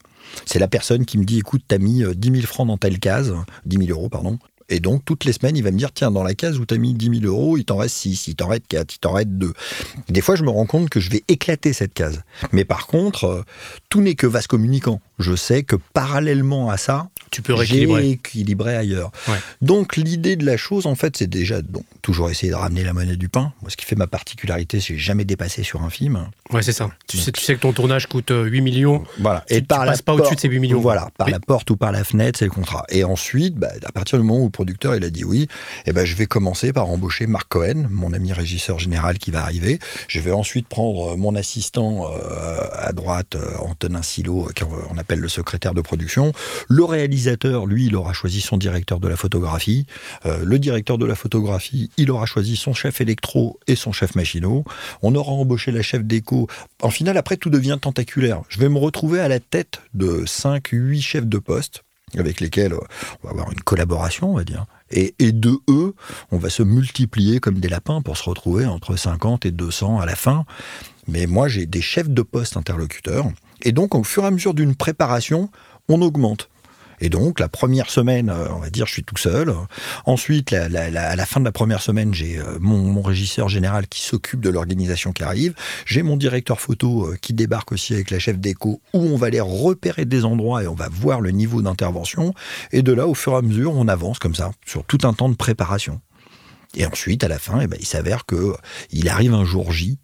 C'est 0.47 0.59
la 0.59 0.69
personne 0.69 1.05
qui 1.05 1.19
me 1.19 1.25
dit, 1.25 1.39
écoute, 1.39 1.63
t'as 1.69 1.79
mis 1.79 2.03
euh, 2.03 2.15
10 2.15 2.31
000 2.41 2.47
francs 2.47 2.67
dans 2.67 2.79
telle 2.79 2.99
case, 2.99 3.35
10 3.67 3.87
000 3.87 3.91
euros, 3.91 4.09
pardon. 4.09 4.39
Et 4.69 4.81
donc, 4.81 5.05
toutes 5.05 5.25
les 5.25 5.33
semaines, 5.33 5.57
il 5.57 5.63
va 5.63 5.71
me 5.71 5.77
dire, 5.79 5.93
tiens, 5.93 6.11
dans 6.11 6.23
la 6.23 6.35
case 6.35 6.59
où 6.59 6.65
t'as 6.65 6.77
mis 6.79 6.95
10 6.95 7.21
000 7.21 7.33
euros, 7.33 7.59
il 7.59 7.65
t'en 7.65 7.77
reste 7.77 7.97
6, 7.97 8.29
il 8.29 8.35
t'en 8.35 8.49
reste 8.49 8.67
4, 8.69 8.95
il 8.95 8.99
t'en 8.99 9.13
reste 9.13 9.29
2. 9.31 9.53
Des 10.09 10.21
fois, 10.21 10.37
je 10.37 10.43
me 10.43 10.51
rends 10.51 10.67
compte 10.67 10.89
que 10.91 11.01
je 11.01 11.11
vais 11.11 11.23
éclater 11.29 11.73
cette 11.73 11.93
case. 11.95 12.23
Mais 12.53 12.65
par 12.65 12.87
contre, 12.87 13.25
euh, 13.25 13.43
tout 13.91 14.01
n'est 14.01 14.15
que 14.15 14.27
vase 14.27 14.47
communicant. 14.47 15.01
Je 15.19 15.37
sais 15.37 15.63
que 15.63 15.77
parallèlement 15.93 16.71
à 16.71 16.77
ça, 16.77 17.09
Tu 17.31 17.43
peux 17.43 17.55
rééquilibrer. 17.55 18.11
équilibré 18.11 18.77
ailleurs. 18.77 19.11
Ouais. 19.29 19.37
Donc 19.61 19.97
l'idée 19.97 20.37
de 20.37 20.45
la 20.47 20.57
chose, 20.57 20.87
en 20.87 20.95
fait, 20.95 21.17
c'est 21.17 21.27
déjà 21.29 21.63
bon, 21.63 21.85
toujours 22.03 22.31
essayer 22.31 22.51
de 22.51 22.57
ramener 22.57 22.85
la 22.85 22.93
monnaie 22.93 23.17
du 23.17 23.29
pain. 23.29 23.53
Moi, 23.63 23.71
ce 23.71 23.77
qui 23.77 23.85
fait 23.85 23.97
ma 23.97 24.07
particularité, 24.07 24.81
c'est 24.81 24.95
que 24.95 24.99
j'ai 24.99 25.05
jamais 25.05 25.25
dépassé 25.25 25.63
sur 25.63 25.83
un 25.83 25.91
film. 25.91 26.29
Ouais, 26.53 26.63
c'est 26.63 26.73
ça. 26.73 26.91
Tu 27.09 27.17
sais, 27.17 27.33
tu 27.33 27.41
sais 27.43 27.55
que 27.55 27.61
ton 27.61 27.73
tournage 27.73 28.07
coûte 28.07 28.31
euh, 28.31 28.45
8 28.45 28.61
millions. 28.61 29.03
Voilà. 29.19 29.43
Tu- 29.49 29.57
tu 29.57 29.63
passes 29.63 30.03
pas 30.03 30.13
au-dessus 30.13 30.35
de 30.35 30.41
ces 30.41 30.49
8 30.49 30.59
millions. 30.61 30.79
Voilà, 30.79 31.09
par 31.17 31.27
Oui. 31.27 31.33
la 31.33 31.41
porte 31.41 31.71
ou 31.71 31.77
par 31.77 31.91
la 31.91 32.05
fenêtre, 32.05 32.39
c'est 32.39 32.45
le 32.45 32.51
contrat. 32.51 32.85
Et 32.91 33.03
ensuite, 33.03 33.55
bah, 33.57 33.71
à 33.83 33.93
partir 33.93 34.19
du 34.19 34.25
moment 34.25 34.41
où 34.43 34.45
le 34.45 34.51
producteur 34.51 34.95
il 34.95 35.03
a 35.05 35.11
dit 35.11 35.25
oui, 35.25 35.49
eh 35.87 35.93
ben, 35.93 36.05
je 36.05 36.15
vais 36.15 36.27
commencer 36.27 36.75
par 36.75 36.91
embaucher 36.91 37.27
Marc 37.27 37.49
Cohen, 37.49 37.87
mon 37.91 38.13
ami 38.13 38.35
régisseur 38.35 38.79
général 38.79 39.17
qui 39.17 39.31
va 39.31 39.43
arriver. 39.43 39.79
Je 40.07 40.21
vais 40.21 40.33
ensuite 40.33 40.69
prendre 40.69 41.15
euh, 41.15 41.17
mon 41.17 41.35
assistant 41.35 42.11
euh, 42.13 42.59
à 42.75 42.93
droite, 42.93 43.37
euh, 43.37 43.57
Antonin 43.61 44.03
Silo, 44.03 44.49
qu'on 44.59 44.99
appelle 44.99 45.21
le 45.21 45.29
secrétaire 45.31 45.73
de 45.73 45.81
production. 45.81 46.33
Le 46.69 46.85
réalisateur, 46.85 47.65
lui, 47.65 47.87
il 47.87 47.97
aura 47.97 48.13
choisi 48.13 48.43
son 48.43 48.59
directeur 48.59 49.01
de 49.01 49.09
la 49.09 49.17
photographie. 49.17 49.87
Euh, 50.27 50.43
le 50.45 50.59
directeur 50.59 50.99
de 50.99 51.07
la 51.07 51.15
photographie, 51.15 51.91
il 51.97 52.11
aura 52.11 52.27
choisi 52.27 52.57
son 52.57 52.75
chef 52.75 53.01
électro 53.01 53.59
et 53.67 53.77
son 53.77 53.93
chef 53.93 54.15
machinot. 54.15 54.65
On 55.01 55.15
aura 55.15 55.33
embauché 55.33 55.73
la 55.73 55.81
chef 55.81 56.03
déco. 56.05 56.34
En 56.83 56.91
final, 56.91 57.17
après, 57.17 57.37
tout 57.37 57.51
devient 57.51 57.79
tentaculaire. 57.81 58.43
Je 58.49 58.59
vais 58.59 58.69
me 58.69 58.79
retrouver 58.79 59.21
à 59.21 59.29
la 59.29 59.41
tête 59.41 59.81
de 59.95 60.25
5, 60.27 60.69
8 60.73 61.01
chefs 61.01 61.27
de 61.27 61.39
poste 61.39 61.83
avec 62.19 62.41
lesquels 62.41 62.75
euh, 62.75 62.81
on 63.23 63.27
va 63.27 63.31
avoir 63.33 63.51
une 63.51 63.61
collaboration, 63.61 64.31
on 64.31 64.37
va 64.37 64.45
dire. 64.45 64.67
Et, 64.91 65.15
et 65.19 65.33
de 65.33 65.59
eux, 65.69 65.95
on 66.31 66.39
va 66.39 66.51
se 66.51 66.63
multiplier 66.63 67.41
comme 67.41 67.59
des 67.59 67.69
lapins 67.69 68.03
pour 68.03 68.17
se 68.17 68.29
retrouver 68.29 68.67
entre 68.67 68.97
50 68.97 69.47
et 69.47 69.51
200 69.51 70.01
à 70.01 70.07
la 70.07 70.15
fin. 70.15 70.45
Mais 71.09 71.27
moi, 71.27 71.49
j'ai 71.49 71.67
des 71.67 71.83
chefs 71.83 72.09
de 72.09 72.23
poste 72.23 72.57
interlocuteurs. 72.57 73.27
Et 73.63 73.73
donc, 73.73 73.95
au 73.95 74.05
fur 74.05 74.25
et 74.25 74.27
à 74.27 74.31
mesure 74.31 74.55
d'une 74.55 74.75
préparation, 74.75 75.51
on 75.89 76.01
augmente. 76.03 76.49
Et 77.01 77.09
donc, 77.09 77.41
la 77.41 77.49
première 77.49 77.91
semaine, 77.91 78.31
euh, 78.31 78.49
on 78.51 78.59
va 78.59 78.71
dire, 78.71 78.87
je 78.87 78.93
suis 78.93 79.05
tout 79.05 79.17
seul. 79.17 79.55
Ensuite, 80.05 80.53
à 80.53 80.69
la 80.69 81.27
fin 81.27 81.41
de 81.41 81.45
la 81.45 81.53
première 81.53 81.83
semaine, 81.83 82.15
j'ai 82.15 82.39
euh, 82.39 82.59
mon, 82.61 83.03
régisseur 83.03 83.49
général 83.49 83.87
qui 83.87 84.01
s'occupe 84.01 84.41
de 84.41 84.51
l'organisation 84.51 85.13
qui 85.13 85.23
arrive. 85.23 85.55
J'ai 85.85 86.03
mon 86.03 86.17
directeur 86.17 86.61
photo 86.61 87.07
euh, 87.07 87.17
qui 87.21 87.35
débarque 87.35 87.73
aussi 87.73 87.95
avec 87.95 88.11
la 88.11 88.19
chef 88.19 88.39
d'éco, 88.39 88.81
où 88.93 89.01
on 89.01 89.17
va 89.17 89.27
aller 89.27 89.41
repérer 89.41 90.05
des 90.05 90.25
endroits 90.25 90.63
et 90.63 90.67
on 90.67 90.75
va 90.75 90.89
voir 90.89 91.21
le 91.21 91.31
niveau 91.31 91.61
d'intervention. 91.63 92.35
Et 92.73 92.83
de 92.83 92.93
là, 92.93 93.07
au 93.07 93.15
fur 93.15 93.33
et 93.33 93.37
à 93.37 93.43
mesure, 93.43 93.73
on 93.75 93.89
avance 93.89 94.19
comme 94.19 94.35
ça, 94.35 94.53
sur 94.65 94.85
tout 94.85 94.99
un 95.05 95.13
temps 95.13 95.29
de 95.29 95.37
préparation. 95.37 96.01
Et 96.77 96.87
ensuite, 96.87 97.23
à 97.25 97.29
la 97.29 97.39
fin, 97.39 97.61
eh 97.61 97.67
ben, 97.67 97.77
il 97.81 97.87
s'avère 97.87 98.27
que 98.27 98.35
euh, 98.35 98.57
il 98.91 99.09
arrive 99.09 99.35
un 99.35 99.45
jour 99.45 99.71
J, 99.71 99.99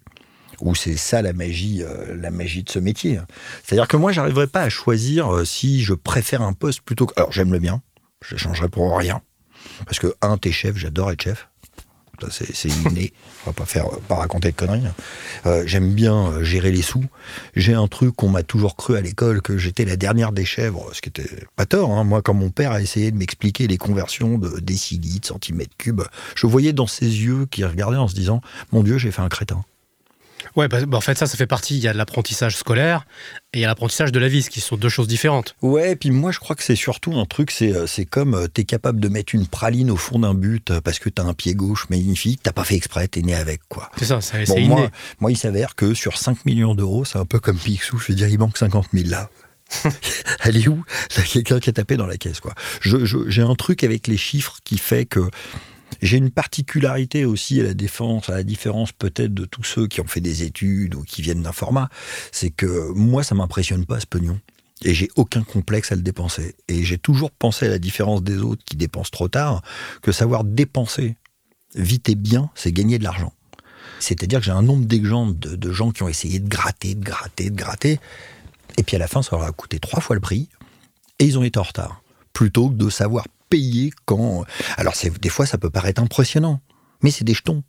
où 0.61 0.75
c'est 0.75 0.95
ça 0.97 1.21
la 1.21 1.33
magie, 1.33 1.83
euh, 1.83 2.15
la 2.15 2.31
magie 2.31 2.63
de 2.63 2.69
ce 2.69 2.79
métier. 2.79 3.19
C'est-à-dire 3.63 3.87
que 3.87 3.97
moi, 3.97 4.11
j'arriverai 4.11 4.47
pas 4.47 4.61
à 4.61 4.69
choisir 4.69 5.33
euh, 5.33 5.45
si 5.45 5.83
je 5.83 5.93
préfère 5.93 6.41
un 6.41 6.53
poste 6.53 6.81
plutôt 6.81 7.05
que. 7.05 7.13
Alors, 7.17 7.31
j'aime 7.31 7.51
le 7.51 7.59
bien, 7.59 7.81
je 8.25 8.37
changerai 8.37 8.69
pour 8.69 8.97
rien. 8.97 9.21
Parce 9.85 9.99
que, 9.99 10.13
un, 10.21 10.37
t'es 10.37 10.51
chef, 10.51 10.77
j'adore 10.77 11.11
être 11.11 11.21
chef. 11.21 11.47
C'est 12.29 12.69
inné. 12.85 13.13
On 13.45 13.49
va 13.49 13.53
pas 13.53 13.65
faire, 13.65 13.87
euh, 13.87 13.97
pas 14.07 14.15
raconter 14.15 14.51
de 14.51 14.55
conneries. 14.55 14.83
Euh, 15.47 15.63
j'aime 15.65 15.93
bien 15.93 16.43
gérer 16.43 16.71
les 16.71 16.83
sous. 16.83 17.03
J'ai 17.55 17.73
un 17.73 17.87
truc 17.87 18.15
qu'on 18.15 18.29
m'a 18.29 18.43
toujours 18.43 18.75
cru 18.75 18.95
à 18.95 19.01
l'école, 19.01 19.41
que 19.41 19.57
j'étais 19.57 19.85
la 19.85 19.95
dernière 19.97 20.31
des 20.31 20.45
chèvres, 20.45 20.89
ce 20.93 21.01
qui 21.01 21.09
était 21.09 21.27
pas 21.55 21.65
tort. 21.65 21.91
hein. 21.91 22.03
Moi, 22.03 22.21
quand 22.21 22.35
mon 22.35 22.51
père 22.51 22.73
a 22.73 22.81
essayé 22.81 23.09
de 23.09 23.17
m'expliquer 23.17 23.65
les 23.67 23.77
conversions 23.77 24.37
de 24.37 24.59
décilitres, 24.59 25.29
centimètres 25.29 25.75
cubes, 25.77 26.03
je 26.35 26.45
voyais 26.45 26.73
dans 26.73 26.85
ses 26.85 27.07
yeux 27.07 27.47
qui 27.49 27.63
regardaient 27.65 27.97
en 27.97 28.07
se 28.07 28.13
disant 28.15 28.41
Mon 28.71 28.83
Dieu, 28.83 28.99
j'ai 28.99 29.09
fait 29.09 29.21
un 29.23 29.29
crétin. 29.29 29.63
Ouais, 30.55 30.67
bah, 30.67 30.85
bah, 30.85 30.97
en 30.97 31.01
fait, 31.01 31.17
ça, 31.17 31.27
ça 31.27 31.37
fait 31.37 31.47
partie. 31.47 31.77
Il 31.77 31.83
y 31.83 31.87
a 31.87 31.93
l'apprentissage 31.93 32.55
scolaire 32.57 33.05
et 33.53 33.59
il 33.59 33.61
y 33.61 33.65
a 33.65 33.67
l'apprentissage 33.67 34.11
de 34.11 34.19
la 34.19 34.27
vie, 34.27 34.41
ce 34.41 34.49
qui 34.49 34.61
sont 34.61 34.77
deux 34.77 34.89
choses 34.89 35.07
différentes. 35.07 35.55
Ouais, 35.61 35.95
puis 35.95 36.11
moi 36.11 36.31
je 36.31 36.39
crois 36.39 36.55
que 36.55 36.63
c'est 36.63 36.75
surtout 36.75 37.13
un 37.17 37.25
truc, 37.25 37.51
c'est 37.51 37.73
euh, 37.73 37.85
comme 38.09 38.33
euh, 38.35 38.47
t'es 38.47 38.63
capable 38.63 38.99
de 38.99 39.07
mettre 39.09 39.35
une 39.35 39.47
praline 39.47 39.91
au 39.91 39.97
fond 39.97 40.19
d'un 40.19 40.33
but 40.33 40.71
euh, 40.71 40.81
parce 40.81 40.99
que 40.99 41.09
t'as 41.09 41.23
un 41.23 41.33
pied 41.33 41.53
gauche 41.55 41.87
magnifique, 41.89 42.41
t'as 42.43 42.51
pas 42.53 42.63
fait 42.63 42.75
exprès, 42.75 43.07
t'es 43.07 43.21
né 43.21 43.35
avec 43.35 43.61
quoi. 43.69 43.89
C'est 43.97 44.05
ça, 44.05 44.21
c'est 44.21 44.45
Bon, 44.47 44.59
moi, 44.61 44.89
moi, 45.19 45.31
il 45.31 45.37
s'avère 45.37 45.75
que 45.75 45.93
sur 45.93 46.17
5 46.17 46.45
millions 46.45 46.75
d'euros, 46.75 47.05
c'est 47.05 47.17
un 47.19 47.25
peu 47.25 47.39
comme 47.39 47.57
Picsou, 47.57 47.97
je 47.97 48.07
veux 48.07 48.15
dire, 48.15 48.27
il 48.27 48.39
manque 48.39 48.57
50 48.57 48.87
000 48.93 49.09
là. 49.09 49.29
Elle 50.43 50.57
est 50.57 50.67
où? 50.67 50.83
Quelqu'un 51.31 51.59
qui 51.59 51.69
a 51.69 51.73
tapé 51.73 51.95
dans 51.97 52.05
la 52.07 52.17
caisse, 52.17 52.39
quoi. 52.39 52.53
Je- 52.81 53.05
je- 53.05 53.29
J'ai 53.29 53.41
un 53.41 53.55
truc 53.55 53.83
avec 53.83 54.07
les 54.07 54.17
chiffres 54.17 54.57
qui 54.63 54.77
fait 54.77 55.05
que 55.05 55.29
j'ai 56.01 56.17
une 56.17 56.31
particularité 56.31 57.25
aussi 57.25 57.59
à 57.59 57.63
la 57.63 57.73
défense, 57.73 58.29
à 58.29 58.33
la 58.33 58.43
différence 58.43 58.91
peut-être 58.91 59.33
de 59.33 59.45
tous 59.45 59.63
ceux 59.63 59.87
qui 59.87 60.01
ont 60.01 60.07
fait 60.07 60.21
des 60.21 60.43
études 60.43 60.95
ou 60.95 61.03
qui 61.03 61.21
viennent 61.21 61.43
d'un 61.43 61.51
format, 61.51 61.89
c'est 62.31 62.49
que 62.49 62.91
moi, 62.93 63.23
ça 63.23 63.35
m'impressionne 63.35 63.85
pas 63.85 63.99
ce 63.99 64.07
pognon. 64.07 64.39
Et 64.83 64.93
j'ai 64.93 65.09
aucun 65.15 65.43
complexe 65.43 65.91
à 65.91 65.95
le 65.95 66.01
dépenser. 66.01 66.55
Et 66.67 66.83
j'ai 66.83 66.97
toujours 66.97 67.29
pensé 67.29 67.67
à 67.67 67.69
la 67.69 67.77
différence 67.77 68.23
des 68.23 68.37
autres 68.37 68.63
qui 68.65 68.75
dépensent 68.75 69.11
trop 69.11 69.27
tard, 69.27 69.61
que 70.01 70.11
savoir 70.11 70.43
dépenser 70.43 71.17
vite 71.75 72.09
et 72.09 72.15
bien, 72.15 72.49
c'est 72.55 72.71
gagner 72.71 72.97
de 72.97 73.03
l'argent. 73.03 73.33
C'est-à-dire 73.99 74.39
que 74.39 74.45
j'ai 74.45 74.51
un 74.51 74.63
nombre 74.63 74.85
d'exemples 74.85 75.37
de, 75.37 75.55
de 75.55 75.71
gens 75.71 75.91
qui 75.91 76.01
ont 76.01 76.07
essayé 76.07 76.39
de 76.39 76.49
gratter, 76.49 76.95
de 76.95 77.03
gratter, 77.03 77.51
de 77.51 77.55
gratter, 77.55 77.99
et 78.77 78.83
puis 78.83 78.95
à 78.95 78.99
la 78.99 79.07
fin, 79.07 79.21
ça 79.21 79.35
leur 79.35 79.45
a 79.45 79.51
coûté 79.51 79.79
trois 79.79 80.01
fois 80.01 80.15
le 80.15 80.21
prix, 80.21 80.49
et 81.19 81.25
ils 81.25 81.37
ont 81.37 81.43
été 81.43 81.59
en 81.59 81.63
retard. 81.63 82.01
Plutôt 82.33 82.69
que 82.69 82.75
de 82.75 82.89
savoir 82.89 83.27
payer 83.51 83.91
quand. 84.05 84.45
Alors, 84.77 84.95
des 85.21 85.29
fois, 85.29 85.45
ça 85.45 85.59
peut 85.59 85.69
paraître 85.69 86.01
impressionnant, 86.01 86.61
mais 87.03 87.11
c'est 87.11 87.25
des 87.25 87.35
jetons. 87.35 87.63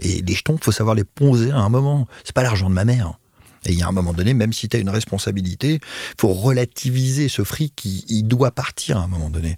Et 0.00 0.22
les 0.22 0.34
jetons, 0.34 0.56
faut 0.60 0.72
savoir 0.72 0.94
les 0.94 1.04
poser 1.04 1.50
à 1.50 1.58
un 1.58 1.68
moment. 1.68 2.06
C'est 2.24 2.34
pas 2.34 2.42
l'argent 2.42 2.70
de 2.70 2.74
ma 2.74 2.86
mère. 2.86 3.18
Et 3.66 3.72
il 3.72 3.78
y 3.78 3.82
a 3.82 3.88
un 3.88 3.92
moment 3.92 4.12
donné, 4.12 4.32
même 4.34 4.52
si 4.52 4.68
tu 4.68 4.76
as 4.76 4.80
une 4.80 4.90
responsabilité, 4.90 5.80
faut 6.18 6.32
relativiser 6.32 7.28
ce 7.28 7.44
fric 7.44 7.74
qui 7.74 8.04
il 8.08 8.24
doit 8.24 8.50
partir 8.50 8.98
à 8.98 9.02
un 9.02 9.08
moment 9.08 9.30
donné. 9.30 9.56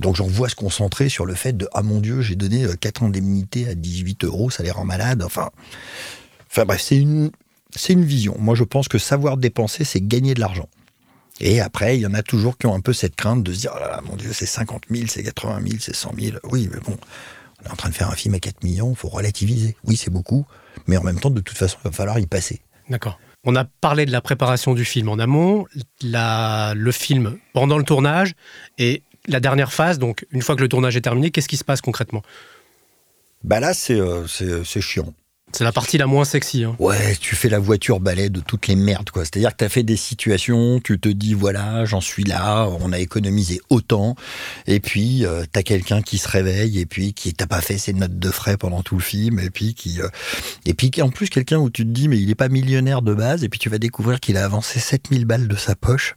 Donc 0.00 0.16
j'en 0.16 0.26
vois 0.26 0.48
se 0.48 0.54
concentrer 0.54 1.08
sur 1.08 1.26
le 1.26 1.34
fait 1.34 1.56
de 1.56 1.68
ah 1.74 1.82
mon 1.82 2.00
Dieu, 2.00 2.22
j'ai 2.22 2.36
donné 2.36 2.66
4 2.80 3.02
indemnités 3.02 3.68
à 3.68 3.74
18 3.74 4.24
euros, 4.24 4.48
ça 4.48 4.62
les 4.62 4.70
rend 4.70 4.84
malades. 4.84 5.22
Enfin, 5.22 5.50
enfin 6.50 6.64
bref, 6.64 6.80
c'est 6.80 6.96
une, 6.96 7.30
c'est 7.74 7.92
une 7.92 8.04
vision. 8.04 8.36
Moi, 8.38 8.54
je 8.54 8.64
pense 8.64 8.88
que 8.88 8.98
savoir 8.98 9.36
dépenser, 9.36 9.84
c'est 9.84 10.00
gagner 10.00 10.34
de 10.34 10.40
l'argent. 10.40 10.68
Et 11.40 11.60
après, 11.60 11.96
il 11.96 12.00
y 12.00 12.06
en 12.06 12.14
a 12.14 12.22
toujours 12.22 12.58
qui 12.58 12.66
ont 12.66 12.74
un 12.74 12.80
peu 12.80 12.92
cette 12.92 13.14
crainte 13.14 13.42
de 13.42 13.52
se 13.52 13.60
dire, 13.60 13.72
oh 13.74 13.78
là 13.78 13.88
là, 13.88 14.00
mon 14.04 14.16
Dieu, 14.16 14.30
c'est 14.32 14.46
50 14.46 14.84
000, 14.90 15.06
c'est 15.08 15.22
80 15.22 15.60
000, 15.62 15.76
c'est 15.80 15.94
100 15.94 16.12
000. 16.18 16.36
Oui, 16.44 16.68
mais 16.72 16.80
bon, 16.80 16.96
on 17.62 17.68
est 17.68 17.72
en 17.72 17.76
train 17.76 17.88
de 17.88 17.94
faire 17.94 18.10
un 18.10 18.16
film 18.16 18.34
à 18.34 18.40
4 18.40 18.64
millions, 18.64 18.90
il 18.90 18.96
faut 18.96 19.08
relativiser. 19.08 19.76
Oui, 19.84 19.96
c'est 19.96 20.10
beaucoup, 20.10 20.46
mais 20.86 20.96
en 20.96 21.02
même 21.02 21.20
temps, 21.20 21.30
de 21.30 21.40
toute 21.40 21.56
façon, 21.56 21.78
il 21.84 21.88
va 21.88 21.92
falloir 21.92 22.18
y 22.18 22.26
passer. 22.26 22.60
D'accord. 22.88 23.18
On 23.44 23.54
a 23.54 23.64
parlé 23.64 24.04
de 24.04 24.10
la 24.10 24.20
préparation 24.20 24.74
du 24.74 24.84
film 24.84 25.08
en 25.08 25.18
amont, 25.18 25.66
le 26.02 26.90
film 26.90 27.38
pendant 27.52 27.78
le 27.78 27.84
tournage 27.84 28.34
et 28.78 29.02
la 29.28 29.40
dernière 29.40 29.72
phase. 29.72 29.98
Donc, 29.98 30.26
une 30.32 30.42
fois 30.42 30.56
que 30.56 30.60
le 30.60 30.68
tournage 30.68 30.96
est 30.96 31.02
terminé, 31.02 31.30
qu'est-ce 31.30 31.48
qui 31.48 31.56
se 31.56 31.64
passe 31.64 31.80
concrètement? 31.80 32.22
Bah 33.44 33.60
là, 33.60 33.74
c'est 33.74 33.98
euh, 33.98 34.26
chiant. 34.64 35.14
C'est 35.52 35.64
la 35.64 35.72
partie 35.72 35.98
la 35.98 36.06
moins 36.06 36.24
sexy. 36.24 36.64
Hein. 36.64 36.76
Ouais, 36.78 37.16
tu 37.16 37.34
fais 37.34 37.48
la 37.48 37.58
voiture 37.58 38.00
balai 38.00 38.28
de 38.28 38.40
toutes 38.40 38.66
les 38.66 38.76
merdes, 38.76 39.10
quoi. 39.10 39.24
C'est-à-dire 39.24 39.50
que 39.52 39.56
tu 39.56 39.64
as 39.64 39.68
fait 39.68 39.82
des 39.82 39.96
situations, 39.96 40.80
tu 40.80 41.00
te 41.00 41.08
dis, 41.08 41.34
voilà, 41.34 41.84
j'en 41.84 42.00
suis 42.00 42.24
là, 42.24 42.68
on 42.80 42.92
a 42.92 42.98
économisé 42.98 43.60
autant, 43.70 44.14
et 44.66 44.78
puis 44.80 45.24
euh, 45.24 45.44
tu 45.50 45.58
as 45.58 45.62
quelqu'un 45.62 46.02
qui 46.02 46.18
se 46.18 46.28
réveille, 46.28 46.78
et 46.78 46.86
puis 46.86 47.14
qui 47.14 47.32
t'a 47.32 47.46
pas 47.46 47.60
fait 47.60 47.78
ses 47.78 47.92
notes 47.92 48.18
de 48.18 48.30
frais 48.30 48.56
pendant 48.56 48.82
tout 48.82 48.96
le 48.96 49.02
film, 49.02 49.40
et 49.40 49.50
puis 49.50 49.74
qui. 49.74 50.00
Euh, 50.00 50.08
et 50.66 50.74
puis 50.74 50.90
en 51.00 51.08
plus, 51.08 51.28
quelqu'un 51.28 51.58
où 51.58 51.70
tu 51.70 51.84
te 51.84 51.90
dis, 51.90 52.08
mais 52.08 52.18
il 52.18 52.30
est 52.30 52.36
pas 52.36 52.48
millionnaire 52.48 53.02
de 53.02 53.14
base, 53.14 53.42
et 53.42 53.48
puis 53.48 53.58
tu 53.58 53.68
vas 53.68 53.78
découvrir 53.78 54.20
qu'il 54.20 54.36
a 54.36 54.44
avancé 54.44 54.78
7000 54.78 55.24
balles 55.24 55.48
de 55.48 55.56
sa 55.56 55.74
poche 55.74 56.14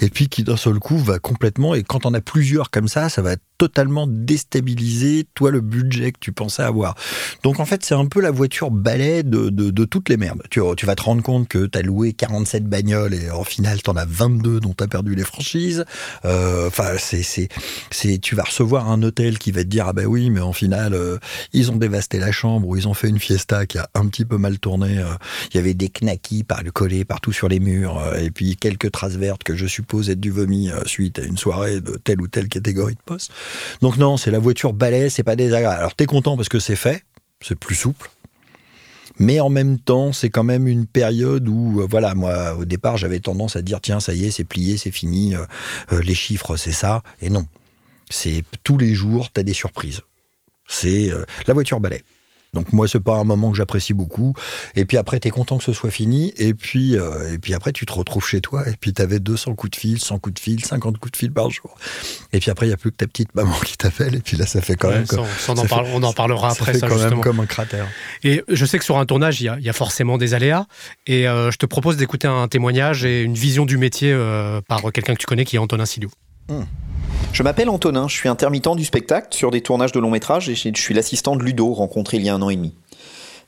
et 0.00 0.10
puis 0.10 0.28
qui 0.28 0.42
d'un 0.42 0.56
seul 0.56 0.78
coup 0.78 0.98
va 0.98 1.18
complètement, 1.18 1.74
et 1.74 1.82
quand 1.82 2.06
on 2.06 2.14
a 2.14 2.20
plusieurs 2.20 2.70
comme 2.70 2.88
ça, 2.88 3.08
ça 3.08 3.22
va 3.22 3.36
totalement 3.58 4.06
déstabiliser, 4.06 5.26
toi, 5.34 5.50
le 5.50 5.60
budget 5.60 6.12
que 6.12 6.18
tu 6.20 6.32
pensais 6.32 6.62
avoir. 6.62 6.94
Donc 7.42 7.60
en 7.60 7.64
fait, 7.64 7.84
c'est 7.84 7.94
un 7.94 8.06
peu 8.06 8.20
la 8.20 8.30
voiture 8.30 8.70
balai 8.70 9.22
de, 9.22 9.84
toutes 9.84 10.08
les 10.08 10.16
merdes. 10.16 10.42
Tu, 10.50 10.60
vas 10.60 10.94
te 10.94 11.02
rendre 11.02 11.22
compte 11.22 11.48
que 11.48 11.66
tu 11.66 11.78
as 11.78 11.82
loué 11.82 12.12
47 12.12 12.64
bagnoles 12.64 13.14
et 13.14 13.30
en 13.30 13.44
final, 13.44 13.82
tu 13.82 13.90
en 13.90 13.96
as 13.96 14.04
22 14.04 14.60
dont 14.60 14.74
tu 14.76 14.84
as 14.84 14.88
perdu 14.88 15.14
les 15.14 15.24
franchises. 15.24 15.84
Euh, 16.24 16.68
enfin, 16.68 16.96
c'est, 16.98 17.22
c'est, 17.22 17.48
c'est, 17.90 18.18
tu 18.18 18.34
vas 18.34 18.44
recevoir 18.44 18.90
un 18.90 19.02
hôtel 19.02 19.38
qui 19.38 19.52
va 19.52 19.62
te 19.62 19.68
dire, 19.68 19.86
ah 19.88 19.92
ben 19.92 20.06
oui, 20.06 20.30
mais 20.30 20.40
en 20.40 20.52
final, 20.52 20.94
euh, 20.94 21.18
ils 21.52 21.70
ont 21.70 21.76
dévasté 21.76 22.18
la 22.18 22.32
chambre 22.32 22.68
ou 22.68 22.76
ils 22.76 22.88
ont 22.88 22.94
fait 22.94 23.08
une 23.08 23.18
fiesta 23.18 23.66
qui 23.66 23.78
a 23.78 23.88
un 23.94 24.06
petit 24.08 24.24
peu 24.24 24.38
mal 24.38 24.58
tourné. 24.58 24.98
Euh. 24.98 25.04
Il 25.52 25.56
y 25.56 25.60
avait 25.60 25.74
des 25.74 25.88
knackis 25.88 26.44
par 26.44 26.62
le 26.62 26.70
collé 26.70 27.04
partout 27.04 27.32
sur 27.32 27.48
les 27.48 27.60
murs 27.60 28.02
et 28.18 28.30
puis 28.30 28.56
quelques 28.56 28.90
traces 28.90 29.15
vertes 29.16 29.42
que 29.42 29.56
je 29.56 29.66
suppose 29.66 30.10
être 30.10 30.20
du 30.20 30.30
vomi 30.30 30.70
suite 30.84 31.18
à 31.18 31.22
une 31.22 31.36
soirée 31.36 31.80
de 31.80 31.96
telle 31.96 32.20
ou 32.20 32.28
telle 32.28 32.48
catégorie 32.48 32.94
de 32.94 33.02
poste. 33.04 33.32
Donc 33.80 33.96
non, 33.96 34.16
c'est 34.16 34.30
la 34.30 34.38
voiture 34.38 34.72
balai, 34.72 35.10
c'est 35.10 35.22
pas 35.22 35.36
désagréable. 35.36 35.78
Alors 35.78 35.94
t'es 35.94 36.06
content 36.06 36.36
parce 36.36 36.48
que 36.48 36.58
c'est 36.58 36.76
fait, 36.76 37.02
c'est 37.40 37.58
plus 37.58 37.74
souple. 37.74 38.10
Mais 39.18 39.40
en 39.40 39.48
même 39.48 39.78
temps, 39.78 40.12
c'est 40.12 40.28
quand 40.28 40.44
même 40.44 40.68
une 40.68 40.86
période 40.86 41.48
où, 41.48 41.80
euh, 41.80 41.86
voilà, 41.88 42.14
moi, 42.14 42.54
au 42.54 42.64
départ, 42.64 42.96
j'avais 42.96 43.20
tendance 43.20 43.56
à 43.56 43.62
dire, 43.62 43.80
tiens, 43.80 44.00
ça 44.00 44.12
y 44.14 44.26
est, 44.26 44.30
c'est 44.30 44.44
plié, 44.44 44.76
c'est 44.76 44.90
fini, 44.90 45.34
euh, 45.34 45.44
euh, 45.92 46.02
les 46.02 46.14
chiffres, 46.14 46.56
c'est 46.56 46.72
ça. 46.72 47.02
Et 47.22 47.30
non. 47.30 47.46
C'est 48.10 48.44
tous 48.62 48.76
les 48.76 48.94
jours, 48.94 49.32
tu 49.32 49.40
as 49.40 49.42
des 49.42 49.54
surprises. 49.54 50.02
C'est 50.68 51.10
la 51.46 51.54
voiture 51.54 51.80
balai. 51.80 52.02
Donc 52.56 52.72
moi, 52.72 52.88
c'est 52.88 53.00
pas 53.00 53.16
un 53.16 53.24
moment 53.24 53.50
que 53.50 53.56
j'apprécie 53.58 53.92
beaucoup. 53.92 54.32
Et 54.76 54.86
puis 54.86 54.96
après, 54.96 55.20
tu 55.20 55.28
es 55.28 55.30
content 55.30 55.58
que 55.58 55.64
ce 55.64 55.74
soit 55.74 55.90
fini. 55.90 56.32
Et 56.38 56.54
puis, 56.54 56.96
euh, 56.96 57.34
et 57.34 57.38
puis 57.38 57.52
après, 57.52 57.70
tu 57.72 57.84
te 57.84 57.92
retrouves 57.92 58.26
chez 58.26 58.40
toi. 58.40 58.66
Et 58.66 58.72
puis, 58.80 58.94
tu 58.94 59.02
avais 59.02 59.20
200 59.20 59.54
coups 59.54 59.72
de 59.72 59.76
fil, 59.76 60.00
100 60.00 60.18
coups 60.18 60.34
de 60.34 60.40
fil, 60.40 60.64
50 60.64 60.96
coups 60.96 61.12
de 61.12 61.16
fil 61.18 61.32
par 61.32 61.50
jour. 61.50 61.76
Et 62.32 62.40
puis 62.40 62.50
après, 62.50 62.64
il 62.64 62.70
n'y 62.70 62.74
a 62.74 62.78
plus 62.78 62.90
que 62.90 62.96
ta 62.96 63.06
petite 63.06 63.34
maman 63.34 63.54
qui 63.64 63.76
t'appelle. 63.76 64.14
Et 64.14 64.20
puis 64.20 64.38
là, 64.38 64.46
ça 64.46 64.62
fait 64.62 64.74
quand 64.74 64.88
même... 64.88 65.04
on 65.48 66.02
en 66.02 66.12
parlera 66.14 66.50
après. 66.50 66.72
Ça 66.72 66.88
fait 66.88 66.88
quand 66.88 66.98
même 66.98 67.20
comme 67.20 67.40
un 67.40 67.46
cratère. 67.46 67.86
Et 68.24 68.42
je 68.48 68.64
sais 68.64 68.78
que 68.78 68.84
sur 68.84 68.96
un 68.96 69.04
tournage, 69.04 69.42
il 69.42 69.44
y, 69.44 69.68
a, 69.68 69.72
forcément 69.74 70.16
des 70.16 70.32
aléas. 70.32 70.66
Et 71.06 71.28
euh, 71.28 71.50
je 71.50 71.58
te 71.58 71.66
propose 71.66 71.98
d'écouter 71.98 72.26
un 72.26 72.48
témoignage 72.48 73.04
et 73.04 73.22
une 73.22 73.34
vision 73.34 73.66
du 73.66 73.76
métier 73.76 74.12
euh, 74.12 74.62
par 74.66 74.80
quelqu'un 74.92 75.12
que 75.12 75.20
tu 75.20 75.26
connais, 75.26 75.44
qui 75.44 75.56
est 75.56 75.58
Antonin 75.58 75.84
Silio. 75.84 76.10
Hum. 76.48 76.66
Je 77.32 77.42
m'appelle 77.42 77.68
Antonin, 77.68 78.08
je 78.08 78.14
suis 78.14 78.28
intermittent 78.28 78.76
du 78.76 78.84
spectacle 78.84 79.28
sur 79.30 79.50
des 79.50 79.60
tournages 79.60 79.92
de 79.92 80.00
long 80.00 80.10
métrage 80.10 80.48
et 80.48 80.54
je 80.54 80.80
suis 80.80 80.94
l'assistant 80.94 81.36
de 81.36 81.42
Ludo, 81.42 81.72
rencontré 81.72 82.16
il 82.16 82.24
y 82.24 82.28
a 82.28 82.34
un 82.34 82.42
an 82.42 82.50
et 82.50 82.56
demi. 82.56 82.74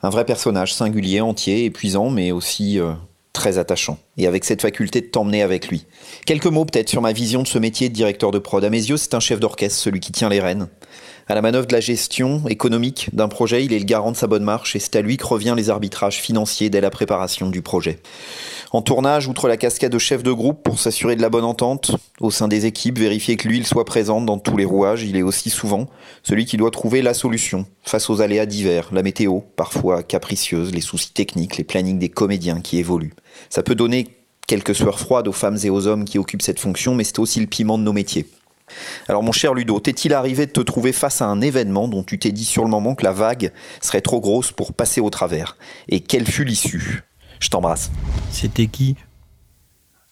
Un 0.03 0.11
vrai 0.11 0.25
personnage, 0.25 0.75
singulier, 0.75 1.21
entier, 1.21 1.65
épuisant, 1.65 2.11
mais 2.11 2.31
aussi 2.31 2.79
euh, 2.79 2.93
très 3.33 3.59
attachant, 3.59 3.99
et 4.17 4.27
avec 4.27 4.45
cette 4.45 4.63
faculté 4.63 5.01
de 5.01 5.07
t'emmener 5.07 5.43
avec 5.43 5.69
lui. 5.69 5.87
Quelques 6.27 6.47
mots 6.47 6.65
peut-être 6.65 6.89
sur 6.89 7.01
ma 7.01 7.13
vision 7.13 7.43
de 7.43 7.49
ce 7.49 7.59
métier 7.59 7.89
de 7.89 7.95
directeur 7.95 8.31
de 8.31 8.39
prod. 8.39 8.63
À 8.65 8.71
mes 8.71 8.85
yeux, 8.85 8.97
c'est 8.97 9.15
un 9.15 9.21
chef 9.21 9.41
d'orchestre, 9.41 9.79
celui 9.79 10.01
qui 10.01 10.13
tient 10.13 10.29
les 10.29 10.41
rênes. 10.41 10.69
À 11.31 11.35
la 11.35 11.43
manœuvre 11.43 11.67
de 11.67 11.75
la 11.75 11.81
gestion 11.81 12.49
économique 12.49 13.11
d'un 13.13 13.29
projet, 13.29 13.63
il 13.63 13.75
est 13.75 13.79
le 13.79 13.85
garant 13.85 14.13
de 14.13 14.17
sa 14.17 14.27
bonne 14.27 14.45
marche, 14.45 14.75
et 14.75 14.79
c'est 14.79 14.97
à 14.97 15.03
lui 15.03 15.19
que 15.19 15.27
revient 15.27 15.53
les 15.55 15.69
arbitrages 15.69 16.23
financiers 16.23 16.71
dès 16.71 16.81
la 16.81 16.89
préparation 16.89 17.51
du 17.51 17.61
projet. 17.61 17.99
En 18.73 18.81
tournage, 18.81 19.29
outre 19.29 19.47
la 19.47 19.59
casquette 19.59 19.93
de 19.93 19.99
chef 19.99 20.23
de 20.23 20.33
groupe 20.33 20.63
pour 20.63 20.81
s'assurer 20.81 21.17
de 21.17 21.21
la 21.21 21.29
bonne 21.29 21.45
entente 21.45 21.91
au 22.21 22.31
sein 22.31 22.49
des 22.49 22.65
équipes, 22.65 22.99
vérifier 22.99 23.37
que 23.37 23.47
l'huile 23.47 23.67
soit 23.67 23.85
présente 23.85 24.25
dans 24.25 24.39
tous 24.39 24.57
les 24.57 24.65
rouages, 24.65 25.03
il 25.03 25.19
est 25.19 25.23
aussi 25.23 25.51
souvent 25.51 25.87
celui 26.23 26.47
qui 26.47 26.57
doit 26.57 26.71
trouver 26.71 27.03
la 27.03 27.13
solution 27.13 27.67
face 27.83 28.09
aux 28.09 28.23
aléas 28.23 28.47
divers, 28.47 28.89
la 28.93 29.03
météo, 29.03 29.41
parfois 29.55 30.03
capricieuse, 30.03 30.73
les 30.73 30.81
soucis 30.81 31.13
techniques, 31.13 31.59
les 31.59 31.65
plannings 31.65 31.99
des 31.99 32.09
comédiens 32.09 32.63
qui 32.63 32.79
évoluent. 32.79 33.15
Ça 33.51 33.63
peut 33.63 33.75
donner 33.75 34.09
quelques 34.47 34.75
sueurs 34.75 34.99
froides 34.99 35.29
aux 35.29 35.33
femmes 35.33 35.59
et 35.63 35.69
aux 35.69 35.87
hommes 35.87 36.07
qui 36.07 36.19
occupent 36.19 36.41
cette 36.41 36.59
fonction, 36.59 36.95
mais 36.95 37.05
c'est 37.05 37.19
aussi 37.19 37.41
le 37.41 37.47
piment 37.47 37.77
de 37.77 37.83
nos 37.83 37.93
métiers. 37.93 38.27
Alors 39.09 39.23
mon 39.23 39.33
cher 39.33 39.55
Ludo, 39.55 39.81
t'est-il 39.81 40.15
arrivé 40.15 40.47
de 40.47 40.53
te 40.53 40.61
trouver 40.61 40.93
face 40.93 41.23
à 41.23 41.27
un 41.27 41.41
événement 41.41 41.89
dont 41.89 42.03
tu 42.03 42.19
t'es 42.19 42.33
dit 42.33 42.45
sur 42.45 42.65
le 42.65 42.71
moment 42.71 42.95
que 42.95 43.05
la 43.05 43.13
vague 43.13 43.53
serait 43.81 44.01
trop 44.01 44.21
grosse 44.21 44.53
pour 44.53 44.73
passer 44.73 45.01
au 45.01 45.11
travers? 45.11 45.57
Et 45.89 46.01
quelle 46.01 46.27
fut 46.27 46.45
l'issue? 46.45 47.03
Je 47.41 47.49
t'embrasse. 47.49 47.91
C'était 48.31 48.67
qui? 48.67 48.97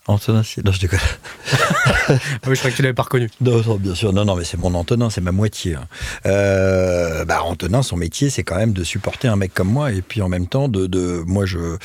Antonin, 0.08 0.42
non, 0.64 0.70
je 0.70 0.80
déconne. 0.80 1.00
ah 2.08 2.12
oui, 2.46 2.54
je 2.54 2.58
crois 2.60 2.70
que 2.70 2.76
tu 2.76 2.82
l'avais 2.82 2.94
pas 2.94 3.02
reconnu. 3.02 3.28
Non, 3.40 3.60
bien 3.76 3.94
sûr. 3.94 4.12
Non, 4.12 4.24
non, 4.24 4.36
mais 4.36 4.44
c'est 4.44 4.56
mon 4.56 4.72
Antonin, 4.74 5.10
c'est 5.10 5.20
ma 5.20 5.32
moitié. 5.32 5.74
Hein. 5.74 5.88
Euh, 6.26 7.24
bah, 7.24 7.42
Antonin, 7.42 7.82
son 7.82 7.96
métier, 7.96 8.30
c'est 8.30 8.44
quand 8.44 8.56
même 8.56 8.72
de 8.72 8.84
supporter 8.84 9.26
un 9.26 9.34
mec 9.34 9.52
comme 9.52 9.68
moi. 9.68 9.90
Et 9.90 10.02
puis 10.02 10.22
en 10.22 10.28
même 10.28 10.46
temps, 10.46 10.68
de, 10.68 10.86
de 10.86 11.24
moi, 11.26 11.44
je, 11.44 11.76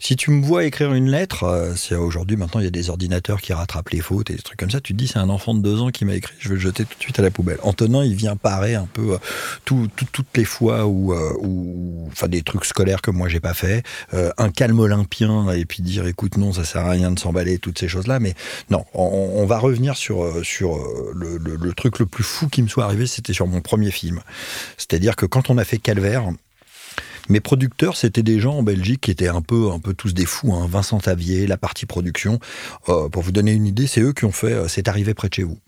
si 0.00 0.16
tu 0.16 0.30
me 0.30 0.44
vois 0.44 0.64
écrire 0.64 0.92
une 0.92 1.10
lettre, 1.10 1.44
euh, 1.44 1.74
c'est 1.76 1.94
aujourd'hui, 1.94 2.36
maintenant, 2.36 2.60
il 2.60 2.64
y 2.64 2.68
a 2.68 2.70
des 2.70 2.90
ordinateurs 2.90 3.40
qui 3.40 3.52
rattrapent 3.52 3.90
les 3.90 4.00
fautes 4.00 4.30
et 4.30 4.34
des 4.34 4.42
trucs 4.42 4.58
comme 4.58 4.70
ça. 4.70 4.80
Tu 4.80 4.92
te 4.92 4.98
dis, 4.98 5.08
c'est 5.08 5.18
un 5.18 5.28
enfant 5.28 5.54
de 5.54 5.60
deux 5.60 5.80
ans 5.80 5.90
qui 5.90 6.04
m'a 6.04 6.14
écrit, 6.14 6.34
je 6.38 6.48
vais 6.48 6.54
le 6.54 6.60
jeter 6.60 6.84
tout 6.84 6.96
de 6.98 7.02
suite 7.02 7.18
à 7.18 7.22
la 7.22 7.30
poubelle. 7.30 7.58
Antonin, 7.62 8.04
il 8.04 8.14
vient 8.14 8.36
parer 8.36 8.74
un 8.74 8.88
peu 8.92 9.14
euh, 9.14 9.18
toutes 9.64 10.36
les 10.36 10.44
fois 10.44 10.86
où, 10.86 11.12
euh, 11.12 12.08
enfin, 12.08 12.28
des 12.28 12.42
trucs 12.42 12.64
scolaires 12.64 13.02
que 13.02 13.10
moi 13.10 13.28
j'ai 13.28 13.40
pas 13.40 13.54
fait, 13.54 13.82
un 14.12 14.50
calme 14.50 14.78
olympien 14.78 15.50
et 15.50 15.64
puis 15.64 15.82
dire, 15.82 16.06
écoute, 16.06 16.36
non, 16.36 16.52
ça 16.52 16.64
sert 16.64 16.86
à 16.86 16.90
rien 16.90 17.10
de 17.10 17.18
s'emballer, 17.18 17.58
toutes 17.58 17.78
ces 17.78 17.88
choses-là. 17.88 18.20
Mais 18.20 18.34
non, 18.70 18.84
on, 18.94 19.44
va 19.46 19.58
revenir 19.58 19.96
sur, 19.96 20.44
sur 20.44 20.78
le, 21.14 21.38
le 21.38 21.72
truc 21.72 21.98
le 21.98 22.06
plus 22.06 22.24
fou 22.24 22.48
qui 22.48 22.62
me 22.62 22.68
soit 22.68 22.84
arrivé, 22.84 23.06
c'était 23.06 23.32
sur 23.32 23.46
mon 23.46 23.60
premier 23.60 23.90
film. 23.90 24.20
C'est-à-dire 24.76 25.16
que 25.16 25.26
quand 25.26 25.50
on 25.50 25.58
a 25.58 25.64
fait 25.64 25.78
Calvaire, 25.78 26.30
mes 27.28 27.40
producteurs, 27.40 27.96
c'était 27.96 28.22
des 28.22 28.40
gens 28.40 28.58
en 28.58 28.62
Belgique 28.62 29.02
qui 29.02 29.10
étaient 29.10 29.28
un 29.28 29.42
peu, 29.42 29.70
un 29.70 29.78
peu 29.78 29.94
tous 29.94 30.14
des 30.14 30.26
fous. 30.26 30.54
Hein. 30.54 30.66
Vincent 30.68 30.98
Tavier, 30.98 31.46
la 31.46 31.56
partie 31.56 31.86
production. 31.86 32.38
Euh, 32.88 33.08
pour 33.08 33.22
vous 33.22 33.32
donner 33.32 33.52
une 33.52 33.66
idée, 33.66 33.86
c'est 33.86 34.00
eux 34.00 34.12
qui 34.12 34.24
ont 34.24 34.32
fait 34.32 34.52
euh, 34.52 34.68
C'est 34.68 34.88
arrivé 34.88 35.14
près 35.14 35.28
de 35.28 35.34
chez 35.34 35.42
vous. 35.42 35.58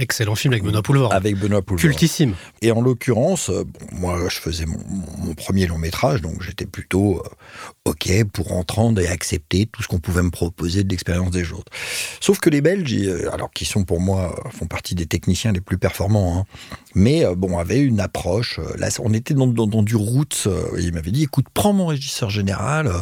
Excellent 0.00 0.36
film 0.36 0.52
avec 0.52 0.62
Benoît 0.62 0.82
Poulvord. 0.82 1.12
Avec 1.12 1.36
Benoît 1.36 1.60
Poulvord. 1.60 1.80
Cultissime. 1.80 2.34
Et 2.62 2.70
en 2.70 2.80
l'occurrence, 2.80 3.50
euh, 3.50 3.64
moi, 3.92 4.28
je 4.28 4.38
faisais 4.38 4.64
mon, 4.64 5.34
premier 5.34 5.66
long 5.66 5.78
métrage, 5.78 6.22
donc 6.22 6.42
j'étais 6.42 6.66
plutôt 6.66 7.18
euh, 7.18 7.90
OK 7.90 8.08
pour 8.32 8.52
entendre 8.52 9.00
et 9.00 9.08
accepter 9.08 9.66
tout 9.66 9.82
ce 9.82 9.88
qu'on 9.88 9.98
pouvait 9.98 10.22
me 10.22 10.30
proposer 10.30 10.84
de 10.84 10.90
l'expérience 10.90 11.30
des 11.30 11.52
autres. 11.52 11.72
Sauf 12.20 12.38
que 12.38 12.48
les 12.48 12.60
Belges, 12.60 12.94
euh, 12.94 13.32
alors 13.32 13.50
qui 13.50 13.64
sont 13.64 13.84
pour 13.84 14.00
moi, 14.00 14.40
font 14.52 14.66
partie 14.66 14.94
des 14.94 15.06
techniciens 15.06 15.52
les 15.52 15.60
plus 15.60 15.78
performants, 15.78 16.38
hein, 16.38 16.76
mais 16.94 17.24
bon, 17.36 17.58
avaient 17.58 17.80
une 17.80 18.00
approche. 18.00 18.60
Là, 18.78 18.88
on 19.00 19.12
était 19.12 19.34
dans, 19.34 19.82
du 19.82 19.96
roots. 19.96 20.48
il 20.78 20.92
m'avait 20.92 21.10
dit, 21.10 21.24
écoute, 21.24 21.46
prends 21.52 21.72
mon 21.72 21.86
régisseur 21.86 22.30
général 22.30 22.92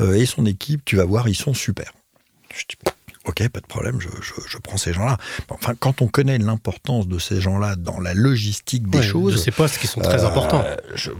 et 0.00 0.26
son 0.26 0.46
équipe, 0.46 0.84
tu 0.84 0.96
vas 0.96 1.04
voir, 1.04 1.28
ils 1.28 1.34
sont 1.34 1.54
super. 1.54 1.92
Je 2.54 2.64
dis, 2.68 2.76
Ok, 3.26 3.48
pas 3.48 3.60
de 3.60 3.66
problème, 3.66 3.98
je, 4.00 4.58
prends 4.58 4.76
ces 4.76 4.92
gens-là. 4.92 5.16
Enfin, 5.48 5.74
quand 5.78 6.02
on 6.02 6.08
connaît 6.08 6.36
l'importance 6.36 7.08
de 7.08 7.18
ces 7.18 7.40
gens-là 7.40 7.74
dans 7.74 7.98
la 7.98 8.12
logistique 8.12 8.88
des 8.90 9.02
choses. 9.02 9.32
De 9.32 9.38
ces 9.38 9.50
postes 9.50 9.78
qui 9.78 9.86
sont 9.86 10.00
très 10.00 10.24
euh, 10.24 10.28
importants. 10.28 10.62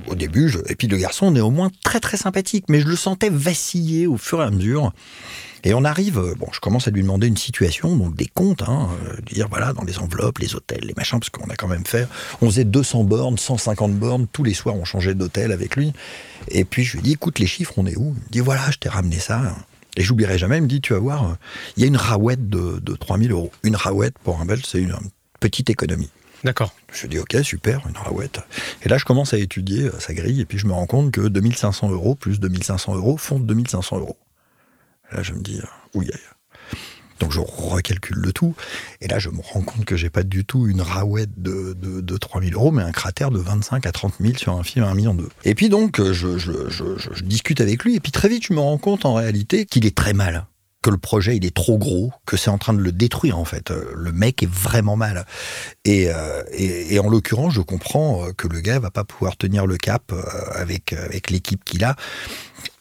au 0.09 0.15
début, 0.15 0.53
et 0.69 0.77
puis 0.77 0.87
le 0.87 0.99
garçon, 0.99 1.27
on 1.27 1.35
est 1.35 1.41
au 1.41 1.51
moins 1.51 1.71
très 1.83 2.01
très 2.01 2.19
sympathique, 2.19 2.67
mais 2.69 2.81
je 2.81 2.87
le 2.87 2.97
sentais 2.97 3.31
vaciller 3.31 4.07
au 4.07 4.19
fur 4.19 4.43
et 4.43 4.45
à 4.45 4.51
mesure. 4.51 4.93
Et 5.67 5.73
on 5.73 5.83
arrive, 5.83 6.19
euh, 6.19 6.35
bon, 6.39 6.49
je 6.53 6.61
commence 6.61 6.89
à 6.89 6.91
lui 6.91 7.01
demander 7.01 7.27
une 7.27 7.39
situation, 7.39 7.97
donc 7.97 8.15
des 8.15 8.27
comptes, 8.27 8.63
hein, 8.63 8.91
euh, 9.07 9.17
dire 9.23 9.49
voilà, 9.49 9.73
dans 9.73 9.83
les 9.83 9.99
enveloppes, 9.99 10.39
les 10.39 10.55
hôtels, 10.55 10.85
les 10.85 10.93
machins, 10.95 11.19
parce 11.19 11.31
qu'on 11.31 11.49
a 11.49 11.57
quand 11.57 11.69
même 11.69 11.87
fait, 11.87 12.07
on 12.43 12.47
faisait 12.47 12.65
200 12.65 13.05
bornes, 13.05 13.39
150 13.39 13.95
bornes, 13.95 14.27
tous 14.31 14.45
les 14.45 14.53
soirs 14.53 14.75
on 14.75 14.85
changeait 14.85 15.15
d'hôtel 15.15 15.53
avec 15.53 15.75
lui. 15.75 15.95
Et 16.49 16.67
puis 16.67 16.85
je 16.85 16.99
lui 16.99 17.03
dis, 17.03 17.13
écoute, 17.13 17.39
les 17.39 17.47
chiffres, 17.47 17.73
on 17.79 17.87
est 17.87 17.97
où? 17.97 18.15
Il 18.15 18.25
me 18.25 18.31
dit, 18.31 18.41
voilà, 18.41 18.71
je 18.71 18.77
t'ai 18.77 18.91
ramené 18.91 19.19
ça. 19.19 19.57
Et 19.97 20.03
j'oublierai 20.03 20.39
jamais, 20.39 20.59
il 20.59 20.63
me 20.63 20.69
dit, 20.69 20.81
tu 20.81 20.93
vas 20.93 20.99
voir, 20.99 21.37
il 21.77 21.83
y 21.83 21.85
a 21.85 21.87
une 21.87 21.97
rawette 21.97 22.49
de, 22.49 22.81
de 22.81 22.95
3000 22.95 23.31
euros. 23.33 23.53
Une 23.63 23.77
rawette, 23.77 24.19
pour 24.19 24.41
un 24.41 24.45
Belge, 24.45 24.65
c'est 24.67 24.81
une, 24.81 24.97
petite 25.45 25.69
économie. 25.69 26.09
D'accord. 26.43 26.73
Je 26.91 27.07
dis, 27.07 27.19
ok, 27.19 27.37
super, 27.43 27.87
une 27.87 27.97
rawette. 27.97 28.41
Et 28.83 28.89
là, 28.89 28.97
je 28.97 29.05
commence 29.05 29.35
à 29.35 29.39
étudier 29.39 29.85
euh, 29.85 30.01
sa 30.01 30.15
grille, 30.15 30.41
et 30.41 30.47
puis 30.47 30.57
je 30.57 30.67
me 30.67 30.73
rends 30.73 30.87
compte 30.87 31.11
que 31.11 31.29
2500 31.29 31.91
euros 31.91 32.15
plus 32.15 32.41
2500 32.41 32.95
euros 32.95 33.19
font 33.19 33.39
2500 33.39 33.99
euros. 33.99 34.17
là, 35.13 35.23
je 35.23 35.35
me 35.35 35.41
dis, 35.41 35.61
oui. 35.93 36.11
Donc 37.25 37.33
je 37.33 37.41
recalcule 37.41 38.19
le 38.19 38.35
tout. 38.35 38.55
Et 39.01 39.09
là, 39.09 39.19
je 39.19 39.31
me 39.31 39.41
rends 39.41 39.63
compte 39.63 39.87
que 39.87 39.97
j'ai 39.97 40.11
pas 40.11 40.25
du 40.25 40.45
tout 40.45 40.67
une 40.67 40.83
rawette 40.83 41.31
de, 41.39 41.73
de, 41.73 42.03
de 42.03 42.17
3000 42.19 42.53
euros, 42.53 42.71
mais 42.71 42.83
un 42.83 42.93
cratère 42.93 43.31
de 43.31 43.39
25 43.39 43.87
à 43.87 43.93
30 43.93 44.17
000 44.21 44.37
sur 44.37 44.53
un 44.53 44.63
film 44.63 44.85
à 44.85 44.91
1 44.91 44.95
million 44.95 45.15
d'euros. 45.15 45.31
Et 45.47 45.55
puis 45.55 45.71
donc, 45.71 46.03
je, 46.03 46.37
je, 46.37 47.25
discute 47.25 47.63
avec 47.63 47.83
lui. 47.83 47.97
Et 47.97 48.01
puis 48.01 48.13
très 48.13 48.29
vite, 48.29 48.45
je 48.47 48.53
me 48.53 48.61
rends 48.61 48.77
compte 48.77 49.07
en 49.07 49.15
réalité 49.15 49.65
qu'il 49.65 49.87
est 49.87 49.97
très 49.97 50.13
mal 50.13 50.45
que 50.83 50.91
le 50.91 50.99
projet 50.99 51.35
il 51.35 51.47
est 51.47 51.55
trop 51.55 51.79
gros, 51.79 52.13
que 52.27 52.37
c'est 52.37 52.51
en 52.51 52.59
train 52.59 52.75
de 52.75 52.79
le 52.79 52.93
détruire 52.93 53.39
en 53.39 53.47
fait. 53.47 53.71
Le 53.71 54.13
mec 54.13 54.43
est 54.43 54.51
vraiment 54.51 54.97
mal. 54.97 55.25
Et, 55.87 56.11
euh, 56.11 56.43
et, 56.53 56.95
et 56.95 56.99
en 56.99 57.09
l'occurrence, 57.09 57.55
je 57.55 57.63
comprends 57.63 58.27
que 58.37 58.49
le 58.49 58.61
gars 58.61 58.79
va 58.81 58.91
pas 58.91 59.05
pouvoir 59.05 59.39
tenir 59.39 59.67
le 59.67 59.79
cap 59.79 60.13
euh, 60.13 60.23
avec 60.55 61.31
l'équipe 61.31 61.65
qu'il 61.65 61.85
a 61.85 61.97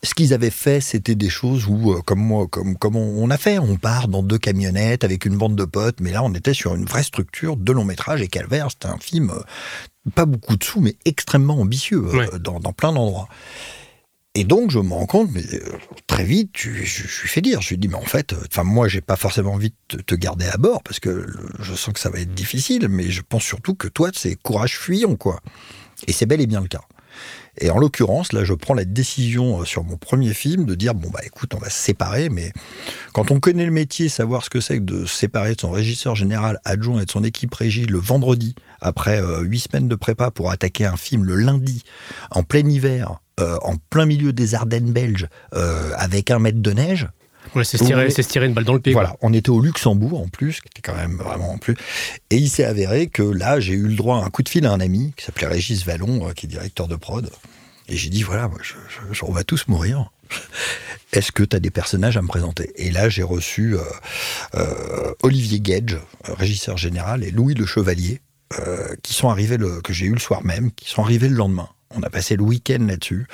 ce 0.04 0.14
qu'ils 0.14 0.34
avaient 0.34 0.50
fait, 0.50 0.82
c'était 0.82 1.16
des 1.16 1.30
choses 1.30 1.66
où, 1.68 1.94
euh, 1.94 2.02
comme 2.02 2.20
moi, 2.20 2.48
comme, 2.48 2.78
comme 2.78 2.98
on, 2.98 3.30
a 3.30 3.38
fait, 3.38 3.58
on 3.58 3.78
part 3.78 4.10
dans 4.10 4.22
deux 4.22 4.38
camionnettes 4.38 5.04
avec 5.04 5.26
une 5.26 5.38
bande 5.38 5.56
de 5.56 5.64
potes, 5.64 6.02
mais 6.02 6.12
là, 6.12 6.24
on 6.24 6.34
était 6.34 6.54
sur 6.54 6.76
une 6.76 6.86
vraie 6.86 7.04
structure 7.04 7.56
de 7.56 7.72
long 7.72 7.86
métrage 7.86 8.22
et 8.22 8.28
Calvaire, 8.28 8.68
c'était 8.70 8.88
un 8.88 8.98
film, 8.98 9.32
euh, 9.32 10.12
pas 10.14 10.26
beaucoup 10.26 10.58
de 10.58 10.64
sous, 10.64 10.82
mais 10.82 10.96
extrêmement 11.06 11.60
ambitieux 11.60 12.04
euh, 12.14 12.38
dans, 12.38 12.60
dans, 12.60 12.74
plein 12.74 12.92
d'endroits. 12.92 13.30
Et 14.36 14.44
donc, 14.44 14.72
je 14.72 14.80
me 14.80 14.94
rends 14.94 15.06
compte, 15.06 15.30
mais 15.32 15.44
très 16.08 16.26
vite, 16.26 16.50
je, 16.56 16.70
lui 16.70 17.30
fais 17.30 17.42
dire, 17.42 17.62
je 17.62 17.70
lui 17.70 17.78
dis, 17.78 17.88
mais 17.88 17.96
en 17.96 18.02
fait, 18.02 18.36
enfin, 18.50 18.64
moi, 18.64 18.88
j'ai 18.88 19.02
pas 19.02 19.16
forcément 19.16 19.54
envie 19.54 19.70
de 19.70 19.98
te, 19.98 20.02
te, 20.02 20.16
garder 20.16 20.48
à 20.48 20.58
bord 20.58 20.82
parce 20.84 21.00
que 21.00 21.28
je 21.60 21.76
sens 21.76 21.94
que 21.94 22.00
ça 22.00 22.10
va 22.10 22.20
être 22.20 22.34
difficile, 22.34 22.88
mais 22.90 23.10
je 23.12 23.22
pense 23.22 23.44
surtout 23.44 23.76
que 23.76 23.88
toi, 23.88 24.10
c'est 24.14 24.36
courage 24.36 24.78
fuyant, 24.78 25.16
quoi. 25.16 25.40
Et 26.08 26.14
c'est 26.14 26.26
bel 26.26 26.42
et 26.42 26.48
bien 26.48 26.62
le 26.62 26.68
cas. 26.68 26.82
Et 27.60 27.70
en 27.70 27.78
l'occurrence, 27.78 28.34
là, 28.34 28.44
je 28.44 28.54
prends 28.54 28.74
la 28.74 28.86
décision 28.86 29.62
euh, 29.62 29.66
sur 29.66 29.84
mon 29.84 29.98
premier 29.98 30.34
film 30.34 30.66
de 30.66 30.76
dire 30.76 30.96
bon 30.96 31.10
bah 31.10 31.20
écoute, 31.24 31.54
on 31.54 31.60
va 31.60 31.70
se 31.70 31.78
séparer, 31.78 32.30
mais 32.30 32.52
quand 33.14 33.32
on 33.32 33.40
connaît 33.40 33.66
le 33.66 33.72
métier, 33.72 34.10
savoir 34.10 34.44
ce 34.44 34.50
que 34.50 34.60
c'est 34.60 34.78
que 34.78 34.84
de 34.84 35.06
se 35.06 35.16
séparer 35.16 35.56
de 35.56 35.62
son 35.62 35.72
régisseur 35.72 36.16
général 36.16 36.60
adjoint 36.66 37.02
et 37.02 37.06
de 37.06 37.12
son 37.12 37.24
équipe 37.24 37.54
régie 37.54 37.86
le 37.86 38.00
vendredi 38.00 38.56
après 38.82 39.22
euh, 39.22 39.42
huit 39.42 39.60
semaines 39.60 39.88
de 39.88 39.96
prépa 39.96 40.32
pour 40.32 40.50
attaquer 40.50 40.86
un 40.86 40.98
film 40.98 41.24
le 41.24 41.36
lundi 41.36 41.84
en 42.32 42.44
plein 42.44 42.68
hiver, 42.68 43.20
euh, 43.40 43.58
en 43.62 43.76
plein 43.90 44.06
milieu 44.06 44.34
des 44.34 44.56
Ardennes 44.56 44.92
belges, 44.92 45.28
avec 45.96 46.32
un 46.32 46.40
mètre 46.40 46.62
de 46.62 46.72
neige. 46.72 47.08
Ouais, 47.56 47.64
c'est 47.64 47.78
se, 47.78 47.84
tirer, 47.84 48.10
se 48.10 48.22
tirer 48.22 48.48
une 48.48 48.54
balle 48.54 48.64
dans 48.64 48.74
le 48.74 48.80
pied. 48.80 48.94
Voilà, 48.94 49.10
quoi. 49.10 49.20
on 49.22 49.34
était 49.34 49.50
au 49.50 49.62
Luxembourg 49.62 50.22
en 50.22 50.28
plus, 50.28 50.62
qui 50.62 50.68
était 50.68 50.82
quand 50.82 50.96
même 50.96 51.18
vraiment 51.18 51.52
en 51.52 51.58
plus. 51.58 51.76
Et 52.30 52.38
il 52.38 52.50
s'est 52.50 52.64
avéré 52.64 53.08
que 53.08 53.24
là, 53.24 53.60
j'ai 53.60 53.74
eu 53.74 53.88
le 53.88 53.96
droit 53.96 54.18
à 54.18 54.26
un 54.26 54.30
coup 54.30 54.44
de 54.44 54.50
fil 54.50 54.66
à 54.66 54.72
un 54.72 54.80
ami 54.80 55.14
qui 55.16 55.26
s'appelait 55.26 55.48
Régis 55.48 55.86
Vallon, 55.86 56.30
euh, 56.30 56.34
qui 56.34 56.48
est 56.48 56.50
directeur 56.50 56.88
de 56.88 56.96
prod. 56.96 57.30
Et 57.90 57.98
j'ai 57.98 58.10
dit, 58.10 58.24
voilà, 58.24 58.48
moi, 58.48 58.60
je, 58.62 58.74
je, 59.12 59.26
on 59.26 59.32
va 59.32 59.44
tous 59.44 59.68
mourir. 59.68 60.12
Est-ce 61.14 61.32
que 61.32 61.44
tu 61.44 61.56
as 61.56 61.60
des 61.60 61.70
personnages 61.70 62.18
à 62.18 62.22
me 62.22 62.28
présenter? 62.28 62.72
Et 62.76 62.92
là, 62.92 63.10
j'ai 63.10 63.24
reçu 63.24 63.76
euh, 63.76 63.82
euh, 64.56 65.14
Olivier 65.22 65.60
Gage, 65.60 66.00
régisseur 66.24 66.78
général, 66.78 67.24
et 67.24 67.32
Louis 67.32 67.54
Le 67.54 67.66
Chevalier, 67.66 68.22
euh, 68.60 68.96
qui 69.04 69.14
sont 69.14 69.30
arrivés, 69.30 69.58
le, 69.58 69.82
que 69.82 69.94
j'ai 69.94 70.06
eu 70.06 70.14
le 70.14 70.20
soir 70.20 70.44
même, 70.44 70.72
qui 70.72 70.90
sont 70.90 71.04
arrivés 71.04 71.30
le 71.30 71.36
lendemain. 71.36 71.70
On 71.96 72.02
a 72.04 72.10
passé 72.10 72.36
le 72.36 72.44
week-end 72.44 72.86
là-dessus. 72.88 73.28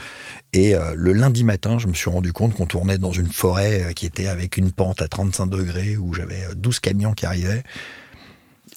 Et 0.54 0.76
euh, 0.76 0.94
le 0.96 1.14
lundi 1.14 1.44
matin, 1.44 1.80
je 1.80 1.88
me 1.88 1.94
suis 1.94 2.10
rendu 2.10 2.34
compte 2.34 2.54
qu'on 2.56 2.66
tournait 2.66 2.98
dans 2.98 3.12
une 3.12 3.32
forêt 3.32 3.84
euh, 3.84 3.92
qui 3.94 4.06
était 4.06 4.28
avec 4.28 4.58
une 4.58 4.72
pente 4.72 5.02
à 5.02 5.08
35 5.08 5.48
degrés, 5.48 5.98
où 5.98 6.14
j'avais 6.14 6.42
12 6.56 6.80
camions 6.80 7.14
qui 7.14 7.26
arrivaient. 7.26 7.64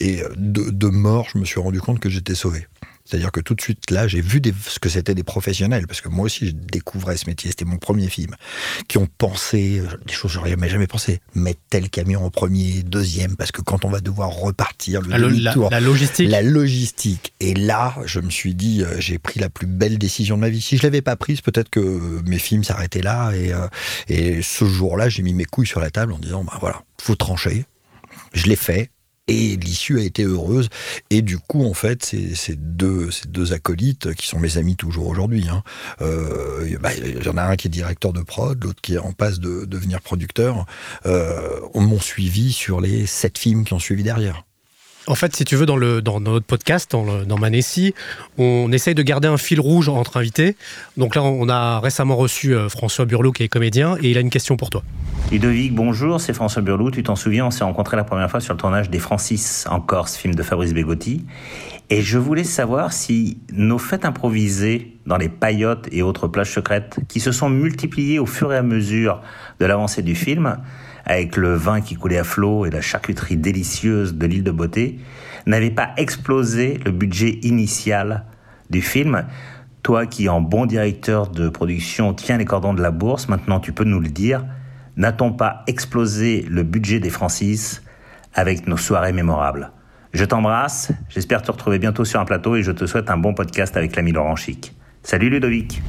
Et 0.00 0.22
de, 0.36 0.70
de 0.70 0.86
mort, 0.88 1.28
je 1.32 1.38
me 1.38 1.44
suis 1.44 1.60
rendu 1.60 1.80
compte 1.80 2.00
que 2.00 2.08
j'étais 2.08 2.34
sauvé. 2.34 2.66
C'est-à-dire 3.12 3.30
que 3.30 3.40
tout 3.40 3.54
de 3.54 3.60
suite, 3.60 3.90
là, 3.90 4.08
j'ai 4.08 4.22
vu 4.22 4.40
des, 4.40 4.54
ce 4.66 4.78
que 4.78 4.88
c'était 4.88 5.14
des 5.14 5.22
professionnels, 5.22 5.86
parce 5.86 6.00
que 6.00 6.08
moi 6.08 6.24
aussi, 6.24 6.46
je 6.46 6.52
découvrais 6.52 7.18
ce 7.18 7.28
métier, 7.28 7.50
c'était 7.50 7.66
mon 7.66 7.76
premier 7.76 8.08
film, 8.08 8.34
qui 8.88 8.96
ont 8.96 9.06
pensé 9.18 9.82
des 10.06 10.14
choses 10.14 10.30
que 10.30 10.36
j'aurais 10.36 10.48
jamais, 10.48 10.70
jamais 10.70 10.86
pensé. 10.86 11.20
Mettre 11.34 11.60
tel 11.68 11.90
camion 11.90 12.24
en 12.24 12.30
premier, 12.30 12.82
deuxième, 12.82 13.36
parce 13.36 13.52
que 13.52 13.60
quand 13.60 13.84
on 13.84 13.90
va 13.90 14.00
devoir 14.00 14.30
repartir, 14.30 15.02
le 15.02 15.10
la, 15.10 15.18
la, 15.18 15.68
la, 15.70 15.80
logistique. 15.80 16.30
La 16.30 16.40
logistique. 16.40 17.34
Et 17.40 17.52
là, 17.52 17.94
je 18.06 18.18
me 18.18 18.30
suis 18.30 18.54
dit, 18.54 18.82
euh, 18.82 18.98
j'ai 18.98 19.18
pris 19.18 19.40
la 19.40 19.50
plus 19.50 19.66
belle 19.66 19.98
décision 19.98 20.36
de 20.36 20.40
ma 20.40 20.48
vie. 20.48 20.62
Si 20.62 20.78
je 20.78 20.82
l'avais 20.82 21.02
pas 21.02 21.16
prise, 21.16 21.42
peut-être 21.42 21.68
que 21.68 22.22
mes 22.24 22.38
films 22.38 22.64
s'arrêtaient 22.64 23.02
là. 23.02 23.32
Et, 23.32 23.52
euh, 23.52 23.68
et 24.08 24.40
ce 24.40 24.64
jour-là, 24.64 25.10
j'ai 25.10 25.22
mis 25.22 25.34
mes 25.34 25.44
couilles 25.44 25.66
sur 25.66 25.80
la 25.80 25.90
table 25.90 26.14
en 26.14 26.18
disant, 26.18 26.44
bah 26.44 26.56
voilà, 26.62 26.82
faut 26.98 27.14
trancher. 27.14 27.66
Je 28.32 28.46
l'ai 28.46 28.56
fait 28.56 28.90
et 29.28 29.56
l'issue 29.56 29.98
a 29.98 30.02
été 30.02 30.24
heureuse. 30.24 30.68
Et 31.10 31.22
du 31.22 31.38
coup, 31.38 31.64
en 31.64 31.74
fait, 31.74 32.04
ces, 32.04 32.34
ces, 32.34 32.56
deux, 32.56 33.10
acolytes, 33.52 34.14
qui 34.14 34.26
sont 34.26 34.38
mes 34.38 34.58
amis 34.58 34.76
toujours 34.76 35.06
aujourd'hui, 35.06 35.48
hein, 35.48 35.62
euh, 36.00 36.76
bah, 36.80 36.90
il 36.94 37.24
y 37.24 37.28
en 37.28 37.36
a 37.36 37.42
un 37.42 37.56
qui 37.56 37.68
est 37.68 37.70
directeur 37.70 38.12
de 38.12 38.22
prod, 38.22 38.62
l'autre 38.62 38.80
qui 38.82 38.94
est 38.94 38.98
en 38.98 39.12
passe 39.12 39.40
de, 39.40 39.60
de 39.60 39.64
devenir 39.66 40.00
producteur, 40.00 40.66
euh, 41.06 41.60
m'ont 41.74 42.00
suivi 42.00 42.52
sur 42.52 42.80
les 42.80 43.06
sept 43.06 43.38
films 43.38 43.64
qui 43.64 43.74
ont 43.74 43.78
suivi 43.78 44.02
derrière. 44.02 44.44
En 45.08 45.16
fait, 45.16 45.34
si 45.34 45.44
tu 45.44 45.56
veux, 45.56 45.66
dans, 45.66 45.76
notre 46.20 46.46
podcast, 46.46 46.92
dans, 46.92 47.04
le, 47.04 47.40
Manessi, 47.40 47.92
on 48.38 48.70
essaye 48.70 48.94
de 48.94 49.02
garder 49.02 49.26
un 49.26 49.36
fil 49.36 49.60
rouge 49.60 49.88
entre 49.88 50.16
invités. 50.16 50.56
Donc 50.96 51.16
là, 51.16 51.22
on 51.24 51.48
a 51.48 51.80
récemment 51.80 52.14
reçu 52.14 52.54
euh, 52.54 52.68
François 52.68 53.04
Burlot, 53.04 53.32
qui 53.32 53.42
est 53.42 53.48
comédien, 53.48 53.96
et 54.00 54.10
il 54.10 54.16
a 54.16 54.20
une 54.20 54.30
question 54.30 54.56
pour 54.56 54.70
toi. 54.70 54.82
Ludovic, 55.32 55.74
bonjour, 55.74 56.20
c'est 56.20 56.32
François 56.32 56.62
Burlot. 56.62 56.92
Tu 56.92 57.02
t'en 57.02 57.16
souviens, 57.16 57.46
on 57.46 57.50
s'est 57.50 57.64
rencontrés 57.64 57.96
la 57.96 58.04
première 58.04 58.30
fois 58.30 58.40
sur 58.40 58.54
le 58.54 58.58
tournage 58.58 58.90
des 58.90 59.00
Francis 59.00 59.66
en 59.68 59.80
Corse, 59.80 60.16
film 60.16 60.36
de 60.36 60.42
Fabrice 60.42 60.72
Begotti. 60.72 61.24
Et 61.90 62.00
je 62.00 62.18
voulais 62.18 62.44
savoir 62.44 62.92
si 62.92 63.38
nos 63.52 63.78
fêtes 63.78 64.04
improvisées 64.04 64.96
dans 65.04 65.16
les 65.16 65.28
paillotes 65.28 65.88
et 65.90 66.02
autres 66.02 66.28
plages 66.28 66.52
secrètes, 66.52 66.96
qui 67.08 67.18
se 67.18 67.32
sont 67.32 67.48
multipliées 67.48 68.18
au 68.18 68.26
fur 68.26 68.52
et 68.52 68.56
à 68.56 68.62
mesure 68.62 69.20
de 69.58 69.66
l'avancée 69.66 70.02
du 70.02 70.14
film, 70.14 70.58
avec 71.06 71.36
le 71.36 71.54
vin 71.54 71.80
qui 71.80 71.94
coulait 71.94 72.18
à 72.18 72.24
flot 72.24 72.66
et 72.66 72.70
la 72.70 72.80
charcuterie 72.80 73.36
délicieuse 73.36 74.14
de 74.14 74.26
l'île 74.26 74.44
de 74.44 74.50
Beauté, 74.50 74.98
n'avait 75.46 75.70
pas 75.70 75.90
explosé 75.96 76.78
le 76.84 76.92
budget 76.92 77.38
initial 77.42 78.24
du 78.70 78.82
film. 78.82 79.24
Toi 79.82 80.06
qui, 80.06 80.28
en 80.28 80.40
bon 80.40 80.66
directeur 80.66 81.28
de 81.28 81.48
production, 81.48 82.14
tiens 82.14 82.38
les 82.38 82.44
cordons 82.44 82.74
de 82.74 82.82
la 82.82 82.90
bourse, 82.90 83.28
maintenant 83.28 83.58
tu 83.58 83.72
peux 83.72 83.84
nous 83.84 84.00
le 84.00 84.08
dire, 84.08 84.44
n'a-t-on 84.96 85.32
pas 85.32 85.64
explosé 85.66 86.46
le 86.48 86.62
budget 86.62 87.00
des 87.00 87.10
Francis 87.10 87.82
avec 88.34 88.68
nos 88.68 88.76
soirées 88.76 89.12
mémorables? 89.12 89.72
Je 90.12 90.24
t'embrasse, 90.24 90.92
j'espère 91.08 91.42
te 91.42 91.50
retrouver 91.50 91.78
bientôt 91.78 92.04
sur 92.04 92.20
un 92.20 92.24
plateau 92.24 92.54
et 92.54 92.62
je 92.62 92.70
te 92.70 92.86
souhaite 92.86 93.10
un 93.10 93.16
bon 93.16 93.34
podcast 93.34 93.76
avec 93.76 93.96
l'ami 93.96 94.12
Laurent 94.12 94.36
Chic. 94.36 94.74
Salut 95.02 95.30
Ludovic 95.30 95.82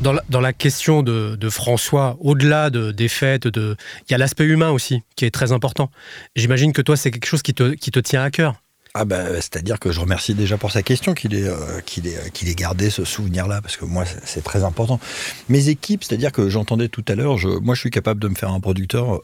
dans 0.00 0.14
la, 0.14 0.24
dans 0.30 0.40
la, 0.40 0.54
question 0.54 1.02
de, 1.02 1.36
de 1.36 1.50
François, 1.50 2.16
au-delà 2.20 2.70
de, 2.70 2.90
des 2.90 3.08
fêtes, 3.08 3.46
de, 3.46 3.76
il 4.08 4.12
y 4.12 4.14
a 4.14 4.18
l'aspect 4.18 4.46
humain 4.46 4.70
aussi 4.70 5.02
qui 5.14 5.26
est 5.26 5.30
très 5.30 5.52
important. 5.52 5.90
J'imagine 6.36 6.72
que 6.72 6.80
toi, 6.80 6.96
c'est 6.96 7.10
quelque 7.10 7.26
chose 7.26 7.42
qui 7.42 7.52
te, 7.52 7.74
qui 7.74 7.90
te 7.90 8.00
tient 8.00 8.22
à 8.22 8.30
cœur. 8.30 8.62
Ah 8.94 9.04
ben, 9.04 9.24
bah, 9.24 9.34
c'est-à-dire 9.34 9.78
que 9.78 9.92
je 9.92 10.00
remercie 10.00 10.34
déjà 10.34 10.56
pour 10.56 10.72
sa 10.72 10.82
question 10.82 11.12
qu'il 11.14 11.34
ait, 11.34 11.46
euh, 11.46 11.80
qu'il 11.84 12.06
ait, 12.06 12.30
qu'il 12.32 12.48
ait 12.48 12.54
gardé 12.54 12.90
ce 12.90 13.04
souvenir-là, 13.04 13.60
parce 13.60 13.76
que 13.76 13.84
moi, 13.84 14.04
c'est 14.24 14.42
très 14.42 14.64
important. 14.64 14.98
Mes 15.48 15.68
équipes, 15.68 16.02
c'est-à-dire 16.02 16.32
que 16.32 16.48
j'entendais 16.48 16.88
tout 16.88 17.04
à 17.06 17.14
l'heure, 17.14 17.36
je, 17.36 17.48
moi, 17.48 17.74
je 17.74 17.80
suis 17.80 17.90
capable 17.90 18.20
de 18.20 18.28
me 18.28 18.34
faire 18.34 18.50
un 18.50 18.60
producteur, 18.60 19.20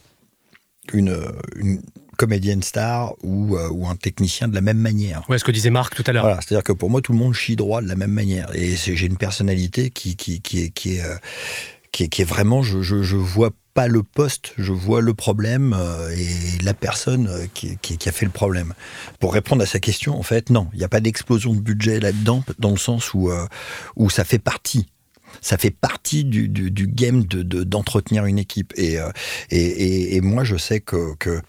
une, 0.93 1.19
une 1.57 1.81
comédienne 2.17 2.63
star 2.63 3.15
ou, 3.23 3.57
euh, 3.57 3.69
ou, 3.71 3.87
un 3.87 3.97
technicien 3.97 4.49
de 4.49 4.55
la 4.55 4.61
même 4.61 4.79
manière. 4.79 5.23
Ouais, 5.29 5.39
ce 5.39 5.45
que 5.45 5.53
disait 5.53 5.71
Marc 5.71 5.95
tout 5.95 6.05
à 6.07 6.13
l'heure. 6.13 6.25
Voilà, 6.25 6.41
c'est-à-dire 6.41 6.65
que 6.65 6.73
pour 6.73 6.91
moi, 6.91 7.01
tout 7.01 7.13
le 7.13 7.19
monde 7.19 7.35
chie 7.35 7.57
droit 7.57 7.83
de 7.83 7.89
la 7.89 7.97
même 7.97 8.13
manière. 8.13 8.55
Et 8.55 8.75
j'ai 8.77 9.07
une 9.07 9.17
personnalité 9.17 9.91
qui, 9.91 10.17
qui, 10.17 10.41
qui 10.41 10.65
est, 10.65 10.71
qui 10.71 10.97
est, 10.97 11.03
euh, 11.03 11.17
qui 11.93 12.05
est, 12.05 12.09
qui 12.09 12.23
est 12.23 12.27
vraiment, 12.27 12.63
je, 12.63 12.83
je, 12.83 13.03
je 13.03 13.17
vois 13.17 13.51
pas 13.77 13.89
le 13.89 14.03
poste, 14.03 14.55
je 14.57 14.73
vois 14.73 15.03
le 15.03 15.13
problème 15.13 15.75
euh, 15.79 16.09
et 16.09 16.63
la 16.65 16.73
personne 16.73 17.31
qui, 17.53 17.77
qui, 17.83 17.99
qui, 17.99 18.09
a 18.09 18.13
fait 18.13 18.25
le 18.25 18.33
problème. 18.33 18.73
Pour 19.21 19.35
répondre 19.35 19.63
à 19.63 19.67
sa 19.67 19.81
question, 19.81 20.19
en 20.19 20.23
fait, 20.23 20.49
non, 20.49 20.69
il 20.73 20.79
n'y 20.79 20.85
a 20.85 20.89
pas 20.89 21.01
d'explosion 21.01 21.53
de 21.53 21.61
budget 21.61 22.01
là-dedans, 22.01 22.43
dans 22.59 22.71
le 22.71 22.79
sens 22.79 23.13
où, 23.13 23.31
euh, 23.31 23.47
où 23.95 24.09
ça 24.09 24.25
fait 24.25 24.39
partie 24.39 24.87
ça 25.41 25.59
fait 25.59 25.71
partie 25.71 26.25
du, 26.25 26.49
du, 26.49 26.87
game 26.87 27.25
d'entretenir 27.25 28.23
de, 28.23 28.27
de, 28.27 28.31
une 28.31 28.39
équipe. 28.39 28.73
Et, 28.77 28.99
euh, 28.99 29.11
et, 29.51 29.59
et, 29.59 30.17
et, 30.17 30.21
moi, 30.21 30.45
je 30.45 30.57
sais 30.57 30.81
que, 30.81 31.15
que 31.17 31.41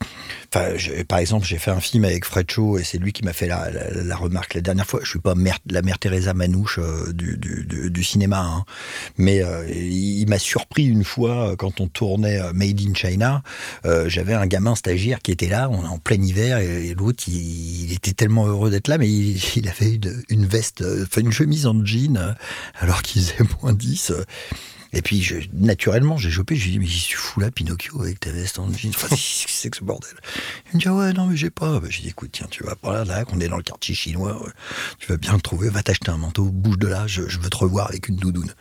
par 1.08 1.20
exemple, 1.20 1.46
j'ai 1.46 1.58
fait 1.58 1.72
un 1.72 1.80
film 1.80 2.06
avec 2.06 2.26
Fred 2.26 2.50
Shaw 2.50 2.78
et 2.80 2.84
c'est 2.84 2.98
lui 2.98 3.12
qui 3.12 3.24
m'a 3.24 3.34
fait 3.34 3.48
la, 3.48 3.70
la, 3.72 4.16
remarque 4.16 4.54
la 4.54 4.62
dernière 4.62 4.86
fois. 4.86 5.02
Je 5.04 5.10
suis 5.10 5.20
pas 5.20 5.34
la 5.70 5.82
mère 5.82 6.00
Teresa 6.00 6.34
Manouche 6.34 6.80
euh, 6.80 7.12
du, 7.14 7.38
du, 7.38 8.04
cinéma, 8.04 8.42
hein. 8.42 8.66
mais 9.18 9.44
euh, 9.44 9.68
il, 9.70 10.28
m'a 10.28 10.40
surpris 10.40 10.86
une 10.86 11.04
fois 11.04 11.56
quand 11.58 11.82
on 11.82 11.88
tournait 11.88 12.40
Made 12.54 12.82
in 12.82 12.94
China. 12.94 13.44
Euh, 13.86 14.08
J'avais 14.10 14.34
un 14.34 14.48
gamin 14.48 14.76
stagiaire 14.76 15.20
qui 15.20 15.32
était 15.32 15.48
là, 15.48 15.70
on 15.70 15.86
en 15.86 15.98
plein 15.98 16.22
hiver, 16.22 16.60
et, 16.60 16.94
l'autre, 16.94 17.24
il, 17.28 17.94
était 17.94 18.14
tellement 18.14 18.48
heureux 18.48 18.70
d'être 18.70 18.88
là, 18.88 18.98
mais 18.98 19.10
il, 19.10 19.68
avait 19.68 19.96
une, 19.96 20.24
une 20.30 20.46
veste, 20.46 20.84
une 21.18 21.32
chemise 21.32 21.66
en 21.66 21.84
jean, 21.86 22.36
alors 22.80 23.02
qu'il 23.02 23.22
faisait 23.22 23.44
moins 23.62 23.74
10. 23.78 24.14
Et 24.94 25.02
puis, 25.02 25.28
naturellement, 25.54 26.18
j'ai 26.18 26.32
chopé, 26.32 26.56
je 26.56 26.64
lui 26.64 26.70
ai 26.70 26.72
dit, 26.74 26.80
mais 26.80 26.86
j'y 26.86 27.00
suis 27.00 27.18
fou 27.18 27.40
là, 27.40 27.52
Pinocchio, 27.52 28.02
avec 28.02 28.20
ta 28.20 28.32
veste 28.32 28.58
en 28.58 28.72
jeans. 28.72 28.92
Enfin, 28.96 29.16
c'est 29.18 29.70
que 29.70 29.78
ce 29.78 29.84
bordel? 29.84 30.16
Il 30.72 30.78
me 30.78 30.82
dit, 30.82 30.88
ah 30.88 30.94
ouais, 30.94 31.14
non, 31.14 31.28
mais 31.28 31.36
j'ai 31.38 31.50
pas. 31.50 31.80
Ben, 31.80 31.92
j'ai 31.92 32.04
dit, 32.04 32.10
écoute, 32.10 32.30
tiens, 32.32 32.48
tu 32.50 32.64
vas 32.64 32.76
par 32.76 32.94
là, 32.94 33.04
là, 33.04 33.26
qu'on 33.26 33.40
est 33.40 33.50
dans 33.50 33.58
le 33.58 33.64
quartier 33.64 33.94
chinois, 33.94 34.42
tu 35.00 35.08
vas 35.08 35.18
bien 35.18 35.34
le 35.34 35.42
trouver, 35.42 35.70
va 35.70 35.84
t'acheter 35.84 36.10
un 36.10 36.18
manteau, 36.18 36.46
bouge 36.46 36.78
de 36.78 36.88
là, 36.88 37.06
je 37.08 37.22
veux 37.22 37.50
te 37.50 37.58
revoir 37.58 37.88
avec 37.90 38.08
une 38.08 38.16
doudoune. 38.16 38.52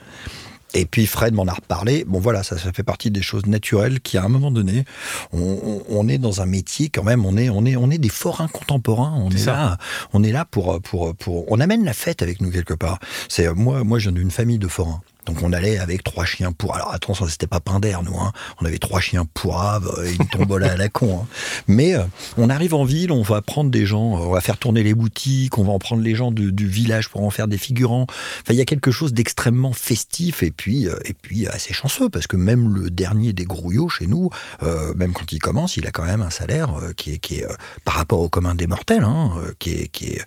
Et 0.74 0.84
puis 0.84 1.06
Fred 1.06 1.32
m'en 1.32 1.46
a 1.46 1.52
reparlé. 1.52 2.04
Bon 2.04 2.18
voilà, 2.18 2.42
ça, 2.42 2.58
ça 2.58 2.72
fait 2.72 2.82
partie 2.82 3.10
des 3.10 3.22
choses 3.22 3.46
naturelles 3.46 4.00
qui, 4.00 4.18
à 4.18 4.24
un 4.24 4.28
moment 4.28 4.50
donné, 4.50 4.84
on, 5.32 6.08
est 6.08 6.18
dans 6.18 6.42
un 6.42 6.46
métier 6.46 6.88
quand 6.88 7.04
même. 7.04 7.24
On 7.24 7.36
est, 7.36 7.48
on 7.48 7.64
est, 7.64 7.76
on 7.76 7.90
est 7.90 7.98
des 7.98 8.08
forains 8.08 8.48
contemporains. 8.48 9.14
On 9.16 9.30
est, 9.30 9.46
là, 9.46 9.78
on 10.12 10.22
est 10.22 10.32
là 10.32 10.44
pour, 10.44 10.80
pour, 10.82 11.14
pour, 11.14 11.50
on 11.50 11.60
amène 11.60 11.84
la 11.84 11.94
fête 11.94 12.22
avec 12.22 12.40
nous 12.40 12.50
quelque 12.50 12.74
part. 12.74 12.98
C'est 13.28 13.52
moi, 13.54 13.84
moi, 13.84 13.98
je 13.98 14.10
viens 14.10 14.18
d'une 14.18 14.30
famille 14.30 14.58
de 14.58 14.68
forains. 14.68 15.00
Donc 15.26 15.42
on 15.42 15.52
allait 15.52 15.78
avec 15.78 16.04
trois 16.04 16.24
chiens 16.24 16.52
pour. 16.52 16.74
Alors 16.74 16.92
attention, 16.92 17.26
c'était 17.26 17.46
pas 17.46 17.60
d'air, 17.80 18.02
nous. 18.02 18.16
Hein. 18.18 18.32
On 18.60 18.64
avait 18.64 18.78
trois 18.78 19.00
chiens 19.00 19.26
pourraves 19.34 19.92
et 20.04 20.14
une 20.14 20.26
tombola 20.28 20.72
à 20.72 20.76
la 20.76 20.88
con. 20.88 21.20
Hein. 21.22 21.26
Mais 21.66 21.94
euh, 21.94 22.04
on 22.38 22.48
arrive 22.48 22.74
en 22.74 22.84
ville, 22.84 23.12
on 23.12 23.22
va 23.22 23.42
prendre 23.42 23.70
des 23.70 23.86
gens, 23.86 24.00
on 24.00 24.30
va 24.30 24.40
faire 24.40 24.56
tourner 24.56 24.82
les 24.82 24.94
boutiques, 24.94 25.58
on 25.58 25.64
va 25.64 25.72
en 25.72 25.78
prendre 25.78 26.02
les 26.02 26.14
gens 26.14 26.30
du, 26.30 26.66
village 26.66 27.08
pour 27.08 27.22
en 27.22 27.30
faire 27.30 27.48
des 27.48 27.58
figurants. 27.58 28.06
Enfin, 28.08 28.52
il 28.52 28.56
y 28.56 28.60
a 28.60 28.64
quelque 28.64 28.90
chose 28.90 29.12
d'extrêmement 29.12 29.72
festif 29.72 30.42
et 30.42 30.50
puis 30.50 30.88
euh, 30.88 30.96
et 31.04 31.12
puis 31.12 31.46
assez 31.48 31.74
chanceux 31.74 32.08
parce 32.08 32.26
que 32.26 32.36
même 32.36 32.74
le 32.74 32.90
dernier 32.90 33.32
des 33.32 33.44
grouillots 33.44 33.88
chez 33.88 34.06
nous, 34.06 34.30
euh, 34.62 34.94
même 34.94 35.12
quand 35.12 35.30
il 35.32 35.40
commence, 35.40 35.76
il 35.76 35.86
a 35.86 35.90
quand 35.90 36.04
même 36.04 36.22
un 36.22 36.30
salaire 36.30 36.70
qui 36.96 37.12
est, 37.12 37.18
qui 37.18 37.36
est 37.36 37.46
par 37.84 37.94
rapport 37.94 38.20
au 38.20 38.28
commun 38.28 38.54
des 38.54 38.66
mortels, 38.66 39.02
hein, 39.02 39.32
qui 39.58 39.70
est, 39.70 39.88
qui 39.88 40.06
est 40.06 40.22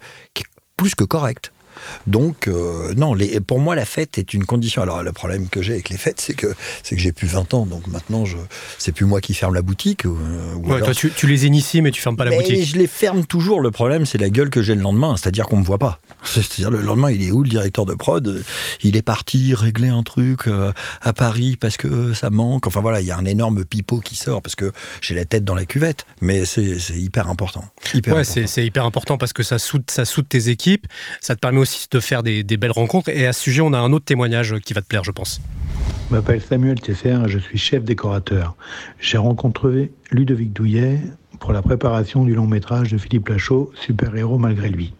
plus 0.75 0.95
que 0.95 1.03
correct. 1.03 1.51
Donc, 2.07 2.47
euh, 2.47 2.93
non, 2.95 3.13
les, 3.13 3.39
pour 3.39 3.59
moi, 3.59 3.75
la 3.75 3.85
fête 3.85 4.17
est 4.17 4.33
une 4.33 4.45
condition. 4.45 4.81
Alors, 4.81 5.03
le 5.03 5.11
problème 5.11 5.47
que 5.49 5.61
j'ai 5.61 5.73
avec 5.73 5.89
les 5.89 5.97
fêtes, 5.97 6.21
c'est 6.21 6.33
que, 6.33 6.53
c'est 6.83 6.95
que 6.95 7.01
j'ai 7.01 7.11
plus 7.11 7.27
20 7.27 7.53
ans, 7.53 7.65
donc 7.65 7.87
maintenant, 7.87 8.25
je, 8.25 8.37
c'est 8.77 8.91
plus 8.91 9.05
moi 9.05 9.21
qui 9.21 9.33
ferme 9.33 9.53
la 9.53 9.61
boutique. 9.61 10.05
Ou, 10.05 10.17
ouais, 10.63 10.79
toi, 10.81 10.93
tu, 10.93 11.27
les 11.27 11.45
inities, 11.45 11.81
mais 11.81 11.91
tu 11.91 12.01
fermes 12.01 12.17
pas 12.17 12.25
la 12.25 12.35
boutique. 12.35 12.65
Je 12.65 12.77
les 12.77 12.87
ferme 12.87 13.25
toujours. 13.25 13.61
Le 13.61 13.71
problème, 13.71 14.05
c'est 14.05 14.17
la 14.17 14.29
gueule 14.29 14.49
que 14.49 14.61
j'ai 14.61 14.75
le 14.75 14.81
lendemain, 14.81 15.15
c'est-à-dire 15.17 15.47
qu'on 15.47 15.57
me 15.57 15.63
voit 15.63 15.77
pas. 15.77 15.99
C'est-à-dire, 16.23 16.71
le 16.71 16.81
lendemain, 16.81 17.11
il 17.11 17.23
est 17.23 17.31
où, 17.31 17.43
le 17.43 17.49
directeur 17.49 17.85
de 17.85 17.93
prod? 17.93 18.43
Il 18.83 18.95
est 18.95 19.01
parti 19.01 19.53
régler 19.53 19.89
un 19.89 20.03
truc 20.03 20.47
euh, 20.47 20.71
à 21.01 21.13
Paris 21.13 21.57
parce 21.59 21.77
que 21.77 22.13
ça 22.13 22.29
manque. 22.29 22.67
Enfin, 22.67 22.81
voilà, 22.81 23.01
il 23.01 23.07
y 23.07 23.11
a 23.11 23.17
un 23.17 23.25
énorme 23.25 23.63
pipeau 23.65 23.99
qui 23.99 24.15
sort 24.15 24.41
parce 24.41 24.55
que 24.55 24.71
j'ai 25.01 25.15
la 25.15 25.25
tête 25.25 25.43
dans 25.43 25.55
la 25.55 25.65
cuvette. 25.65 26.05
Mais 26.21 26.45
c'est, 26.45 26.77
hyper 26.89 27.29
important. 27.29 27.65
Hyper 27.93 28.15
ouais, 28.15 28.23
C'est, 28.23 28.65
hyper 28.65 28.85
important 28.85 29.17
parce 29.17 29.33
que 29.33 29.43
ça 29.43 29.59
soude, 29.59 29.83
ça 29.89 30.05
soude 30.05 30.27
tes 30.27 30.49
équipes. 30.49 30.87
Ça 31.21 31.35
te 31.35 31.39
permet 31.39 31.59
aussi 31.59 31.68
de 31.91 31.99
faire 31.99 32.23
des, 32.23 32.43
belles 32.43 32.71
rencontres. 32.71 33.09
Et 33.09 33.27
à 33.27 33.33
ce 33.33 33.41
sujet, 33.41 33.61
on 33.61 33.73
a 33.73 33.77
un 33.77 33.91
autre 33.93 34.05
témoignage 34.05 34.55
qui 34.59 34.73
va 34.73 34.81
te 34.81 34.87
plaire, 34.87 35.03
je 35.03 35.11
pense. 35.11 35.41
Je 36.09 36.15
m'appelle 36.15 36.41
Samuel 36.41 36.79
Tesser, 36.79 37.17
je 37.27 37.37
suis 37.37 37.57
chef 37.57 37.83
décorateur. 37.83 38.55
J'ai 38.99 39.17
rencontré 39.17 39.91
Ludovic 40.11 40.53
Douillet 40.53 40.99
pour 41.39 41.53
la 41.53 41.61
préparation 41.61 42.25
du 42.25 42.33
long 42.33 42.47
métrage 42.47 42.91
de 42.91 42.97
Philippe 42.97 43.29
Lachaud, 43.29 43.71
Super-héros 43.75 44.37
malgré 44.37 44.69
lui. 44.69 44.93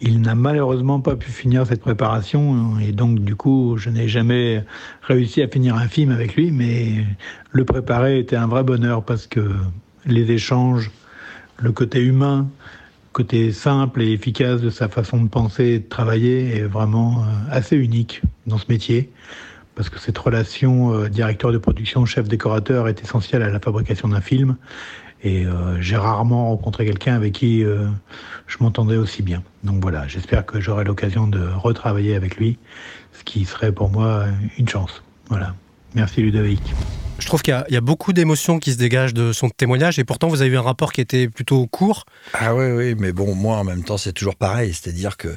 Il 0.00 0.20
n'a 0.20 0.34
malheureusement 0.34 1.00
pas 1.00 1.14
pu 1.16 1.30
finir 1.30 1.66
cette 1.66 1.80
préparation 1.80 2.78
et 2.80 2.92
donc 2.92 3.20
du 3.20 3.36
coup 3.36 3.76
je 3.78 3.90
n'ai 3.90 4.08
jamais 4.08 4.64
réussi 5.02 5.40
à 5.40 5.48
finir 5.48 5.76
un 5.76 5.88
film 5.88 6.10
avec 6.10 6.34
lui 6.34 6.50
mais 6.50 7.04
le 7.52 7.64
préparer 7.64 8.18
était 8.18 8.36
un 8.36 8.48
vrai 8.48 8.64
bonheur 8.64 9.04
parce 9.04 9.26
que 9.26 9.52
les 10.04 10.30
échanges, 10.32 10.90
le 11.58 11.72
côté 11.72 12.00
humain, 12.00 12.48
côté 13.14 13.52
simple 13.52 14.02
et 14.02 14.12
efficace 14.12 14.60
de 14.60 14.70
sa 14.70 14.88
façon 14.88 15.22
de 15.22 15.28
penser 15.28 15.64
et 15.64 15.78
de 15.78 15.88
travailler 15.88 16.56
est 16.56 16.62
vraiment 16.62 17.22
euh, 17.22 17.26
assez 17.50 17.76
unique 17.76 18.20
dans 18.46 18.58
ce 18.58 18.66
métier, 18.68 19.10
parce 19.76 19.88
que 19.88 19.98
cette 20.00 20.18
relation 20.18 20.92
euh, 20.92 21.08
directeur 21.08 21.52
de 21.52 21.58
production, 21.58 22.04
chef 22.04 22.28
décorateur 22.28 22.88
est 22.88 23.00
essentielle 23.02 23.42
à 23.42 23.48
la 23.48 23.60
fabrication 23.60 24.08
d'un 24.08 24.20
film. 24.20 24.56
Et 25.22 25.46
euh, 25.46 25.80
j'ai 25.80 25.96
rarement 25.96 26.50
rencontré 26.50 26.84
quelqu'un 26.84 27.14
avec 27.14 27.32
qui 27.32 27.62
je 27.62 28.56
m'entendais 28.60 28.98
aussi 28.98 29.22
bien. 29.22 29.42
Donc 29.62 29.80
voilà, 29.80 30.06
j'espère 30.06 30.44
que 30.44 30.60
j'aurai 30.60 30.84
l'occasion 30.84 31.26
de 31.26 31.40
retravailler 31.40 32.14
avec 32.14 32.36
lui, 32.36 32.58
ce 33.12 33.24
qui 33.24 33.46
serait 33.46 33.72
pour 33.72 33.88
moi 33.88 34.26
une 34.58 34.68
chance. 34.68 35.02
Voilà. 35.30 35.54
Merci 35.94 36.20
Ludovic. 36.20 36.74
Je 37.24 37.28
trouve 37.30 37.40
qu'il 37.40 37.64
y, 37.70 37.76
a 37.76 37.80
beaucoup 37.80 38.12
d'émotions 38.12 38.58
qui 38.58 38.70
se 38.70 38.76
dégagent 38.76 39.14
de 39.14 39.32
son 39.32 39.48
témoignage 39.48 39.98
et 39.98 40.04
pourtant 40.04 40.28
vous 40.28 40.42
avez 40.42 40.50
eu 40.50 40.58
un 40.58 40.62
rapport 40.62 40.92
qui 40.92 41.00
était 41.00 41.26
plutôt 41.26 41.66
court. 41.66 42.04
Ah 42.34 42.54
oui, 42.54 42.66
oui, 42.66 42.94
mais 42.98 43.12
bon, 43.12 43.34
moi 43.34 43.56
en 43.56 43.64
même 43.64 43.82
temps 43.82 43.96
c'est 43.96 44.12
toujours 44.12 44.36
pareil, 44.36 44.74
c'est-à-dire 44.74 45.16
que 45.16 45.34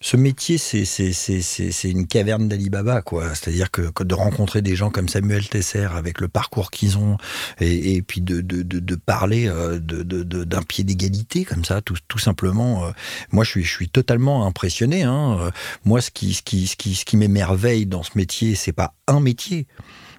ce 0.00 0.16
métier, 0.16 0.58
c'est 0.58 1.88
une 1.88 2.08
caverne 2.08 2.48
d'Alibaba, 2.48 3.00
quoi. 3.00 3.32
C'est-à-dire 3.36 3.70
que, 3.70 4.02
de 4.02 4.14
rencontrer 4.16 4.60
des 4.60 4.74
gens 4.74 4.90
comme 4.90 5.08
Samuel 5.08 5.48
Tesser, 5.48 5.86
avec 5.94 6.20
le 6.20 6.26
parcours 6.26 6.72
qu'ils 6.72 6.98
ont, 6.98 7.16
et, 7.60 8.02
puis 8.02 8.20
de, 8.20 8.40
de, 8.40 8.96
parler 8.96 9.46
euh, 9.46 9.78
d'un 9.78 10.62
pied 10.62 10.82
d'égalité, 10.82 11.44
comme 11.44 11.64
ça, 11.64 11.80
tout, 11.80 12.18
simplement. 12.18 12.86
Euh, 12.86 12.90
moi, 13.30 13.44
je 13.44 13.60
suis, 13.60 13.88
totalement 13.88 14.44
impressionné. 14.44 15.04
Hein. 15.04 15.52
Moi, 15.84 16.00
ce 16.00 16.10
qui, 16.10 16.34
ce 16.34 16.42
qui, 16.42 16.66
ce 16.66 16.74
qui, 16.74 16.96
ce 16.96 17.04
qui 17.04 17.16
m'émerveille 17.16 17.86
dans 17.86 18.02
ce 18.02 18.10
métier, 18.16 18.56
c'est 18.56 18.72
pas 18.72 18.94
un 19.06 19.20
métier 19.20 19.68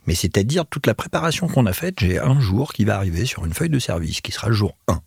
mais 0.08 0.16
c'est-à-dire 0.16 0.66
toute 0.66 0.88
la 0.88 0.93
préparation 0.93 1.47
qu'on 1.47 1.66
a 1.66 1.74
faite, 1.74 1.99
j'ai 1.99 2.20
un 2.20 2.39
jour 2.39 2.74
qui 2.74 2.86
va 2.86 2.95
arriver 2.95 3.26
sur 3.26 3.45
une 3.45 3.54
feuille 3.54 3.70
de 3.70 3.80
service, 3.80 4.22
qui 4.22 4.32
sera 4.32 4.49
le 4.49 4.56
jour 4.56 4.76
1 4.88 5.01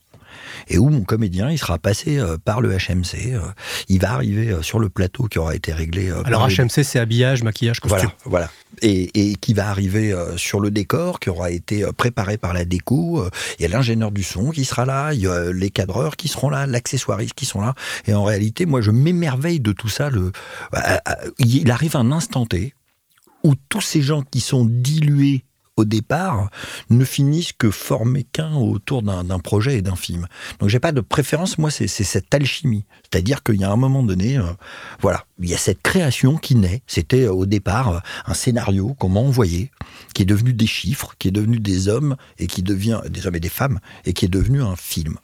et 0.69 0.79
où 0.79 0.89
mon 0.89 1.03
comédien 1.03 1.51
il 1.51 1.59
sera 1.59 1.79
passé 1.79 2.19
euh, 2.19 2.37
par 2.43 2.61
le 2.61 2.71
HMC. 2.71 3.35
Euh, 3.35 3.41
il 3.89 4.01
va 4.01 4.13
arriver 4.13 4.51
euh, 4.51 4.63
sur 4.63 4.79
le 4.79 4.89
plateau 4.89 5.25
qui 5.25 5.39
aura 5.39 5.55
été 5.55 5.73
réglé. 5.73 6.11
Alors 6.25 6.49
HMC 6.49 6.83
c'est 6.83 6.99
habillage, 6.99 7.43
maquillage, 7.43 7.81
costume. 7.81 8.11
Voilà, 8.25 8.51
Et, 8.83 9.35
qui 9.41 9.55
va 9.55 9.69
arriver 9.69 10.15
sur 10.37 10.61
le 10.61 10.71
décor 10.71 11.21
qui 11.21 11.31
aura 11.31 11.51
été 11.51 11.85
préparé 11.97 12.37
par 12.37 12.53
la 12.53 12.65
déco. 12.65 13.25
Il 13.59 13.63
y 13.63 13.65
a 13.65 13.69
l'ingénieur 13.69 14.11
du 14.11 14.23
son 14.23 14.51
qui 14.51 14.65
sera 14.65 14.85
là, 14.85 15.13
il 15.13 15.21
y 15.21 15.27
a 15.27 15.53
les 15.53 15.71
cadreurs 15.71 16.17
qui 16.17 16.29
seront 16.29 16.51
là, 16.51 16.67
l'accessoiriste 16.67 17.35
qui 17.35 17.47
sont 17.47 17.61
là. 17.61 17.75
Et 18.07 18.15
en 18.15 18.25
réalité, 18.25 18.67
moi 18.67 18.81
je 18.81 18.91
m'émerveille 18.91 19.61
de 19.61 19.73
tout 19.73 19.89
ça. 19.89 20.11
Le, 20.11 20.33
il 21.39 21.71
arrive 21.71 21.97
un 21.97 22.13
instant 22.13 22.47
T 22.47 22.75
où 23.45 23.55
tous 23.69 23.81
ces 23.81 24.03
gens 24.03 24.23
qui 24.23 24.41
sont 24.41 24.65
dilués 24.65 25.45
au 25.77 25.85
départ 25.85 26.51
ne 26.91 27.05
finissent 27.05 27.53
que 27.53 27.71
formés 27.71 28.25
qu'un 28.25 28.55
autour 28.55 29.03
d'un 29.03 29.39
projet 29.39 29.79
et 29.79 29.83
d'un 29.83 29.97
film. 29.97 30.27
Donc 30.59 30.69
j'ai 30.69 30.81
pas 30.81 30.93
de 30.93 31.01
préférence, 31.01 31.59
moi 31.59 31.71
c'est 31.71 31.87
cette 31.87 32.35
alchimie. 32.35 32.85
C'est-à-dire 33.03 33.43
qu'il 33.43 33.57
y 33.57 33.65
a 33.65 33.71
un 33.71 33.77
moment 33.77 34.03
donné, 34.03 34.39
euh, 34.39 34.45
voilà, 35.01 35.25
il 35.39 35.49
y 35.49 35.55
a 35.55 35.59
cette 35.59 35.83
création 35.83 36.37
qui 36.37 36.55
naît. 36.55 36.83
C'était 36.87 37.25
euh, 37.25 37.33
au 37.33 37.47
départ 37.47 37.89
euh, 37.89 37.99
un 38.27 38.35
scénario 38.35 38.95
qu'on 38.95 39.11
m'a 39.11 39.21
envoyé, 39.21 39.71
qui 40.15 40.23
est 40.23 40.27
devenu 40.27 40.53
des 40.53 40.67
chiffres, 40.67 41.15
qui 41.19 41.29
est 41.29 41.33
devenu 41.33 41.61
des 41.61 41.89
hommes 41.89 42.17
et 42.39 42.47
qui 42.47 42.63
devient 42.63 43.01
des 43.09 43.27
hommes 43.27 43.37
et 43.37 43.41
des 43.41 43.49
femmes 43.51 43.81
et 44.07 44.13
qui 44.13 44.25
est 44.25 44.29
devenu 44.29 44.63
un 44.63 44.77
film. 44.77 45.19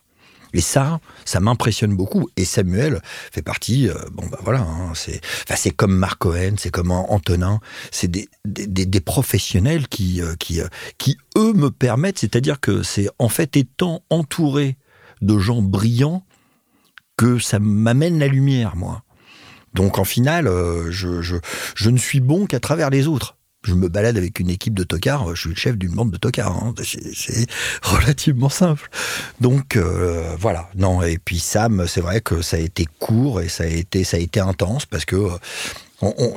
Et 0.55 0.61
ça, 0.61 1.00
ça 1.24 1.40
m'impressionne 1.40 1.94
beaucoup. 1.94 2.28
Et 2.36 2.44
Samuel 2.44 3.00
fait 3.32 3.42
partie, 3.42 3.88
euh, 3.88 3.94
bon 4.12 4.26
bah 4.26 4.38
voilà, 4.42 4.61
hein, 4.61 4.92
c'est, 4.94 5.70
comme 5.70 5.94
Marc 5.94 6.18
Cohen, 6.18 6.55
c'est 6.59 6.70
comme 6.70 6.90
Antonin, 6.90 7.61
c'est 7.90 8.11
des, 8.11 8.28
des, 8.44 9.00
professionnels 9.00 9.88
qui, 9.88 10.20
euh, 10.20 10.34
euh, 10.53 10.68
qui, 10.98 11.16
eux, 11.36 11.53
me 11.55 11.70
permettent, 11.70 12.18
c'est-à-dire 12.18 12.61
que 12.61 12.82
c'est 12.82 13.09
en 13.18 13.28
fait 13.28 13.57
étant 13.57 14.03
entouré 14.11 14.76
de 15.20 15.38
gens 15.38 15.62
brillants 15.62 16.24
que 17.16 17.38
ça 17.38 17.59
m'amène 17.59 18.18
la 18.18 18.28
lumière, 18.28 18.76
moi. 18.76 19.03
Donc 19.74 19.98
en 19.98 20.05
finale, 20.05 20.50
je, 20.90 21.22
je, 21.22 21.36
je 21.74 21.90
ne 21.90 21.96
suis 21.96 22.20
bon 22.20 22.46
qu'à 22.46 22.61
travers 22.61 22.90
les 22.90 23.07
autres 23.07 23.36
je 23.65 23.75
me 23.75 23.89
balade 23.89 24.17
avec 24.17 24.41
une 24.41 24.51
équipe 24.51 24.75
de 24.75 24.85
tocards, 24.85 25.35
je 25.35 25.41
suis 25.41 25.51
le 25.51 25.57
chef 25.57 25.77
d'une 25.77 25.93
bande 25.93 26.11
de 26.11 26.17
tocards. 26.17 26.57
Hein. 26.57 26.75
C'est 26.83 27.47
relativement 27.83 28.49
simple. 28.49 28.91
Donc 29.41 29.77
euh, 29.77 30.35
voilà. 30.39 30.69
Non. 30.75 31.03
Et 31.03 31.19
puis 31.19 31.39
Sam, 31.39 31.87
c'est 31.87 32.01
vrai 32.01 32.21
que 32.21 32.43
ça 32.43 32.57
a 32.57 32.61
été 32.61 32.87
court 32.99 33.41
et 33.41 33.49
ça 33.49 33.65
a 33.65 33.69
été 33.69 34.05
ça 34.05 34.17
a 34.17 34.21
été 34.21 34.41
intense 34.41 34.87
parce 34.87 35.05
que 35.05 35.29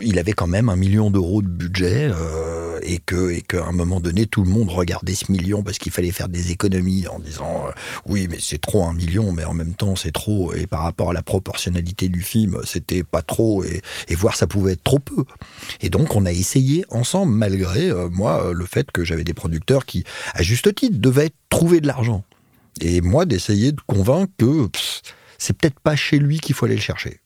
il 0.01 0.19
avait 0.19 0.33
quand 0.33 0.47
même 0.47 0.69
un 0.69 0.75
million 0.75 1.09
d'euros 1.09 1.41
de 1.41 1.47
budget 1.47 2.09
euh, 2.11 2.79
et 2.83 2.99
qu'à 2.99 3.65
un 3.65 3.71
moment 3.71 3.99
donné 3.99 4.27
tout 4.27 4.43
le 4.43 4.49
monde 4.49 4.69
regardait 4.69 5.15
ce 5.15 5.31
million 5.31 5.63
parce 5.63 5.79
qu'il 5.79 5.91
fallait 5.91 6.11
faire 6.11 6.29
des 6.29 6.51
économies 6.51 7.07
en 7.07 7.19
disant 7.19 7.65
euh, 7.67 7.71
oui 8.05 8.27
mais 8.29 8.37
c'est 8.39 8.61
trop 8.61 8.85
un 8.85 8.93
million 8.93 9.31
mais 9.31 9.43
en 9.43 9.53
même 9.53 9.73
temps 9.73 9.95
c'est 9.95 10.11
trop 10.11 10.53
et 10.53 10.67
par 10.67 10.81
rapport 10.81 11.09
à 11.09 11.13
la 11.13 11.23
proportionnalité 11.23 12.09
du 12.09 12.21
film 12.21 12.59
c'était 12.63 13.03
pas 13.03 13.23
trop 13.23 13.63
et, 13.63 13.81
et 14.07 14.15
voir 14.15 14.35
ça 14.35 14.45
pouvait 14.45 14.73
être 14.73 14.83
trop 14.83 14.99
peu. 14.99 15.23
Et 15.81 15.89
donc 15.89 16.15
on 16.15 16.25
a 16.25 16.31
essayé 16.31 16.85
ensemble 16.89 17.33
malgré 17.33 17.89
euh, 17.89 18.09
moi 18.09 18.51
le 18.53 18.65
fait 18.65 18.91
que 18.91 19.03
j'avais 19.03 19.23
des 19.23 19.33
producteurs 19.33 19.85
qui 19.85 20.03
à 20.35 20.43
juste 20.43 20.73
titre 20.75 20.99
devaient 20.99 21.31
trouver 21.49 21.81
de 21.81 21.87
l'argent. 21.87 22.23
Et 22.81 23.01
moi 23.01 23.25
d'essayer 23.25 23.71
de 23.71 23.81
convaincre 23.87 24.31
que 24.37 24.69
c'est 25.39 25.57
peut-être 25.57 25.79
pas 25.79 25.95
chez 25.95 26.19
lui 26.19 26.39
qu'il 26.39 26.53
faut 26.53 26.65
aller 26.65 26.75
le 26.75 26.81
chercher 26.81 27.19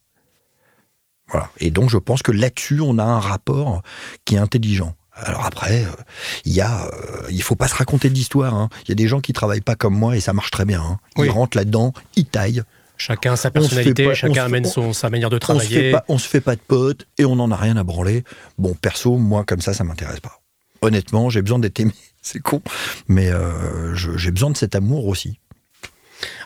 et 1.59 1.71
donc 1.71 1.89
je 1.89 1.97
pense 1.97 2.21
que 2.21 2.31
là-dessus, 2.31 2.81
on 2.81 2.97
a 2.97 3.03
un 3.03 3.19
rapport 3.19 3.81
qui 4.25 4.35
est 4.35 4.39
intelligent. 4.39 4.95
Alors 5.13 5.45
après, 5.45 5.83
euh, 5.83 6.03
il 6.45 6.53
y 6.53 6.61
a, 6.61 6.85
euh, 6.85 7.27
il 7.29 7.41
faut 7.41 7.55
pas 7.55 7.67
se 7.67 7.75
raconter 7.75 8.09
d'histoire. 8.09 8.53
Hein. 8.53 8.69
Il 8.85 8.89
y 8.89 8.91
a 8.93 8.95
des 8.95 9.07
gens 9.07 9.19
qui 9.19 9.33
travaillent 9.33 9.61
pas 9.61 9.75
comme 9.75 9.93
moi 9.97 10.15
et 10.15 10.21
ça 10.21 10.33
marche 10.33 10.51
très 10.51 10.65
bien. 10.65 10.81
Hein. 10.81 10.99
Ils 11.17 11.29
rentrent 11.29 11.57
là-dedans, 11.57 11.93
ils 12.15 12.25
taillent. 12.25 12.63
Chacun 12.97 13.35
sa 13.35 13.49
personnalité, 13.49 14.13
chacun 14.13 14.45
amène 14.45 14.65
son, 14.65 14.91
sa 14.91 15.09
manière 15.09 15.29
de 15.29 15.37
travailler. 15.37 15.67
On 15.67 15.69
se, 15.69 15.79
fait 15.79 15.91
pas, 15.91 16.17
se 16.17 16.27
fait 16.27 16.41
pas 16.41 16.55
de 16.55 16.61
potes 16.61 17.07
et 17.17 17.25
on 17.25 17.37
n'en 17.37 17.49
a 17.51 17.55
rien 17.55 17.77
à 17.77 17.83
branler. 17.83 18.23
Bon, 18.57 18.73
perso, 18.73 19.17
moi 19.17 19.43
comme 19.45 19.61
ça, 19.61 19.73
ça 19.73 19.83
m'intéresse 19.83 20.19
pas. 20.19 20.41
Honnêtement, 20.81 21.29
j'ai 21.29 21.41
besoin 21.41 21.59
d'être 21.59 21.79
aimé. 21.79 21.93
C'est 22.21 22.39
con, 22.39 22.61
mais 23.07 23.29
euh, 23.29 23.95
j'ai 23.95 24.31
besoin 24.31 24.49
de 24.49 24.57
cet 24.57 24.75
amour 24.75 25.07
aussi. 25.07 25.39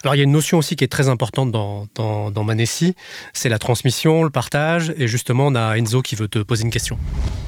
Alors 0.04 0.16
il 0.16 0.20
y 0.20 0.22
a 0.22 0.24
une 0.24 0.32
notion 0.32 0.58
aussi 0.58 0.76
qui 0.76 0.84
est 0.84 0.90
très 0.90 1.10
importante 1.10 1.52
dans, 1.52 1.88
dans, 1.96 2.32
dans 2.32 2.44
Manessi, 2.44 2.96
c'est 3.34 3.50
la 3.50 3.60
transmission, 3.60 4.24
le 4.24 4.30
partage, 4.30 4.94
et 4.98 5.08
justement 5.08 5.48
on 5.48 5.56
a 5.56 5.78
Enzo 5.78 6.02
qui 6.02 6.16
veut 6.16 6.28
te 6.28 6.40
poser 6.40 6.64
une 6.64 6.72
question. 6.72 6.98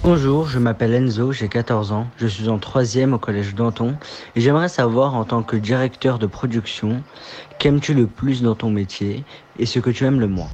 Bonjour, 0.03 0.47
je 0.47 0.59
m'appelle 0.59 0.93
Enzo, 0.93 1.31
j'ai 1.31 1.47
14 1.47 1.91
ans, 1.91 2.07
je 2.17 2.27
suis 2.27 2.49
en 2.49 2.57
troisième 2.57 3.13
au 3.13 3.19
collège 3.19 3.55
Danton, 3.55 3.95
et 4.35 4.41
j'aimerais 4.41 4.69
savoir 4.69 5.15
en 5.15 5.25
tant 5.25 5.43
que 5.43 5.55
directeur 5.55 6.19
de 6.19 6.27
production, 6.27 7.01
qu'aimes-tu 7.59 7.93
le 7.93 8.07
plus 8.07 8.41
dans 8.41 8.55
ton 8.55 8.69
métier 8.69 9.23
et 9.59 9.65
ce 9.65 9.79
que 9.79 9.89
tu 9.89 10.05
aimes 10.05 10.19
le 10.19 10.27
moins? 10.27 10.49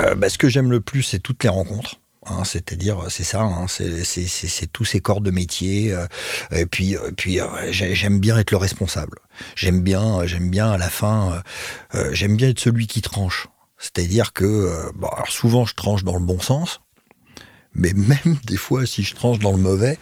Euh, 0.00 0.14
bah, 0.14 0.28
Ce 0.28 0.38
que 0.38 0.48
j'aime 0.48 0.70
le 0.70 0.80
plus, 0.80 1.02
c'est 1.02 1.18
toutes 1.18 1.42
les 1.44 1.50
rencontres. 1.50 1.96
Hein, 2.26 2.44
c'est-à-dire, 2.44 3.06
c'est 3.08 3.24
ça, 3.24 3.42
hein, 3.42 3.66
c'est 3.66 4.72
tous 4.72 4.84
ces 4.84 5.00
corps 5.00 5.20
de 5.20 5.32
métier. 5.32 5.92
Euh, 5.92 6.06
et 6.52 6.66
puis, 6.66 6.96
euh, 6.96 7.10
puis 7.16 7.40
j'aime 7.70 8.20
bien 8.20 8.38
être 8.38 8.52
le 8.52 8.58
responsable. 8.58 9.18
J'aime 9.56 9.82
bien, 9.82 10.26
j'aime 10.26 10.50
bien 10.50 10.70
à 10.70 10.78
la 10.78 10.90
fin, 10.90 11.42
j'aime 12.12 12.36
bien 12.36 12.48
être 12.48 12.60
celui 12.60 12.86
qui 12.86 13.02
tranche. 13.02 13.48
C'est-à-dire 13.78 14.32
que, 14.32 14.92
bon, 14.94 15.08
alors 15.08 15.28
souvent 15.28 15.64
je 15.64 15.74
tranche 15.74 16.04
dans 16.04 16.14
le 16.14 16.24
bon 16.24 16.40
sens, 16.40 16.80
mais 17.74 17.92
même 17.96 18.36
des 18.44 18.56
fois 18.56 18.86
si 18.86 19.02
je 19.02 19.14
tranche 19.14 19.38
dans 19.38 19.52
le 19.52 19.58
mauvais, 19.58 19.98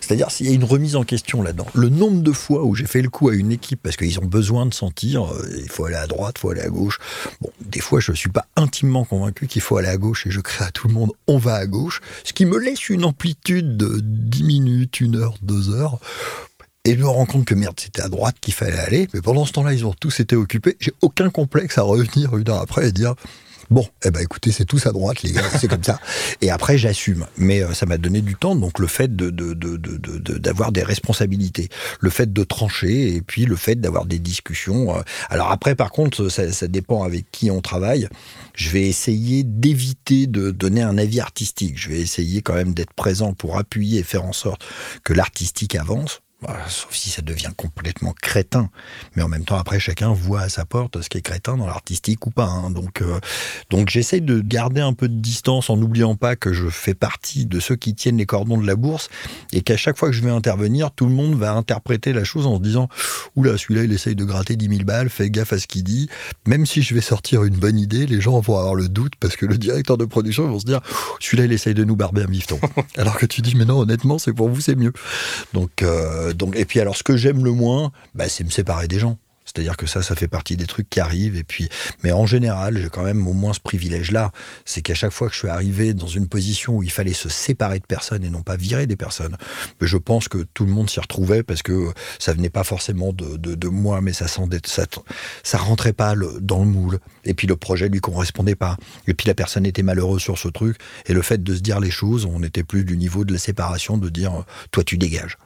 c'est-à-dire 0.00 0.30
s'il 0.30 0.46
y 0.46 0.50
a 0.50 0.52
une 0.52 0.64
remise 0.64 0.96
en 0.96 1.04
question 1.04 1.42
là-dedans. 1.42 1.66
Le 1.74 1.88
nombre 1.88 2.22
de 2.22 2.32
fois 2.32 2.64
où 2.64 2.74
j'ai 2.74 2.86
fait 2.86 3.02
le 3.02 3.08
coup 3.08 3.28
à 3.28 3.34
une 3.34 3.52
équipe 3.52 3.80
parce 3.82 3.96
qu'ils 3.96 4.18
ont 4.18 4.24
besoin 4.24 4.66
de 4.66 4.74
sentir, 4.74 5.32
euh, 5.32 5.48
il 5.58 5.68
faut 5.68 5.84
aller 5.84 5.96
à 5.96 6.06
droite, 6.06 6.36
il 6.38 6.40
faut 6.40 6.50
aller 6.50 6.62
à 6.62 6.68
gauche. 6.68 6.98
Bon, 7.40 7.50
des 7.60 7.80
fois 7.80 8.00
je 8.00 8.10
ne 8.12 8.16
suis 8.16 8.30
pas 8.30 8.46
intimement 8.56 9.04
convaincu 9.04 9.46
qu'il 9.46 9.62
faut 9.62 9.76
aller 9.76 9.88
à 9.88 9.96
gauche 9.96 10.26
et 10.26 10.30
je 10.30 10.40
crée 10.40 10.64
à 10.64 10.70
tout 10.70 10.88
le 10.88 10.94
monde 10.94 11.12
on 11.26 11.38
va 11.38 11.54
à 11.54 11.66
gauche, 11.66 12.00
ce 12.24 12.32
qui 12.32 12.44
me 12.44 12.58
laisse 12.58 12.88
une 12.88 13.04
amplitude 13.04 13.76
de 13.76 14.00
10 14.02 14.44
minutes, 14.44 14.98
1 15.00 15.14
heure, 15.14 15.34
2 15.42 15.70
heures. 15.74 15.98
Et 16.86 16.92
je 16.92 17.00
me 17.00 17.08
rends 17.08 17.26
compte 17.26 17.44
que 17.44 17.54
merde, 17.56 17.74
c'était 17.80 18.02
à 18.02 18.08
droite 18.08 18.36
qu'il 18.40 18.54
fallait 18.54 18.78
aller. 18.78 19.08
Mais 19.12 19.20
pendant 19.20 19.44
ce 19.44 19.50
temps-là, 19.50 19.72
ils 19.72 19.84
ont 19.84 19.92
tous 19.92 20.20
été 20.20 20.36
occupés. 20.36 20.76
J'ai 20.78 20.92
aucun 21.02 21.30
complexe 21.30 21.78
à 21.78 21.82
revenir 21.82 22.36
une 22.36 22.48
heure 22.48 22.60
après 22.60 22.86
et 22.86 22.92
dire 22.92 23.16
Bon, 23.70 23.84
eh 24.04 24.12
ben 24.12 24.20
écoutez, 24.20 24.52
c'est 24.52 24.64
tous 24.64 24.86
à 24.86 24.92
droite, 24.92 25.24
les 25.24 25.32
gars, 25.32 25.42
c'est 25.58 25.66
comme 25.66 25.82
ça. 25.82 25.98
Et 26.40 26.50
après, 26.50 26.78
j'assume. 26.78 27.26
Mais 27.36 27.64
euh, 27.64 27.72
ça 27.72 27.84
m'a 27.86 27.98
donné 27.98 28.20
du 28.20 28.36
temps, 28.36 28.54
donc 28.54 28.78
le 28.78 28.86
fait 28.86 29.16
de, 29.16 29.30
d'avoir 30.38 30.70
des 30.70 30.84
responsabilités, 30.84 31.68
le 31.98 32.10
fait 32.10 32.32
de 32.32 32.44
trancher, 32.44 33.16
et 33.16 33.20
puis 33.20 33.44
le 33.46 33.56
fait 33.56 33.74
d'avoir 33.74 34.06
des 34.06 34.20
discussions. 34.20 34.96
Euh. 34.96 35.00
Alors 35.28 35.50
après, 35.50 35.74
par 35.74 35.90
contre, 35.90 36.28
ça, 36.28 36.52
ça 36.52 36.68
dépend 36.68 37.02
avec 37.02 37.24
qui 37.32 37.50
on 37.50 37.60
travaille. 37.60 38.08
Je 38.54 38.70
vais 38.70 38.82
essayer 38.82 39.42
d'éviter 39.42 40.28
de 40.28 40.52
donner 40.52 40.82
un 40.82 40.96
avis 40.96 41.18
artistique. 41.18 41.76
Je 41.76 41.88
vais 41.88 41.98
essayer 42.00 42.42
quand 42.42 42.54
même 42.54 42.72
d'être 42.72 42.92
présent 42.92 43.32
pour 43.34 43.58
appuyer 43.58 43.98
et 43.98 44.04
faire 44.04 44.24
en 44.24 44.32
sorte 44.32 44.64
que 45.02 45.12
l'artistique 45.12 45.74
avance 45.74 46.20
sauf 46.68 46.94
si 46.94 47.10
ça 47.10 47.22
devient 47.22 47.52
complètement 47.56 48.12
crétin. 48.12 48.70
Mais 49.14 49.22
en 49.22 49.28
même 49.28 49.44
temps, 49.44 49.56
après, 49.56 49.80
chacun 49.80 50.12
voit 50.12 50.42
à 50.42 50.48
sa 50.48 50.64
porte 50.64 51.00
ce 51.00 51.08
qui 51.08 51.18
est 51.18 51.22
crétin 51.22 51.56
dans 51.56 51.66
l'artistique 51.66 52.26
ou 52.26 52.30
pas. 52.30 52.46
Hein. 52.46 52.70
Donc, 52.70 53.00
euh, 53.00 53.18
donc 53.70 53.88
j'essaye 53.88 54.20
de 54.20 54.40
garder 54.40 54.80
un 54.80 54.92
peu 54.92 55.08
de 55.08 55.18
distance 55.18 55.70
en 55.70 55.76
n'oubliant 55.76 56.14
pas 56.14 56.36
que 56.36 56.52
je 56.52 56.68
fais 56.68 56.94
partie 56.94 57.46
de 57.46 57.58
ceux 57.58 57.76
qui 57.76 57.94
tiennent 57.94 58.18
les 58.18 58.26
cordons 58.26 58.58
de 58.58 58.66
la 58.66 58.76
bourse 58.76 59.08
et 59.52 59.62
qu'à 59.62 59.76
chaque 59.76 59.96
fois 59.96 60.08
que 60.08 60.14
je 60.14 60.22
vais 60.22 60.30
intervenir, 60.30 60.90
tout 60.90 61.06
le 61.06 61.12
monde 61.12 61.34
va 61.34 61.52
interpréter 61.52 62.12
la 62.12 62.24
chose 62.24 62.46
en 62.46 62.56
se 62.56 62.62
disant 62.62 62.88
Oula, 63.34 63.56
celui-là, 63.56 63.84
il 63.84 63.92
essaye 63.92 64.14
de 64.14 64.24
gratter 64.24 64.56
10 64.56 64.68
000 64.68 64.84
balles, 64.84 65.08
fais 65.08 65.30
gaffe 65.30 65.52
à 65.52 65.58
ce 65.58 65.66
qu'il 65.66 65.84
dit. 65.84 66.08
Même 66.46 66.66
si 66.66 66.82
je 66.82 66.94
vais 66.94 67.00
sortir 67.00 67.44
une 67.44 67.56
bonne 67.56 67.78
idée, 67.78 68.06
les 68.06 68.20
gens 68.20 68.38
vont 68.40 68.58
avoir 68.58 68.74
le 68.74 68.88
doute 68.88 69.14
parce 69.18 69.36
que 69.36 69.46
le 69.46 69.56
directeur 69.56 69.96
de 69.96 70.04
production 70.04 70.50
va 70.52 70.58
se 70.58 70.66
dire 70.66 70.80
Celui-là, 71.20 71.44
il 71.44 71.52
essaye 71.52 71.74
de 71.74 71.84
nous 71.84 71.96
barber 71.96 72.22
un 72.22 72.26
bifton. 72.26 72.60
Alors 72.98 73.16
que 73.16 73.26
tu 73.26 73.40
dis 73.40 73.54
Mais 73.54 73.64
non, 73.64 73.78
honnêtement, 73.78 74.18
c'est 74.18 74.32
pour 74.32 74.48
vous, 74.48 74.60
c'est 74.60 74.76
mieux. 74.76 74.92
Donc, 75.54 75.82
euh, 75.82 76.34
donc, 76.36 76.56
et 76.56 76.64
puis 76.64 76.80
alors, 76.80 76.96
ce 76.96 77.02
que 77.02 77.16
j'aime 77.16 77.44
le 77.44 77.52
moins, 77.52 77.92
bah, 78.14 78.28
c'est 78.28 78.44
me 78.44 78.50
séparer 78.50 78.88
des 78.88 78.98
gens. 78.98 79.18
C'est-à-dire 79.46 79.76
que 79.76 79.86
ça, 79.86 80.02
ça 80.02 80.14
fait 80.16 80.28
partie 80.28 80.56
des 80.56 80.66
trucs 80.66 80.90
qui 80.90 81.00
arrivent. 81.00 81.36
Et 81.36 81.44
puis, 81.44 81.68
mais 82.02 82.12
en 82.12 82.26
général, 82.26 82.78
j'ai 82.78 82.88
quand 82.90 83.04
même 83.04 83.26
au 83.26 83.32
moins 83.32 83.52
ce 83.52 83.60
privilège-là, 83.60 84.32
c'est 84.64 84.82
qu'à 84.82 84.94
chaque 84.94 85.12
fois 85.12 85.28
que 85.28 85.34
je 85.34 85.38
suis 85.38 85.48
arrivé 85.48 85.94
dans 85.94 86.08
une 86.08 86.28
position 86.28 86.76
où 86.76 86.82
il 86.82 86.90
fallait 86.90 87.12
se 87.12 87.28
séparer 87.28 87.78
de 87.78 87.86
personnes 87.86 88.24
et 88.24 88.28
non 88.28 88.42
pas 88.42 88.56
virer 88.56 88.86
des 88.86 88.96
personnes, 88.96 89.36
je 89.80 89.96
pense 89.96 90.28
que 90.28 90.38
tout 90.52 90.66
le 90.66 90.72
monde 90.72 90.90
s'y 90.90 90.98
retrouvait 90.98 91.44
parce 91.44 91.62
que 91.62 91.92
ça 92.18 92.32
venait 92.32 92.50
pas 92.50 92.64
forcément 92.64 93.12
de, 93.12 93.68
moi, 93.68 94.00
mais 94.00 94.12
ça, 94.12 94.26
ça, 94.26 94.42
ça 95.42 95.58
rentrait 95.58 95.92
pas 95.92 96.14
dans 96.40 96.58
le 96.58 96.66
moule. 96.66 96.98
Et 97.24 97.34
puis 97.34 97.46
le 97.46 97.56
projet 97.56 97.88
lui 97.88 98.00
correspondait 98.00 98.56
pas. 98.56 98.76
Et 99.06 99.14
puis 99.14 99.28
la 99.28 99.34
personne 99.34 99.64
était 99.64 99.84
malheureuse 99.84 100.22
sur 100.22 100.38
ce 100.38 100.48
truc. 100.48 100.76
Et 101.06 101.12
le 101.12 101.22
fait 101.22 101.42
de 101.42 101.54
se 101.54 101.60
dire 101.60 101.78
les 101.78 101.90
choses, 101.90 102.26
on 102.26 102.40
n'était 102.40 102.64
plus 102.64 102.84
du 102.84 102.96
niveau 102.96 103.24
de 103.24 103.32
la 103.32 103.38
séparation, 103.38 103.96
de 103.96 104.08
dire 104.08 104.44
toi 104.72 104.82
tu 104.82 104.98
dégages 104.98 105.38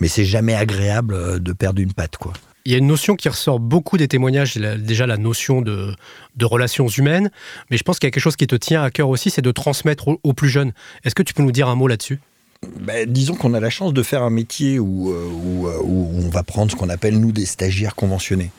mais 0.00 0.08
c'est 0.08 0.24
jamais 0.24 0.54
agréable 0.54 1.14
euh, 1.14 1.38
de 1.38 1.52
perdre 1.52 1.80
une 1.80 1.92
patte, 1.92 2.16
quoi. 2.16 2.32
Il 2.64 2.72
y 2.72 2.74
a 2.74 2.78
une 2.78 2.88
notion 2.88 3.14
qui 3.14 3.28
ressort 3.28 3.60
beaucoup 3.60 3.96
des 3.96 4.08
témoignages, 4.08 4.56
déjà 4.56 5.06
la 5.06 5.18
notion 5.18 5.62
de, 5.62 5.94
relations 6.42 6.88
humaines, 6.88 7.30
mais 7.70 7.76
je 7.76 7.84
pense 7.84 8.00
qu'il 8.00 8.08
y 8.08 8.10
a 8.10 8.10
quelque 8.10 8.22
chose 8.22 8.34
qui 8.34 8.48
te 8.48 8.56
tient 8.56 8.82
à 8.82 8.90
cœur 8.90 9.08
aussi, 9.08 9.30
c'est 9.30 9.40
de 9.40 9.52
transmettre 9.52 10.08
aux, 10.08 10.32
plus 10.32 10.48
jeunes. 10.48 10.72
Est-ce 11.04 11.14
que 11.14 11.22
tu 11.22 11.32
peux 11.32 11.44
nous 11.44 11.52
dire 11.52 11.68
un 11.68 11.76
mot 11.76 11.86
là-dessus? 11.86 12.18
Ben, 12.80 13.08
disons 13.08 13.36
qu'on 13.36 13.54
a 13.54 13.60
la 13.60 13.70
chance 13.70 13.92
de 13.92 14.02
faire 14.02 14.24
un 14.24 14.30
métier 14.30 14.80
où, 14.80 15.12
euh, 15.12 15.14
euh, 15.14 15.78
où, 15.80 16.10
on 16.16 16.28
va 16.28 16.42
prendre 16.42 16.72
ce 16.72 16.76
qu'on 16.76 16.88
appelle, 16.88 17.20
nous, 17.20 17.30
des 17.30 17.46
stagiaires 17.46 17.94
conventionnés. 17.94 18.50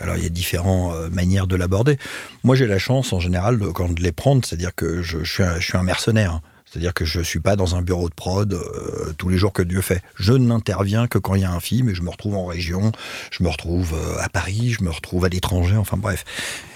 Alors, 0.00 0.16
il 0.16 0.24
y 0.24 0.26
a 0.26 0.30
différentes 0.30 1.12
manières 1.12 1.46
de 1.46 1.54
l'aborder. 1.54 1.96
Moi, 2.42 2.56
j'ai 2.56 2.66
la 2.66 2.78
chance, 2.78 3.12
en 3.12 3.20
général, 3.20 3.60
de, 3.60 3.68
quand 3.68 3.94
de 3.94 4.02
les 4.02 4.10
prendre, 4.10 4.44
c'est-à-dire 4.44 4.74
que 4.74 5.00
je, 5.00 5.22
suis 5.22 5.44
je 5.60 5.64
suis 5.64 5.78
un 5.78 5.84
mercenaire. 5.84 6.40
C'est-à-dire 6.74 6.92
que 6.92 7.04
je 7.04 7.20
ne 7.20 7.24
suis 7.24 7.38
pas 7.38 7.54
dans 7.54 7.76
un 7.76 7.82
bureau 7.82 8.08
de 8.08 8.14
prod 8.14 8.52
euh, 8.52 9.12
tous 9.16 9.28
les 9.28 9.38
jours 9.38 9.52
que 9.52 9.62
Dieu 9.62 9.80
fait. 9.80 10.02
Je 10.16 10.32
n'interviens 10.32 11.06
que 11.06 11.18
quand 11.18 11.36
il 11.36 11.42
y 11.42 11.44
a 11.44 11.52
un 11.52 11.60
film 11.60 11.88
et 11.88 11.94
je 11.94 12.02
me 12.02 12.10
retrouve 12.10 12.34
en 12.34 12.46
région, 12.46 12.90
je 13.30 13.44
me 13.44 13.48
retrouve 13.48 13.94
euh, 13.94 14.20
à 14.20 14.28
Paris, 14.28 14.74
je 14.76 14.82
me 14.82 14.90
retrouve 14.90 15.24
à 15.24 15.28
l'étranger, 15.28 15.76
enfin 15.76 15.96
bref. 15.96 16.24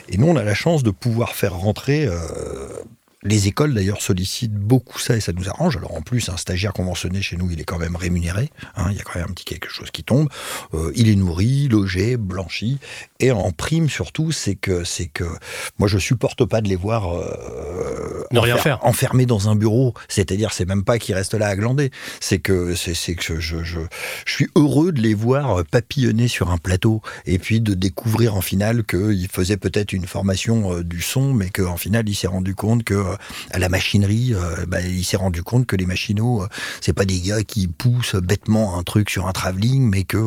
Et 0.09 0.17
nous, 0.17 0.29
on 0.29 0.37
a 0.37 0.45
la 0.45 0.55
chance 0.55 0.85
de 0.85 0.93
pouvoir 0.93 1.35
faire 1.35 1.53
rentrer 1.53 2.07
euh, 2.07 2.15
les 3.25 3.49
écoles 3.49 3.75
d'ailleurs 3.75 4.01
sollicitent 4.01 4.55
beaucoup 4.55 4.99
ça 4.99 5.17
et 5.17 5.21
ça 5.21 5.33
nous 5.33 5.49
arrange. 5.49 5.77
Alors 5.77 5.95
en 5.95 6.03
plus, 6.03 6.29
un 6.29 6.37
stagiaire 6.37 6.73
conventionné 6.73 7.21
chez 7.21 7.37
nous, 7.37 7.51
il 7.51 7.61
est 7.61 7.65
quand 7.65 7.79
même 7.79 7.97
rémunéré. 7.97 8.51
Hein, 8.77 8.89
il 8.91 8.97
y 8.97 9.01
a 9.01 9.03
quand 9.03 9.17
même 9.17 9.29
un 9.31 9.33
petit 9.33 9.45
quelque 9.45 9.69
chose 9.69 9.91
qui 9.91 10.05
tombe. 10.05 10.29
Euh, 10.75 10.93
il 10.95 11.09
est 11.09 11.17
nourri, 11.17 11.69
logé, 11.69 12.17
blanchi. 12.17 12.79
Et 13.19 13.33
en 13.33 13.51
prime 13.51 13.89
surtout, 13.89 14.31
c'est 14.31 14.55
que 14.55 14.85
c'est 14.85 15.07
que 15.07 15.25
moi 15.79 15.89
je 15.89 15.99
supporte 15.99 16.45
pas 16.45 16.61
de 16.61 16.69
les 16.69 16.77
voir 16.77 17.13
euh, 17.13 18.25
ne 18.31 18.39
rien 18.39 18.57
faire 18.57 18.85
enfermés 18.85 19.27
dans 19.27 19.49
un 19.49 19.57
bureau. 19.57 19.95
C'est-à-dire, 20.09 20.53
c'est 20.53 20.67
même 20.67 20.85
pas 20.85 20.99
qu'ils 20.99 21.15
restent 21.17 21.35
là 21.35 21.49
à 21.49 21.57
glander. 21.57 21.91
C'est 22.21 22.39
que 22.39 22.75
c'est 22.75 23.15
que 23.17 23.41
je, 23.41 23.63
je, 23.63 23.81
je 24.25 24.33
suis 24.33 24.49
heureux 24.55 24.93
de 24.93 25.01
les 25.01 25.15
voir 25.15 25.65
papillonner 25.65 26.29
sur 26.29 26.51
un 26.51 26.59
plateau 26.59 27.03
et 27.27 27.39
puis 27.39 27.61
de 27.61 27.75
découvrir 27.75 28.37
en 28.37 28.41
finale 28.41 28.85
qu'il 28.85 29.29
faisait 29.29 29.57
peut-être 29.57 29.93
une 29.93 30.07
formation 30.07 30.73
euh, 30.73 30.85
du 30.85 31.03
son, 31.03 31.33
mais 31.33 31.51
qu'en 31.51 31.77
finale 31.77 32.09
il 32.09 32.15
s'est 32.15 32.27
rendu 32.29 32.55
compte 32.55 32.85
que 32.85 33.08
à 33.51 33.59
la 33.59 33.69
machinerie, 33.69 34.35
euh, 34.35 34.67
bah, 34.67 34.81
il 34.81 35.05
s'est 35.05 35.17
rendu 35.17 35.43
compte 35.43 35.67
que 35.67 35.77
les 35.77 35.87
machinaux, 35.87 36.43
euh, 36.43 36.49
c'est 36.81 36.93
pas 36.93 37.05
des 37.05 37.21
gars 37.21 37.43
qui 37.43 37.69
poussent 37.69 38.17
bêtement 38.17 38.79
un 38.79 38.83
truc 38.83 39.11
sur 39.11 39.27
un 39.27 39.33
travelling, 39.33 39.89
mais 39.89 40.05
que 40.05 40.19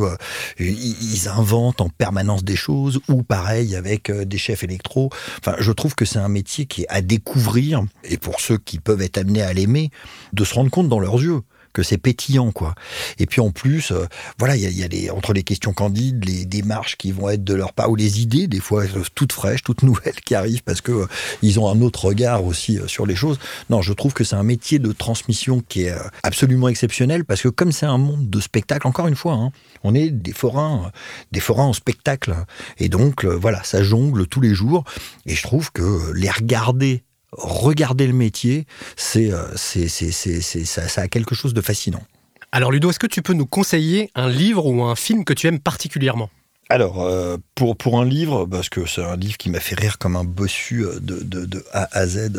ils 0.59 1.27
inventent 1.27 1.81
en 1.81 1.89
permanence 1.89 2.43
des 2.43 2.55
choses, 2.55 2.99
ou 3.07 3.23
pareil 3.23 3.75
avec 3.75 4.11
des 4.11 4.37
chefs 4.37 4.63
électro. 4.63 5.09
Enfin, 5.39 5.55
je 5.59 5.71
trouve 5.71 5.95
que 5.95 6.05
c'est 6.05 6.19
un 6.19 6.29
métier 6.29 6.65
qui 6.65 6.83
est 6.83 6.89
à 6.89 7.01
découvrir, 7.01 7.83
et 8.03 8.17
pour 8.17 8.39
ceux 8.39 8.57
qui 8.57 8.79
peuvent 8.79 9.01
être 9.01 9.17
amenés 9.17 9.41
à 9.41 9.53
l'aimer, 9.53 9.91
de 10.33 10.43
se 10.43 10.53
rendre 10.53 10.71
compte 10.71 10.89
dans 10.89 10.99
leurs 10.99 11.21
yeux 11.21 11.41
que 11.73 11.83
c'est 11.83 11.97
pétillant, 11.97 12.51
quoi. 12.51 12.75
Et 13.17 13.25
puis 13.25 13.41
en 13.41 13.51
plus, 13.51 13.91
euh, 13.91 14.05
voilà, 14.37 14.55
il 14.55 14.77
y 14.77 14.83
a, 14.83 14.87
les, 14.87 15.09
entre 15.09 15.33
les 15.33 15.43
questions 15.43 15.73
candides, 15.73 16.25
les 16.25 16.45
démarches 16.45 16.97
qui 16.97 17.11
vont 17.11 17.29
être 17.29 17.43
de 17.43 17.53
leur 17.53 17.73
part, 17.73 17.89
ou 17.89 17.95
les 17.95 18.21
idées, 18.21 18.47
des 18.47 18.59
fois 18.59 18.83
toutes 19.15 19.33
fraîches, 19.33 19.63
toutes 19.63 19.83
nouvelles 19.83 20.19
qui 20.25 20.35
arrivent 20.35 20.63
parce 20.63 20.81
que 20.81 20.91
euh, 20.91 21.07
ils 21.41 21.59
ont 21.59 21.69
un 21.69 21.81
autre 21.81 22.05
regard 22.05 22.45
aussi 22.45 22.77
euh, 22.77 22.87
sur 22.87 23.05
les 23.05 23.15
choses. 23.15 23.39
Non, 23.69 23.81
je 23.81 23.93
trouve 23.93 24.13
que 24.13 24.23
c'est 24.23 24.35
un 24.35 24.43
métier 24.43 24.79
de 24.79 24.91
transmission 24.91 25.61
qui 25.67 25.83
est 25.83 25.95
absolument 26.23 26.67
exceptionnel 26.67 27.25
parce 27.25 27.41
que 27.41 27.49
comme 27.49 27.71
c'est 27.71 27.85
un 27.85 27.97
monde 27.97 28.29
de 28.29 28.39
spectacle, 28.39 28.87
encore 28.87 29.07
une 29.07 29.15
fois, 29.15 29.33
hein, 29.33 29.51
on 29.83 29.95
est 29.95 30.09
des 30.09 30.33
forains, 30.33 30.91
des 31.31 31.39
forains 31.39 31.65
en 31.65 31.73
spectacle, 31.73 32.35
et 32.77 32.89
donc 32.89 33.25
voilà, 33.25 33.63
ça 33.63 33.83
jongle 33.83 34.27
tous 34.27 34.41
les 34.41 34.53
jours. 34.53 34.83
Et 35.25 35.35
je 35.35 35.43
trouve 35.43 35.71
que 35.71 36.11
les 36.13 36.29
regarder 36.29 37.03
regarder 37.31 38.07
le 38.07 38.13
métier, 38.13 38.65
c'est, 38.95 39.31
euh, 39.31 39.43
c'est, 39.55 39.87
c'est, 39.87 40.11
ça, 40.41 40.87
ça 40.87 41.01
a 41.01 41.07
quelque 41.07 41.35
chose 41.35 41.53
de 41.53 41.61
fascinant. 41.61 42.03
Alors 42.51 42.71
Ludo, 42.71 42.89
est-ce 42.89 42.99
que 42.99 43.07
tu 43.07 43.21
peux 43.21 43.33
nous 43.33 43.45
conseiller 43.45 44.11
un 44.15 44.29
livre 44.29 44.65
ou 44.65 44.83
un 44.83 44.95
film 44.95 45.23
que 45.23 45.33
tu 45.33 45.47
aimes 45.47 45.59
particulièrement? 45.59 46.29
Alors, 46.69 47.01
euh, 47.01 47.37
pour, 47.55 47.75
pour 47.75 47.99
un 47.99 48.05
livre, 48.05 48.45
parce 48.45 48.69
que 48.69 48.85
c'est 48.85 49.03
un 49.03 49.17
livre 49.17 49.37
qui 49.37 49.49
m'a 49.49 49.59
fait 49.59 49.75
rire 49.75 49.97
comme 49.97 50.15
un 50.15 50.23
bossu 50.23 50.85
euh, 50.85 50.99
de, 51.01 51.19
de, 51.21 51.65
A 51.73 51.89
à 51.91 52.07
Z, 52.07 52.31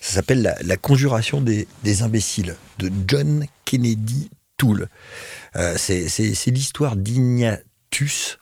ça 0.00 0.14
s'appelle 0.14 0.56
la, 0.62 0.76
Conjuration 0.78 1.40
des, 1.42 1.68
des, 1.84 2.02
imbéciles 2.02 2.56
de 2.78 2.90
John 3.06 3.44
Kennedy 3.66 4.30
Toole. 4.56 4.88
c'est 5.76 6.46
l'histoire 6.46 6.96
d'Ignatius, 6.96 8.38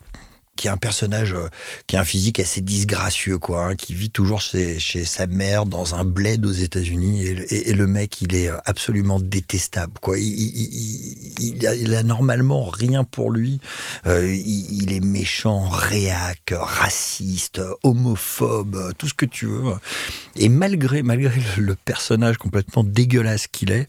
qui 0.57 0.67
est 0.67 0.69
un 0.69 0.77
personnage 0.77 1.33
euh, 1.33 1.47
qui 1.85 1.95
a 1.95 2.01
un 2.01 2.03
physique 2.03 2.41
assez 2.41 2.59
disgracieux, 2.59 3.37
quoi, 3.37 3.67
hein, 3.67 3.75
qui 3.75 3.93
vit 3.93 4.09
toujours 4.09 4.41
chez, 4.41 4.79
chez, 4.79 5.05
sa 5.05 5.27
mère 5.27 5.65
dans 5.65 5.95
un 5.95 6.03
bled 6.03 6.45
aux 6.45 6.51
États-Unis. 6.51 7.25
Et, 7.49 7.73
le 7.73 7.87
mec, 7.87 8.21
il 8.21 8.35
est 8.35 8.49
euh, 8.49 8.57
absolument 8.65 9.19
détestable, 9.19 9.93
quoi. 10.01 10.17
Il, 10.17 11.37
il, 11.39 11.95
a, 11.95 12.03
normalement 12.03 12.65
rien 12.65 13.05
pour 13.05 13.31
lui. 13.31 13.61
Euh, 14.05 14.33
il, 14.33 14.91
est 14.91 14.99
méchant, 14.99 15.69
réac, 15.69 16.51
raciste, 16.51 17.61
homophobe, 17.83 18.93
tout 18.97 19.07
ce 19.07 19.13
que 19.13 19.25
tu 19.25 19.45
veux. 19.45 19.75
Et 20.35 20.49
malgré, 20.49 21.03
malgré 21.03 21.39
le 21.57 21.75
personnage 21.75 22.37
complètement 22.37 22.83
dégueulasse 22.83 23.47
qu'il 23.47 23.71
est, 23.71 23.87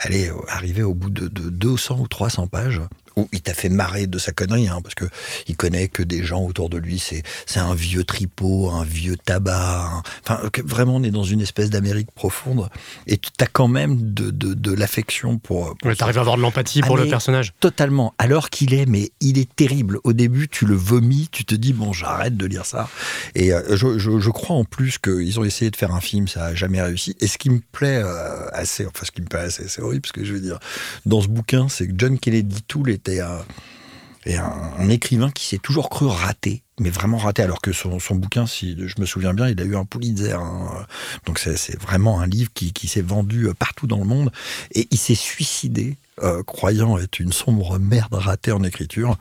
elle 0.00 0.14
est 0.14 0.82
au 0.82 0.94
bout 0.94 1.10
de, 1.10 1.28
de 1.28 1.50
200 1.50 1.98
ou 2.00 2.08
300 2.08 2.48
pages 2.48 2.80
où 3.16 3.28
il 3.32 3.42
t'a 3.42 3.54
fait 3.54 3.68
marrer 3.68 4.06
de 4.06 4.18
sa 4.18 4.32
connerie, 4.32 4.68
hein, 4.68 4.80
parce 4.82 4.94
que 4.94 5.04
il 5.46 5.56
connaît 5.56 5.88
que 5.88 6.02
des 6.02 6.24
gens 6.24 6.42
autour 6.42 6.68
de 6.68 6.78
lui, 6.78 6.98
c'est 6.98 7.22
c'est 7.46 7.60
un 7.60 7.74
vieux 7.74 8.04
tripot, 8.04 8.70
un 8.70 8.84
vieux 8.84 9.16
tabac. 9.16 10.02
Enfin, 10.22 10.40
vraiment, 10.64 10.96
on 10.96 11.02
est 11.02 11.10
dans 11.10 11.24
une 11.24 11.40
espèce 11.40 11.70
d'Amérique 11.70 12.10
profonde, 12.12 12.68
et 13.06 13.18
tu 13.18 13.30
as 13.40 13.46
quand 13.46 13.68
même 13.68 14.14
de, 14.14 14.30
de, 14.30 14.54
de 14.54 14.72
l'affection 14.72 15.38
pour. 15.38 15.76
pour 15.76 15.94
T'arrives 15.96 16.18
à 16.18 16.20
avoir 16.20 16.36
de 16.36 16.42
l'empathie 16.42 16.80
pour 16.82 16.96
le 16.96 17.08
personnage. 17.08 17.52
Totalement. 17.60 18.14
Alors 18.18 18.50
qu'il 18.50 18.74
est, 18.74 18.86
mais 18.86 19.10
il 19.20 19.38
est 19.38 19.54
terrible. 19.54 19.98
Au 20.04 20.12
début, 20.12 20.48
tu 20.48 20.66
le 20.66 20.74
vomis, 20.74 21.28
tu 21.30 21.44
te 21.44 21.54
dis 21.54 21.72
bon, 21.72 21.92
j'arrête 21.92 22.36
de 22.36 22.46
lire 22.46 22.66
ça. 22.66 22.88
Et 23.34 23.52
euh, 23.52 23.76
je, 23.76 23.98
je, 23.98 24.18
je, 24.18 24.30
crois 24.30 24.56
en 24.56 24.64
plus 24.64 24.98
qu'ils 24.98 25.38
ont 25.38 25.44
essayé 25.44 25.70
de 25.70 25.76
faire 25.76 25.94
un 25.94 26.00
film, 26.00 26.28
ça 26.28 26.46
a 26.46 26.54
jamais 26.54 26.82
réussi. 26.82 27.16
Et 27.20 27.26
ce 27.26 27.38
qui 27.38 27.50
me 27.50 27.60
plaît 27.72 28.02
euh, 28.04 28.48
assez, 28.52 28.86
enfin 28.86 29.04
ce 29.04 29.10
qui 29.10 29.22
me 29.22 29.26
plaît 29.26 29.40
assez, 29.40 29.68
c'est 29.68 29.82
horrible, 29.82 30.06
ce 30.06 30.12
que 30.12 30.24
je 30.24 30.32
veux 30.32 30.40
dire, 30.40 30.58
dans 31.06 31.20
ce 31.20 31.28
bouquin, 31.28 31.68
c'est 31.68 31.86
que 31.86 31.94
John 31.96 32.18
Kennedy 32.18 32.62
tout 32.66 32.84
les 32.84 32.98
et 33.08 33.20
un, 33.20 34.88
écrivain 34.88 35.30
qui 35.30 35.46
s'est 35.46 35.58
toujours 35.58 35.88
cru 35.88 36.06
raté, 36.06 36.63
mais 36.80 36.90
vraiment 36.90 37.18
raté, 37.18 37.42
alors 37.42 37.60
que 37.60 37.72
son, 37.72 37.98
bouquin, 38.14 38.46
si 38.46 38.76
je 38.76 39.00
me 39.00 39.06
souviens 39.06 39.32
bien, 39.32 39.48
il 39.48 39.60
a 39.60 39.64
eu 39.64 39.76
un 39.76 39.84
Pulitzer. 39.84 40.32
Hein. 40.32 40.86
Donc 41.26 41.38
c'est 41.38 41.80
vraiment 41.80 42.20
un 42.20 42.26
livre 42.26 42.50
qui, 42.52 42.72
qui 42.72 42.88
s'est 42.88 43.02
vendu 43.02 43.48
partout 43.58 43.86
dans 43.86 43.98
le 43.98 44.04
monde. 44.04 44.32
Et 44.72 44.88
il 44.90 44.98
s'est 44.98 45.14
suicidé 45.14 45.96
euh, 46.22 46.44
croyant 46.44 46.96
être 46.96 47.18
une 47.18 47.32
sombre 47.32 47.80
merde 47.80 48.14
ratée 48.14 48.52
en 48.52 48.62
écriture. 48.62 49.16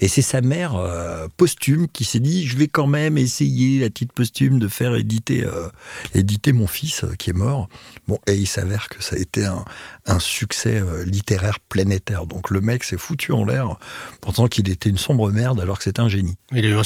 Et 0.00 0.08
c'est 0.08 0.22
sa 0.22 0.40
mère 0.40 0.74
euh, 0.74 1.28
posthume 1.36 1.86
qui 1.86 2.02
s'est 2.02 2.18
dit 2.18 2.48
je 2.48 2.56
vais 2.56 2.66
quand 2.66 2.88
même 2.88 3.16
essayer 3.16 3.78
la 3.78 3.90
petite 3.90 4.12
posthume 4.12 4.58
de 4.58 4.66
faire 4.66 4.96
éditer 4.96 5.44
euh, 5.44 5.68
éditer 6.16 6.52
mon 6.52 6.66
fils 6.66 7.04
qui 7.16 7.30
est 7.30 7.32
mort. 7.32 7.68
Bon 8.08 8.18
et 8.26 8.34
il 8.34 8.48
s'avère 8.48 8.88
que 8.88 9.00
ça 9.04 9.14
a 9.14 9.20
été 9.20 9.44
un, 9.44 10.18
succès 10.18 10.82
littéraire 11.06 11.60
planétaire. 11.60 12.26
Donc 12.26 12.50
le 12.50 12.60
mec 12.60 12.82
s'est 12.82 12.98
foutu 12.98 13.30
en 13.30 13.44
l'air 13.44 13.76
pensant 14.20 14.48
qu'il 14.48 14.68
était 14.68 14.90
une 14.90 14.98
sombre 14.98 15.30
merde 15.30 15.60
alors 15.60 15.78
que 15.78 15.84
c'était 15.84 16.00
un 16.00 16.08
génie. 16.08 16.34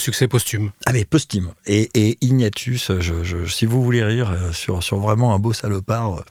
Succès 0.06 0.28
posthume. 0.28 0.70
Ah 0.86 0.92
mais 0.92 1.04
posthume. 1.04 1.52
Et, 1.66 1.90
et 1.94 2.18
Ignatius, 2.20 2.92
je, 3.00 3.46
si 3.46 3.66
vous 3.66 3.82
voulez 3.82 4.04
rire 4.04 4.34
sur, 4.52 4.82
sur 4.82 4.98
vraiment 4.98 5.34
un 5.34 5.38
beau 5.38 5.52
salopard 5.52 6.24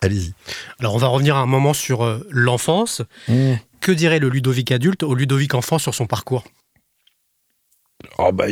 Allez-y. 0.00 0.32
Alors, 0.78 0.94
on 0.94 0.98
va 0.98 1.08
revenir 1.08 1.36
un 1.36 1.46
moment 1.46 1.74
sur 1.74 2.04
euh, 2.04 2.24
l'enfance. 2.30 3.02
Mmh. 3.28 3.54
Que 3.80 3.92
dirait 3.92 4.18
le 4.18 4.28
Ludovic 4.28 4.70
adulte 4.70 5.02
au 5.02 5.14
Ludovic 5.14 5.54
enfant 5.54 5.78
sur 5.78 5.94
son 5.94 6.06
parcours? 6.06 6.44
Oh, 8.18 8.30
bah, 8.32 8.46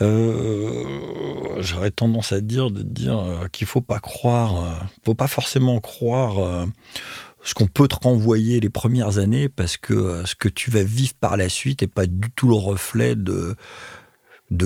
euh, 0.00 0.84
J'aurais 1.60 1.90
tendance 1.90 2.32
à 2.32 2.40
dire 2.40 2.70
de 2.70 2.82
dire 2.82 3.18
euh, 3.18 3.48
qu'il 3.48 3.66
faut 3.66 3.80
pas 3.80 3.98
croire, 3.98 4.86
faut 5.04 5.14
pas 5.14 5.28
forcément 5.28 5.80
croire 5.80 6.66
ce 7.44 7.54
qu'on 7.54 7.66
peut 7.66 7.88
te 7.88 7.96
renvoyer 8.02 8.58
les 8.58 8.70
premières 8.70 9.18
années 9.18 9.48
parce 9.48 9.76
que 9.76 10.24
ce 10.24 10.34
que 10.34 10.48
tu 10.48 10.70
vas 10.70 10.82
vivre 10.82 11.14
par 11.20 11.36
la 11.36 11.48
suite 11.48 11.82
n'est 11.82 11.88
pas 11.88 12.06
du 12.06 12.30
tout 12.34 12.48
le 12.48 12.54
reflet 12.54 13.14
de 13.14 13.56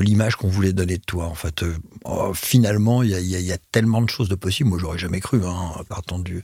l'image 0.01 0.37
qu'on 0.37 0.49
voulait 0.49 0.73
donner 0.73 0.99
de 0.99 1.05
toi. 1.05 1.27
En 1.27 1.35
fait, 1.35 1.63
euh, 1.63 1.77
oh, 2.05 2.33
finalement, 2.35 3.03
il 3.03 3.11
y, 3.11 3.53
a, 3.53 3.59
tellement 3.73 4.03
de 4.03 4.11
choses 4.11 4.29
de 4.29 4.35
possibles. 4.35 4.71
Moi, 4.71 4.79
j'aurais 4.79 4.99
jamais 4.99 5.21
cru, 5.21 5.45
hein, 5.45 5.73
partant 5.89 6.19
du, 6.19 6.43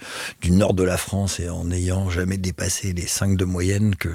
nord 0.48 0.74
de 0.74 0.82
la 0.82 0.96
France 0.96 1.40
et 1.40 1.48
en 1.48 1.64
n'ayant 1.64 2.10
jamais 2.10 2.38
dépassé 2.38 2.92
les 2.92 3.06
5 3.06 3.36
de 3.36 3.44
moyenne, 3.44 3.94
que, 3.96 4.10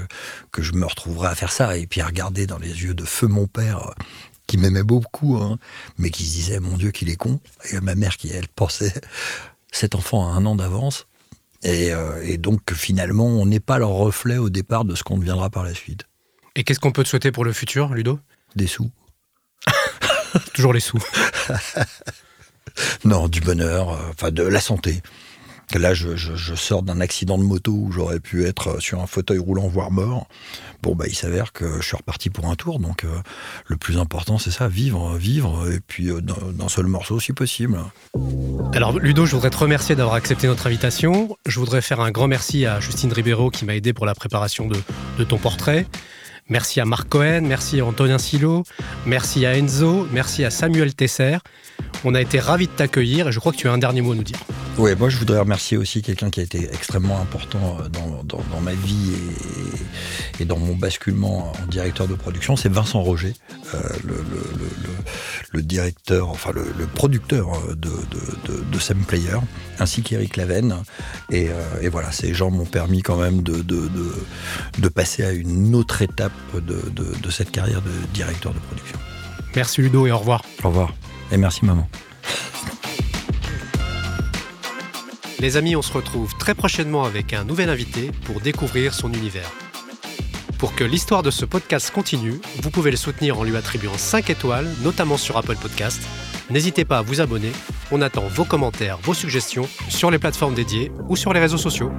je 0.57 0.71
me 0.73 0.85
retrouverais 0.85 1.29
à 1.29 1.35
faire 1.35 1.51
ça. 1.51 1.77
Et 1.77 1.87
puis 1.87 2.01
à 2.01 2.07
regarder 2.07 2.47
dans 2.47 2.59
les 2.59 2.83
yeux 2.83 2.93
de 2.93 3.05
feu 3.05 3.27
mon 3.27 3.47
père, 3.47 3.87
euh, 3.87 4.03
qui 4.47 4.57
m'aimait 4.57 4.83
beaucoup, 4.83 5.37
hein, 5.37 5.59
mais 5.97 6.09
qui 6.09 6.25
se 6.25 6.31
disait, 6.31 6.59
mon 6.59 6.75
Dieu, 6.75 6.91
qu'il 6.91 7.09
est 7.09 7.15
con. 7.15 7.39
Et 7.71 7.79
ma 7.81 7.95
mère 7.95 8.17
qui, 8.17 8.29
elle, 8.29 8.47
pensait, 8.47 8.93
cet 9.71 9.95
enfant 9.95 10.27
a 10.27 10.31
un 10.31 10.45
an 10.45 10.55
d'avance. 10.55 11.05
Et, 11.63 11.91
euh, 11.93 12.23
et 12.23 12.37
donc, 12.37 12.73
finalement, 12.73 13.27
on 13.27 13.45
n'est 13.45 13.59
pas 13.59 13.77
leur 13.79 13.89
reflet 13.89 14.37
au 14.37 14.49
départ 14.49 14.85
de 14.85 14.95
ce 14.95 15.03
qu'on 15.03 15.17
deviendra 15.17 15.49
par 15.49 15.63
la 15.63 15.73
suite. 15.73 16.05
Et 16.55 16.63
qu'est-ce 16.63 16.79
qu'on 16.79 16.91
peut 16.91 17.03
te 17.03 17.09
souhaiter 17.09 17.31
pour 17.31 17.45
le 17.45 17.53
futur, 17.53 17.93
Ludo? 17.93 18.19
Des 18.55 18.67
sous. 18.67 18.89
Toujours 20.53 20.73
les 20.73 20.79
sous. 20.79 20.99
non, 23.03 23.27
du 23.27 23.41
bonheur, 23.41 23.91
euh, 23.91 24.09
enfin 24.09 24.31
de 24.31 24.43
la 24.43 24.61
santé. 24.61 25.01
Là, 25.75 25.93
je, 25.93 26.15
sors 26.55 26.81
d'un 26.81 26.99
accident 26.99 27.37
de 27.37 27.43
moto 27.43 27.71
où 27.71 27.91
j'aurais 27.91 28.19
pu 28.19 28.45
être 28.45 28.69
euh, 28.69 28.79
sur 28.79 29.01
un 29.01 29.07
fauteuil 29.07 29.37
roulant, 29.37 29.67
voire 29.67 29.91
mort. 29.91 30.27
Bon, 30.81 30.95
bah, 30.95 31.05
il 31.07 31.15
s'avère 31.15 31.53
que 31.53 31.79
je 31.79 31.85
suis 31.85 31.95
reparti 31.95 32.29
pour 32.31 32.47
un 32.47 32.55
tour. 32.55 32.79
Donc, 32.79 33.03
euh, 33.03 33.09
le 33.67 33.77
plus 33.77 33.97
important, 33.99 34.39
c'est 34.39 34.51
ça, 34.51 34.67
vivre, 34.67 35.15
vivre, 35.15 35.71
et 35.71 35.79
puis 35.79 36.09
d'un 36.23 36.69
seul 36.69 36.87
morceau, 36.87 37.19
si 37.19 37.33
possible. 37.33 37.77
Alors, 38.73 38.97
Ludo, 38.97 39.25
je 39.25 39.35
voudrais 39.35 39.51
te 39.51 39.57
remercier 39.57 39.95
d'avoir 39.95 40.15
accepté 40.15 40.47
notre 40.47 40.65
invitation. 40.65 41.37
Je 41.45 41.59
voudrais 41.59 41.81
faire 41.81 41.99
un 41.99 42.09
grand 42.09 42.27
merci 42.27 42.65
à 42.65 42.79
Justine 42.79 43.13
Ribeiro 43.13 43.51
qui 43.51 43.65
m'a 43.65 43.75
aidé 43.75 43.93
pour 43.93 44.07
la 44.07 44.15
préparation 44.15 44.67
de, 44.67 44.77
de 45.19 45.23
ton 45.23 45.37
portrait. 45.37 45.85
Merci 46.49 46.81
à 46.81 46.85
Marc 46.85 47.09
Cohen, 47.09 47.41
merci 47.43 47.79
à 47.79 47.85
Antonin 47.85 48.17
Silo, 48.17 48.63
merci 49.05 49.45
à 49.45 49.55
Enzo, 49.55 50.07
merci 50.11 50.43
à 50.43 50.49
Samuel 50.49 50.95
Tesser. 50.95 51.37
On 52.03 52.15
a 52.15 52.21
été 52.21 52.39
ravis 52.39 52.65
de 52.65 52.71
t'accueillir 52.71 53.27
et 53.27 53.31
je 53.31 53.39
crois 53.39 53.51
que 53.51 53.57
tu 53.57 53.67
as 53.67 53.71
un 53.71 53.77
dernier 53.77 54.01
mot 54.01 54.13
à 54.13 54.15
nous 54.15 54.23
dire. 54.23 54.39
Oui, 54.79 54.91
moi 54.97 55.09
je 55.09 55.17
voudrais 55.17 55.39
remercier 55.39 55.75
aussi 55.75 56.01
quelqu'un 56.01 56.29
qui 56.29 56.39
a 56.39 56.43
été 56.43 56.69
extrêmement 56.73 57.19
important 57.19 57.77
euh, 57.81 57.89
dans, 58.23 58.61
ma 58.61 58.73
vie 58.73 59.11
et, 60.39 60.45
dans 60.45 60.57
mon 60.57 60.73
basculement 60.73 61.51
en 61.51 61.65
directeur 61.67 62.07
de 62.07 62.15
production, 62.15 62.55
c'est 62.55 62.69
Vincent 62.69 63.01
Roger, 63.01 63.33
euh, 63.73 63.79
le, 65.51 65.61
directeur, 65.61 66.29
enfin 66.29 66.51
le, 66.53 66.85
producteur 66.85 67.49
euh, 67.55 67.75
de, 67.75 67.91
de, 68.71 68.79
Sam 68.79 68.99
Player, 68.99 69.37
ainsi 69.79 70.01
qu'Eric 70.01 70.37
Lavenne. 70.37 70.73
Et, 71.29 71.49
voilà, 71.91 72.13
ces 72.13 72.33
gens 72.33 72.49
m'ont 72.49 72.63
permis 72.63 73.01
quand 73.01 73.17
même 73.17 73.43
de, 73.43 73.61
de, 73.61 74.87
passer 74.87 75.25
à 75.25 75.31
une 75.33 75.75
autre 75.75 76.01
étape 76.01 76.31
de 76.55 77.29
cette 77.29 77.51
carrière 77.51 77.81
de 77.81 77.91
directeur 78.13 78.53
de 78.53 78.59
production. 78.59 78.97
Merci 79.57 79.81
Ludo 79.81 80.07
et 80.07 80.11
au 80.11 80.19
revoir. 80.19 80.41
Au 80.63 80.69
revoir. 80.69 80.93
Et 81.33 81.37
merci 81.37 81.65
maman. 81.65 81.89
Les 85.39 85.55
amis, 85.55 85.77
on 85.77 85.81
se 85.81 85.93
retrouve 85.93 86.35
très 86.37 86.53
prochainement 86.53 87.05
avec 87.05 87.31
un 87.31 87.45
nouvel 87.45 87.69
invité 87.69 88.11
pour 88.25 88.41
découvrir 88.41 88.93
son 88.93 89.13
univers. 89.13 89.49
Pour 90.57 90.75
que 90.75 90.83
l'histoire 90.83 91.23
de 91.23 91.31
ce 91.31 91.45
podcast 91.45 91.91
continue, 91.91 92.41
vous 92.61 92.69
pouvez 92.69 92.91
le 92.91 92.97
soutenir 92.97 93.39
en 93.39 93.45
lui 93.45 93.55
attribuant 93.55 93.97
5 93.97 94.29
étoiles, 94.29 94.67
notamment 94.83 95.15
sur 95.15 95.37
Apple 95.37 95.55
Podcast. 95.55 96.01
N'hésitez 96.49 96.83
pas 96.83 96.97
à 96.97 97.01
vous 97.03 97.21
abonner. 97.21 97.53
On 97.89 98.01
attend 98.01 98.27
vos 98.27 98.43
commentaires, 98.43 98.97
vos 99.01 99.13
suggestions 99.13 99.69
sur 99.87 100.11
les 100.11 100.19
plateformes 100.19 100.55
dédiées 100.55 100.91
ou 101.07 101.15
sur 101.15 101.31
les 101.31 101.39
réseaux 101.39 101.57
sociaux. 101.57 101.89